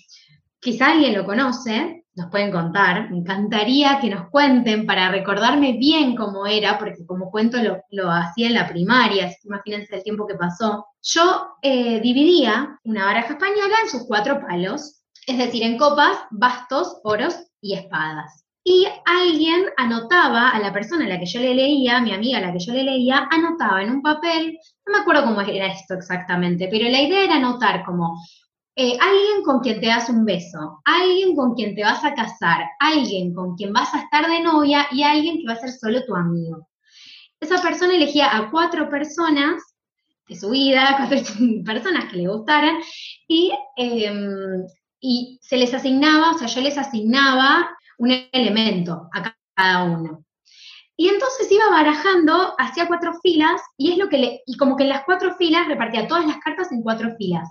quizá 0.60 0.90
alguien 0.90 1.14
lo 1.14 1.24
conoce, 1.24 2.04
nos 2.16 2.30
pueden 2.30 2.50
contar, 2.50 3.10
me 3.10 3.18
encantaría 3.18 4.00
que 4.00 4.08
nos 4.08 4.30
cuenten 4.30 4.86
para 4.86 5.10
recordarme 5.10 5.74
bien 5.74 6.16
cómo 6.16 6.46
era, 6.46 6.78
porque 6.78 7.04
como 7.04 7.30
cuento 7.30 7.58
lo, 7.90 8.10
hacía 8.10 8.46
en 8.46 8.54
la 8.54 8.66
primaria, 8.66 9.30
imagínense 9.44 9.96
el 9.96 10.02
tiempo 10.02 10.26
que 10.26 10.34
pasó. 10.34 10.86
Yo 11.02 11.56
eh, 11.60 12.00
dividía 12.00 12.80
una 12.84 13.04
baraja 13.04 13.34
española 13.34 13.76
en 13.82 13.90
sus 13.90 14.06
cuatro 14.06 14.40
palos, 14.40 14.95
es 15.26 15.38
decir, 15.38 15.62
en 15.62 15.76
copas, 15.76 16.18
bastos, 16.30 17.00
oros 17.04 17.34
y 17.60 17.74
espadas. 17.74 18.44
Y 18.64 18.86
alguien 19.04 19.66
anotaba, 19.76 20.48
a 20.50 20.58
la 20.58 20.72
persona 20.72 21.04
a 21.04 21.08
la 21.08 21.20
que 21.20 21.26
yo 21.26 21.40
le 21.40 21.54
leía, 21.54 22.00
mi 22.00 22.12
amiga 22.12 22.38
a 22.38 22.40
la 22.40 22.52
que 22.52 22.58
yo 22.58 22.72
le 22.72 22.82
leía, 22.82 23.28
anotaba 23.30 23.82
en 23.82 23.90
un 23.90 24.02
papel, 24.02 24.58
no 24.86 24.92
me 24.92 24.98
acuerdo 25.00 25.24
cómo 25.24 25.40
era 25.40 25.66
esto 25.66 25.94
exactamente, 25.94 26.68
pero 26.70 26.88
la 26.88 27.00
idea 27.00 27.24
era 27.24 27.36
anotar 27.36 27.84
como 27.84 28.18
eh, 28.74 28.96
alguien 29.00 29.42
con 29.42 29.60
quien 29.60 29.80
te 29.80 29.86
das 29.86 30.10
un 30.10 30.24
beso, 30.24 30.82
alguien 30.84 31.34
con 31.34 31.54
quien 31.54 31.74
te 31.74 31.82
vas 31.82 32.04
a 32.04 32.12
casar, 32.14 32.62
alguien 32.78 33.32
con 33.32 33.56
quien 33.56 33.72
vas 33.72 33.94
a 33.94 34.00
estar 34.00 34.28
de 34.28 34.40
novia 34.40 34.86
y 34.90 35.02
alguien 35.02 35.38
que 35.38 35.46
va 35.46 35.54
a 35.54 35.60
ser 35.60 35.70
solo 35.70 36.04
tu 36.04 36.14
amigo. 36.14 36.68
Esa 37.40 37.62
persona 37.62 37.94
elegía 37.94 38.36
a 38.36 38.50
cuatro 38.50 38.90
personas 38.90 39.62
de 40.28 40.36
su 40.36 40.50
vida, 40.50 40.94
cuatro 41.08 41.18
personas 41.64 42.04
que 42.10 42.16
le 42.16 42.28
gustaran, 42.28 42.76
y, 43.28 43.52
em, 43.76 44.66
y 45.08 45.38
se 45.40 45.56
les 45.56 45.72
asignaba, 45.72 46.32
o 46.32 46.38
sea, 46.38 46.48
yo 46.48 46.60
les 46.60 46.76
asignaba 46.76 47.70
un 47.98 48.10
elemento 48.32 49.08
a 49.12 49.32
cada 49.54 49.84
uno. 49.84 50.24
Y 50.96 51.08
entonces 51.08 51.46
iba 51.52 51.70
barajando 51.70 52.54
hacia 52.58 52.88
cuatro 52.88 53.12
filas 53.22 53.60
y 53.76 53.92
es 53.92 53.98
lo 53.98 54.08
que 54.08 54.18
le, 54.18 54.42
y 54.46 54.56
como 54.56 54.76
que 54.76 54.82
en 54.82 54.88
las 54.88 55.04
cuatro 55.04 55.36
filas 55.36 55.68
repartía 55.68 56.08
todas 56.08 56.26
las 56.26 56.38
cartas 56.38 56.72
en 56.72 56.82
cuatro 56.82 57.14
filas. 57.16 57.48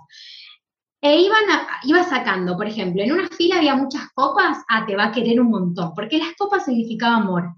E 1.01 1.21
iban 1.21 1.43
iba 1.83 2.03
sacando, 2.03 2.57
por 2.57 2.67
ejemplo, 2.67 3.01
en 3.01 3.13
una 3.13 3.29
fila 3.29 3.57
había 3.57 3.75
muchas 3.75 4.09
copas, 4.13 4.57
ah, 4.67 4.85
te 4.85 4.97
va 4.97 5.05
a 5.05 5.11
querer 5.13 5.39
un 5.39 5.49
montón, 5.49 5.93
porque 5.93 6.17
las 6.17 6.35
copas 6.37 6.65
significaban 6.65 7.21
amor. 7.21 7.55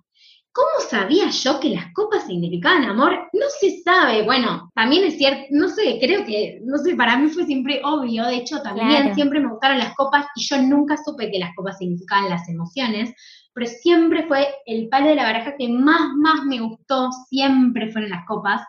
¿Cómo 0.58 0.90
sabía 0.90 1.30
yo 1.30 1.60
que 1.60 1.70
las 1.70 1.94
copas 1.94 2.26
significaban 2.26 2.84
amor? 2.86 3.30
No 3.32 3.46
se 3.60 3.80
sabe. 3.84 4.24
Bueno, 4.24 4.72
también 4.74 5.04
es 5.04 5.16
cierto, 5.18 5.44
no 5.52 5.70
sé, 5.70 6.00
creo 6.02 6.26
que, 6.26 6.60
no 6.64 6.80
sé, 6.80 6.96
para 6.96 7.16
mí 7.16 7.30
fue 7.30 7.46
siempre 7.46 7.80
obvio. 7.84 8.26
De 8.26 8.38
hecho, 8.38 8.64
también 8.64 9.14
siempre 9.14 9.40
me 9.40 9.50
gustaron 9.50 9.78
las 9.78 9.94
copas 9.94 10.26
y 10.36 10.44
yo 10.44 10.60
nunca 10.64 10.98
supe 10.98 11.30
que 11.30 11.38
las 11.38 11.54
copas 11.56 11.78
significaban 11.78 12.30
las 12.30 12.50
emociones 12.50 13.14
pero 13.58 13.72
siempre 13.82 14.28
fue 14.28 14.48
el 14.68 14.88
palo 14.88 15.08
de 15.08 15.16
la 15.16 15.24
baraja 15.24 15.56
que 15.58 15.68
más, 15.68 16.14
más 16.16 16.44
me 16.46 16.60
gustó, 16.60 17.10
siempre 17.28 17.92
fueron 17.92 18.12
las 18.12 18.24
copas. 18.28 18.62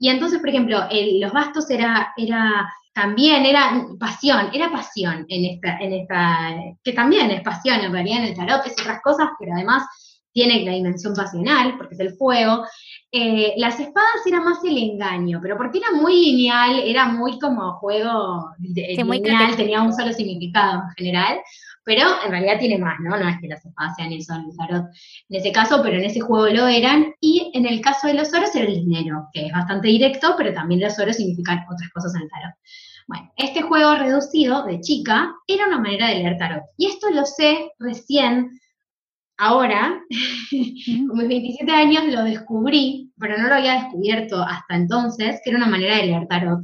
Y 0.00 0.08
entonces, 0.08 0.40
por 0.40 0.48
ejemplo, 0.48 0.80
los 1.20 1.32
bastos 1.32 1.70
era, 1.70 2.12
era 2.16 2.68
también, 2.92 3.46
era 3.46 3.86
pasión, 4.00 4.50
era 4.52 4.68
pasión 4.68 5.26
en 5.28 5.44
esta, 5.44 5.78
en 5.78 5.92
esta, 5.92 6.56
que 6.82 6.92
también 6.92 7.30
es 7.30 7.42
pasión 7.42 7.78
en 7.82 7.92
realidad 7.92 8.24
en 8.24 8.24
el 8.24 8.34
tarot, 8.34 8.66
es 8.66 8.72
otras 8.80 9.00
cosas, 9.00 9.28
pero 9.38 9.52
además 9.54 9.84
tiene 10.32 10.64
la 10.64 10.72
dimensión 10.72 11.14
pasional, 11.14 11.76
porque 11.76 11.94
es 11.94 12.00
el 12.00 12.14
fuego. 12.14 12.64
Eh, 13.12 13.54
las 13.56 13.80
espadas 13.80 14.24
era 14.26 14.40
más 14.40 14.58
el 14.64 14.78
engaño, 14.78 15.40
pero 15.42 15.56
porque 15.56 15.78
era 15.78 15.92
muy 15.92 16.14
lineal, 16.14 16.80
era 16.84 17.06
muy 17.06 17.38
como 17.38 17.74
juego 17.74 18.50
lineal, 18.58 19.56
tenía 19.56 19.82
un 19.82 19.92
solo 19.92 20.12
significado 20.12 20.82
en 20.82 21.04
general 21.04 21.40
pero 21.84 22.06
en 22.24 22.30
realidad 22.30 22.58
tiene 22.58 22.78
más, 22.78 23.00
¿no? 23.00 23.18
No 23.18 23.28
es 23.28 23.40
que 23.40 23.48
las 23.48 23.64
espadas 23.64 23.96
sean 23.96 24.12
eso 24.12 24.34
en 24.34 24.42
el 24.42 24.56
tarot 24.56 24.86
en 25.28 25.36
ese 25.36 25.52
caso, 25.52 25.80
pero 25.82 25.96
en 25.96 26.04
ese 26.04 26.20
juego 26.20 26.48
lo 26.48 26.68
eran, 26.68 27.14
y 27.20 27.50
en 27.54 27.66
el 27.66 27.80
caso 27.80 28.06
de 28.06 28.14
los 28.14 28.32
oros 28.32 28.54
era 28.54 28.66
el 28.66 28.74
dinero, 28.74 29.28
que 29.32 29.46
es 29.46 29.52
bastante 29.52 29.88
directo, 29.88 30.34
pero 30.36 30.52
también 30.52 30.80
los 30.80 30.98
oros 30.98 31.16
significan 31.16 31.64
otras 31.68 31.90
cosas 31.90 32.14
en 32.14 32.22
el 32.22 32.28
tarot. 32.28 32.54
Bueno, 33.08 33.32
este 33.36 33.62
juego 33.62 33.96
reducido 33.96 34.64
de 34.66 34.80
chica 34.80 35.34
era 35.46 35.66
una 35.66 35.80
manera 35.80 36.08
de 36.08 36.16
leer 36.16 36.36
tarot, 36.38 36.62
y 36.76 36.86
esto 36.86 37.10
lo 37.10 37.24
sé 37.24 37.72
recién, 37.78 38.60
ahora, 39.40 40.00
con 41.08 41.18
mis 41.18 41.28
27 41.28 41.72
años 41.72 42.04
lo 42.06 42.24
descubrí, 42.24 43.10
pero 43.18 43.38
no 43.38 43.48
lo 43.48 43.54
había 43.54 43.74
descubierto 43.74 44.42
hasta 44.42 44.76
entonces, 44.76 45.40
que 45.42 45.50
era 45.50 45.58
una 45.58 45.66
manera 45.66 45.96
de 45.96 46.06
leer 46.06 46.26
tarot. 46.28 46.60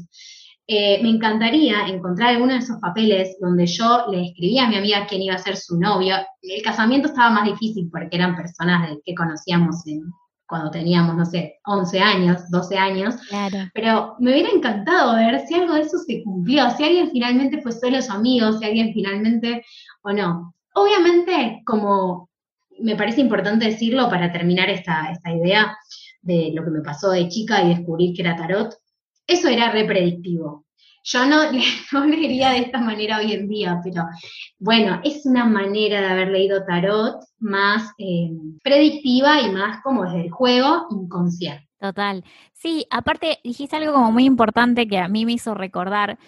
Eh, 0.68 1.01
me 1.01 1.11
encantaría 1.11 1.87
encontrar 1.87 2.31
alguno 2.31 2.53
de 2.53 2.59
esos 2.59 2.79
papeles 2.81 3.37
donde 3.41 3.66
yo 3.66 4.07
le 4.11 4.27
escribía 4.27 4.66
a 4.66 4.68
mi 4.68 4.77
amiga 4.77 5.07
quién 5.09 5.22
iba 5.22 5.37
a 5.37 5.39
ser 5.39 5.57
su 5.57 5.79
novio. 5.79 6.16
El 6.43 6.62
casamiento 6.62 7.09
estaba 7.09 7.31
más 7.31 7.45
difícil 7.45 7.89
porque 7.91 8.16
eran 8.16 8.37
personas 8.37 8.97
que 9.05 9.14
conocíamos 9.14 9.85
cuando 10.47 10.70
teníamos, 10.70 11.16
no 11.16 11.24
sé, 11.24 11.55
11 11.64 12.01
años, 12.01 12.51
12 12.51 12.79
años. 12.79 13.14
Pero 13.74 14.16
me 14.18 14.33
hubiera 14.33 14.51
encantado 14.51 15.14
ver 15.14 15.41
si 15.47 15.55
algo 15.55 15.74
de 15.74 15.83
eso 15.83 15.99
se 15.99 16.22
cumplió, 16.24 16.68
si 16.70 16.85
alguien 16.85 17.11
finalmente 17.11 17.62
fue 17.62 17.72
solo 17.72 18.03
su 18.03 18.12
amigo, 18.12 18.53
si 18.59 18.64
alguien 18.64 18.93
finalmente 18.93 19.64
o 20.03 20.12
no. 20.12 20.55
Obviamente, 20.74 21.62
como 21.64 22.29
me 22.81 22.97
parece 22.97 23.20
importante 23.20 23.66
decirlo 23.66 24.09
para 24.09 24.33
terminar 24.33 24.70
esta, 24.70 25.11
esta 25.11 25.33
idea 25.33 25.77
de 26.22 26.51
lo 26.55 26.64
que 26.64 26.70
me 26.70 26.81
pasó 26.81 27.11
de 27.11 27.29
chica 27.29 27.62
y 27.62 27.68
descubrir 27.68 28.14
que 28.14 28.22
era 28.22 28.37
tarot, 28.37 28.74
eso 29.27 29.49
era 29.49 29.70
repredictivo. 29.70 30.66
Yo 31.05 31.24
no, 31.24 31.43
no 31.93 32.07
leería 32.07 32.51
de 32.51 32.59
esta 32.59 32.81
manera 32.81 33.18
hoy 33.18 33.33
en 33.33 33.49
día, 33.49 33.81
pero 33.83 34.05
bueno, 34.59 35.01
es 35.05 35.24
una 35.24 35.45
manera 35.45 36.01
de 36.01 36.07
haber 36.09 36.29
leído 36.29 36.64
tarot 36.64 37.20
más 37.39 37.93
eh, 37.99 38.31
predictiva 38.62 39.41
y 39.41 39.51
más 39.51 39.83
como 39.83 40.05
desde 40.05 40.22
el 40.22 40.31
juego 40.31 40.87
inconsciente. 40.91 41.66
Total. 41.79 42.24
Sí, 42.55 42.87
aparte 42.91 43.39
dijiste 43.45 43.77
algo 43.77 43.93
como 43.93 44.11
muy 44.11 44.24
importante 44.24 44.89
que 44.89 44.99
a 44.99 45.09
mí 45.09 45.24
me 45.24 45.33
hizo 45.33 45.55
recordar. 45.55 46.18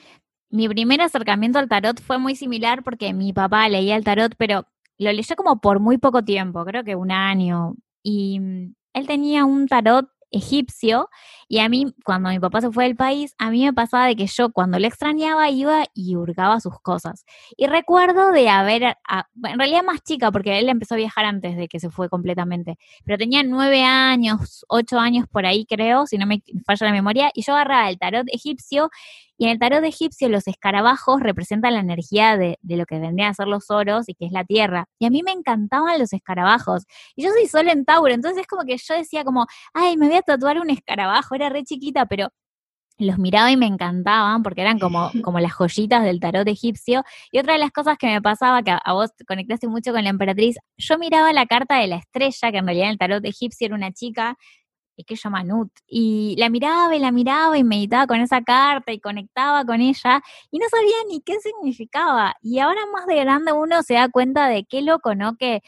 Mi 0.50 0.68
primer 0.68 1.00
acercamiento 1.00 1.58
al 1.58 1.68
tarot 1.68 2.00
fue 2.00 2.18
muy 2.18 2.36
similar 2.36 2.82
porque 2.82 3.12
mi 3.12 3.32
papá 3.32 3.68
leía 3.68 3.96
el 3.96 4.04
tarot, 4.04 4.34
pero 4.36 4.66
lo 4.98 5.12
leyó 5.12 5.36
como 5.36 5.60
por 5.60 5.80
muy 5.80 5.98
poco 5.98 6.24
tiempo, 6.24 6.64
creo 6.64 6.84
que 6.84 6.96
un 6.96 7.10
año. 7.12 7.74
Y 8.02 8.40
mm, 8.40 8.74
él 8.94 9.06
tenía 9.06 9.44
un 9.44 9.66
tarot 9.68 10.08
egipcio 10.30 11.08
y 11.48 11.60
a 11.60 11.68
mí, 11.68 11.94
cuando 12.04 12.28
mi 12.30 12.38
papá 12.38 12.60
se 12.60 12.70
fue 12.70 12.84
del 12.84 12.96
país, 12.96 13.34
a 13.38 13.50
mí 13.50 13.64
me 13.64 13.72
pasaba 13.72 14.06
de 14.06 14.16
que 14.16 14.26
yo 14.26 14.50
cuando 14.52 14.78
le 14.78 14.88
extrañaba 14.88 15.48
iba 15.50 15.84
y 15.94 16.16
hurgaba 16.16 16.60
sus 16.60 16.78
cosas. 16.80 17.24
Y 17.56 17.66
recuerdo 17.66 18.32
de 18.32 18.48
haber, 18.50 18.82
en 18.82 19.58
realidad 19.58 19.82
más 19.82 20.02
chica, 20.02 20.30
porque 20.30 20.58
él 20.58 20.68
empezó 20.68 20.94
a 20.94 20.98
viajar 20.98 21.24
antes 21.24 21.56
de 21.56 21.68
que 21.68 21.80
se 21.80 21.90
fue 21.90 22.08
completamente, 22.10 22.76
pero 23.04 23.16
tenía 23.18 23.42
nueve 23.42 23.82
años, 23.82 24.64
ocho 24.68 24.98
años 24.98 25.26
por 25.30 25.46
ahí 25.46 25.64
creo, 25.64 26.06
si 26.06 26.18
no 26.18 26.26
me 26.26 26.42
falla 26.66 26.86
la 26.86 26.92
memoria, 26.92 27.30
y 27.34 27.42
yo 27.42 27.54
agarraba 27.54 27.88
el 27.88 27.98
tarot 27.98 28.26
egipcio 28.30 28.90
y 29.38 29.44
en 29.44 29.50
el 29.50 29.58
tarot 29.60 29.84
egipcio 29.84 30.28
los 30.28 30.48
escarabajos 30.48 31.20
representan 31.20 31.74
la 31.74 31.80
energía 31.80 32.36
de, 32.36 32.58
lo 32.62 32.84
que 32.86 32.98
vendrían 32.98 33.30
a 33.30 33.34
ser 33.34 33.46
los 33.46 33.70
oros 33.70 34.08
y 34.08 34.14
que 34.14 34.26
es 34.26 34.32
la 34.32 34.44
tierra. 34.44 34.86
Y 34.98 35.06
a 35.06 35.10
mí 35.10 35.22
me 35.22 35.30
encantaban 35.30 35.98
los 35.98 36.12
escarabajos. 36.12 36.84
Y 37.14 37.22
yo 37.22 37.30
soy 37.30 37.46
solo 37.46 37.70
en 37.70 37.84
Tauro, 37.84 38.12
entonces 38.12 38.42
es 38.42 38.46
como 38.48 38.64
que 38.64 38.76
yo 38.76 38.94
decía 38.94 39.22
como, 39.22 39.46
ay, 39.72 39.96
me 39.96 40.08
voy 40.08 40.16
a 40.16 40.22
tatuar 40.22 40.58
un 40.58 40.70
escarabajo, 40.70 41.36
era 41.36 41.48
re 41.50 41.62
chiquita, 41.62 42.06
pero 42.06 42.30
los 42.98 43.16
miraba 43.16 43.48
y 43.52 43.56
me 43.56 43.66
encantaban 43.66 44.42
porque 44.42 44.62
eran 44.62 44.80
como, 44.80 45.08
como 45.22 45.38
las 45.38 45.52
joyitas 45.52 46.02
del 46.02 46.18
tarot 46.18 46.48
egipcio. 46.48 47.04
Y 47.30 47.38
otra 47.38 47.52
de 47.52 47.60
las 47.60 47.70
cosas 47.70 47.96
que 47.96 48.08
me 48.08 48.20
pasaba, 48.20 48.64
que 48.64 48.72
a, 48.72 48.78
a, 48.78 48.92
vos 48.92 49.10
conectaste 49.28 49.68
mucho 49.68 49.92
con 49.92 50.02
la 50.02 50.10
emperatriz, 50.10 50.56
yo 50.76 50.98
miraba 50.98 51.32
la 51.32 51.46
carta 51.46 51.76
de 51.76 51.86
la 51.86 51.96
estrella, 51.96 52.50
que 52.50 52.58
en 52.58 52.66
realidad 52.66 52.86
en 52.86 52.92
el 52.92 52.98
tarot 52.98 53.24
egipcio 53.24 53.66
era 53.66 53.76
una 53.76 53.92
chica 53.92 54.36
que 55.04 55.16
llama 55.16 55.44
Nut. 55.44 55.70
Y 55.86 56.36
la 56.38 56.48
miraba 56.48 56.94
y 56.96 56.98
la 56.98 57.12
miraba 57.12 57.58
y 57.58 57.64
meditaba 57.64 58.06
con 58.06 58.20
esa 58.20 58.42
carta 58.42 58.92
y 58.92 59.00
conectaba 59.00 59.64
con 59.64 59.80
ella 59.80 60.22
y 60.50 60.58
no 60.58 60.68
sabía 60.68 60.96
ni 61.08 61.20
qué 61.20 61.38
significaba. 61.40 62.36
Y 62.42 62.58
ahora 62.58 62.80
más 62.92 63.06
de 63.06 63.16
grande 63.16 63.52
uno 63.52 63.82
se 63.82 63.94
da 63.94 64.08
cuenta 64.08 64.48
de 64.48 64.64
qué 64.64 64.82
loco, 64.82 65.14
¿no? 65.14 65.36
Que 65.36 65.62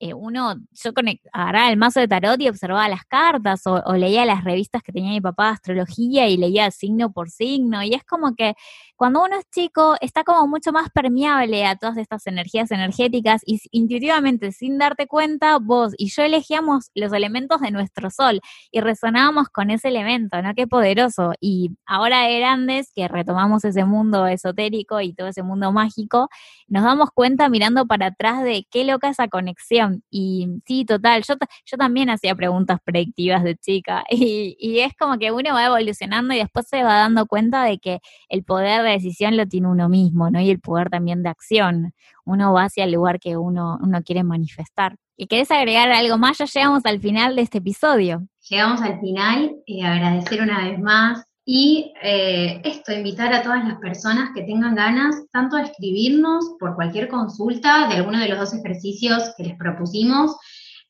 eh, 0.00 0.14
uno, 0.14 0.54
yo 0.72 0.92
agarraba 1.32 1.70
el 1.70 1.76
mazo 1.76 2.00
de 2.00 2.08
tarot 2.08 2.40
y 2.40 2.48
observaba 2.48 2.88
las 2.88 3.04
cartas 3.04 3.66
o, 3.66 3.82
o, 3.84 3.94
leía 3.96 4.24
las 4.24 4.44
revistas 4.44 4.82
que 4.82 4.92
tenía 4.92 5.10
mi 5.10 5.20
papá 5.20 5.46
de 5.48 5.52
astrología 5.52 6.26
y 6.26 6.38
leía 6.38 6.70
signo 6.70 7.12
por 7.12 7.30
signo. 7.30 7.82
Y 7.82 7.92
es 7.92 8.02
como 8.04 8.34
que 8.34 8.54
cuando 8.96 9.22
uno 9.22 9.36
es 9.38 9.44
chico 9.50 9.96
está 10.00 10.24
como 10.24 10.46
mucho 10.46 10.72
más 10.72 10.90
permeable 10.90 11.66
a 11.66 11.76
todas 11.76 11.96
estas 11.98 12.26
energías 12.26 12.70
energéticas 12.70 13.42
y 13.44 13.60
intuitivamente, 13.72 14.52
sin 14.52 14.78
darte 14.78 15.06
cuenta, 15.06 15.58
vos 15.58 15.92
y 15.98 16.08
yo 16.08 16.22
elegíamos 16.22 16.90
los 16.94 17.12
elementos 17.12 17.60
de 17.60 17.70
nuestro 17.70 18.10
sol 18.10 18.40
y 18.70 18.80
resonábamos 18.80 19.48
con 19.48 19.70
ese 19.70 19.88
elemento, 19.88 20.40
¿no? 20.42 20.54
Qué 20.54 20.66
poderoso. 20.66 21.32
Y 21.40 21.76
ahora 21.86 22.22
de 22.22 22.38
grandes, 22.38 22.90
que 22.94 23.06
retomamos 23.08 23.64
ese 23.64 23.84
mundo 23.84 24.26
esotérico 24.26 25.00
y 25.00 25.12
todo 25.12 25.28
ese 25.28 25.42
mundo 25.42 25.72
mágico, 25.72 26.28
nos 26.68 26.84
damos 26.84 27.10
cuenta 27.12 27.48
mirando 27.48 27.86
para 27.86 28.06
atrás 28.06 28.42
de 28.44 28.66
qué 28.70 28.84
loca 28.84 29.08
esa 29.08 29.28
conexión. 29.28 29.89
Y 30.10 30.48
sí, 30.66 30.84
total, 30.84 31.22
yo, 31.26 31.34
yo 31.64 31.76
también 31.76 32.10
hacía 32.10 32.34
preguntas 32.34 32.78
predictivas 32.84 33.42
de 33.44 33.56
chica 33.56 34.04
y, 34.10 34.56
y 34.58 34.80
es 34.80 34.94
como 34.98 35.18
que 35.18 35.32
uno 35.32 35.54
va 35.54 35.66
evolucionando 35.66 36.34
y 36.34 36.38
después 36.38 36.68
se 36.68 36.82
va 36.82 36.98
dando 36.98 37.26
cuenta 37.26 37.64
de 37.64 37.78
que 37.78 38.00
el 38.28 38.44
poder 38.44 38.82
de 38.82 38.90
decisión 38.90 39.36
lo 39.36 39.46
tiene 39.46 39.68
uno 39.68 39.88
mismo, 39.88 40.30
¿no? 40.30 40.40
Y 40.40 40.50
el 40.50 40.60
poder 40.60 40.90
también 40.90 41.22
de 41.22 41.30
acción. 41.30 41.92
Uno 42.24 42.52
va 42.52 42.64
hacia 42.64 42.84
el 42.84 42.92
lugar 42.92 43.18
que 43.20 43.36
uno, 43.36 43.78
uno 43.82 44.02
quiere 44.02 44.22
manifestar. 44.24 44.96
¿Y 45.16 45.26
querés 45.26 45.50
agregar 45.50 45.90
algo 45.90 46.16
más? 46.16 46.38
Ya 46.38 46.46
llegamos 46.46 46.86
al 46.86 47.00
final 47.00 47.36
de 47.36 47.42
este 47.42 47.58
episodio. 47.58 48.26
Llegamos 48.48 48.80
al 48.80 48.98
final, 49.00 49.54
y 49.66 49.82
agradecer 49.82 50.40
una 50.40 50.64
vez 50.64 50.78
más 50.80 51.29
y 51.52 51.92
eh, 52.00 52.60
esto, 52.62 52.92
invitar 52.92 53.34
a 53.34 53.42
todas 53.42 53.64
las 53.64 53.80
personas 53.80 54.30
que 54.32 54.42
tengan 54.42 54.76
ganas, 54.76 55.16
tanto 55.32 55.56
de 55.56 55.64
escribirnos 55.64 56.44
por 56.60 56.76
cualquier 56.76 57.08
consulta 57.08 57.88
de 57.88 57.96
alguno 57.96 58.20
de 58.20 58.28
los 58.28 58.38
dos 58.38 58.54
ejercicios 58.54 59.34
que 59.36 59.42
les 59.42 59.56
propusimos, 59.56 60.36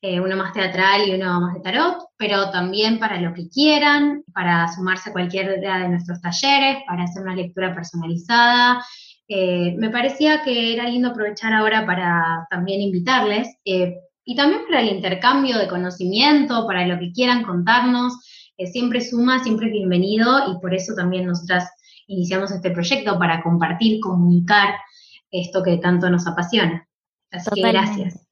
eh, 0.03 0.19
uno 0.19 0.37
más 0.37 0.53
teatral 0.53 1.09
y 1.09 1.15
uno 1.15 1.41
más 1.41 1.55
de 1.55 1.61
tarot, 1.61 2.05
pero 2.15 2.51
también 2.51 2.99
para 2.99 3.19
lo 3.19 3.33
que 3.33 3.49
quieran, 3.49 4.23
para 4.35 4.71
sumarse 4.71 5.09
a 5.09 5.13
cualquiera 5.13 5.79
de 5.79 5.89
nuestros 5.89 6.21
talleres, 6.21 6.83
para 6.85 7.05
hacer 7.05 7.23
una 7.23 7.35
lectura 7.35 7.73
personalizada. 7.73 8.85
Eh, 9.27 9.73
me 9.79 9.89
parecía 9.89 10.43
que 10.43 10.75
era 10.75 10.87
lindo 10.87 11.09
aprovechar 11.09 11.53
ahora 11.53 11.87
para 11.87 12.45
también 12.51 12.81
invitarles 12.81 13.47
eh, 13.65 13.95
y 14.23 14.35
también 14.35 14.61
para 14.67 14.81
el 14.81 14.89
intercambio 14.89 15.57
de 15.57 15.67
conocimiento, 15.67 16.67
para 16.67 16.85
lo 16.85 16.99
que 16.99 17.11
quieran 17.11 17.41
contarnos. 17.41 18.13
Siempre 18.67 19.01
suma, 19.01 19.43
siempre 19.43 19.67
es 19.67 19.73
bienvenido 19.73 20.51
y 20.51 20.59
por 20.59 20.73
eso 20.73 20.93
también 20.95 21.25
nosotras 21.25 21.69
iniciamos 22.07 22.51
este 22.51 22.71
proyecto 22.71 23.17
para 23.17 23.41
compartir, 23.41 23.99
comunicar 24.01 24.75
esto 25.31 25.63
que 25.63 25.77
tanto 25.77 26.09
nos 26.09 26.27
apasiona. 26.27 26.87
Así 27.31 27.49
que 27.51 27.61
gracias. 27.61 28.27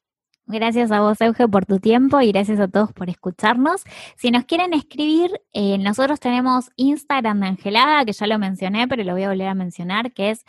Gracias 0.51 0.91
a 0.91 1.01
vos, 1.01 1.21
Euge, 1.21 1.47
por 1.47 1.67
tu 1.67 1.79
tiempo 1.79 2.21
y 2.21 2.31
gracias 2.31 2.59
a 2.59 2.67
todos 2.67 2.91
por 2.91 3.07
escucharnos. 3.07 3.83
Si 4.17 4.31
nos 4.31 4.45
quieren 4.45 4.73
escribir, 4.73 5.39
eh, 5.53 5.77
nosotros 5.77 6.19
tenemos 6.19 6.71
Instagram 6.75 7.41
de 7.41 7.47
Angelada, 7.47 8.03
que 8.03 8.13
ya 8.13 8.25
lo 8.25 8.39
mencioné, 8.39 8.87
pero 8.87 9.03
lo 9.03 9.13
voy 9.13 9.23
a 9.23 9.29
volver 9.29 9.47
a 9.47 9.53
mencionar, 9.53 10.11
que 10.11 10.31
es 10.31 10.43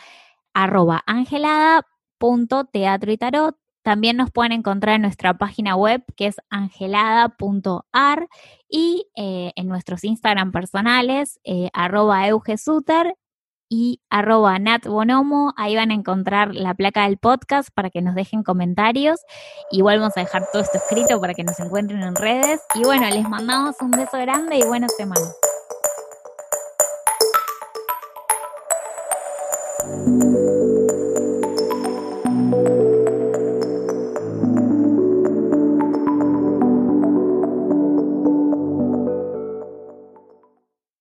arroba 0.55 1.03
angelada.teatro 1.07 3.13
y 3.13 3.19
tarot. 3.19 3.57
También 3.83 4.17
nos 4.17 4.31
pueden 4.31 4.53
encontrar 4.53 4.97
en 4.97 5.03
nuestra 5.03 5.35
página 5.35 5.77
web 5.77 6.03
que 6.17 6.27
es 6.27 6.37
angelada.ar 6.51 8.29
y 8.69 9.07
eh, 9.17 9.53
en 9.57 9.69
nuestros 9.69 10.05
Instagram 10.05 10.53
personales, 10.53 11.41
eh, 11.45 11.71
arroba 11.73 12.27
eugesuter 12.29 13.17
y 13.71 14.03
arroba 14.11 14.59
natbonomo. 14.59 15.55
Ahí 15.57 15.77
van 15.77 15.93
a 15.93 15.95
encontrar 15.95 16.55
la 16.55 16.75
placa 16.75 17.05
del 17.05 17.17
podcast 17.17 17.71
para 17.73 17.89
que 17.89 18.03
nos 18.03 18.15
dejen 18.15 18.43
comentarios. 18.43 19.21
Igual 19.71 20.01
vamos 20.01 20.17
a 20.17 20.21
dejar 20.21 20.45
todo 20.53 20.61
esto 20.61 20.77
escrito 20.77 21.21
para 21.21 21.35
que 21.35 21.45
nos 21.45 21.59
encuentren 21.61 22.03
en 22.03 22.17
redes. 22.17 22.61
Y 22.75 22.83
bueno, 22.83 23.09
les 23.09 23.27
mandamos 23.29 23.77
un 23.81 23.93
beso 23.93 24.19
grande 24.19 24.59
y 24.59 24.63
buena 24.65 24.89
semana. 24.89 25.25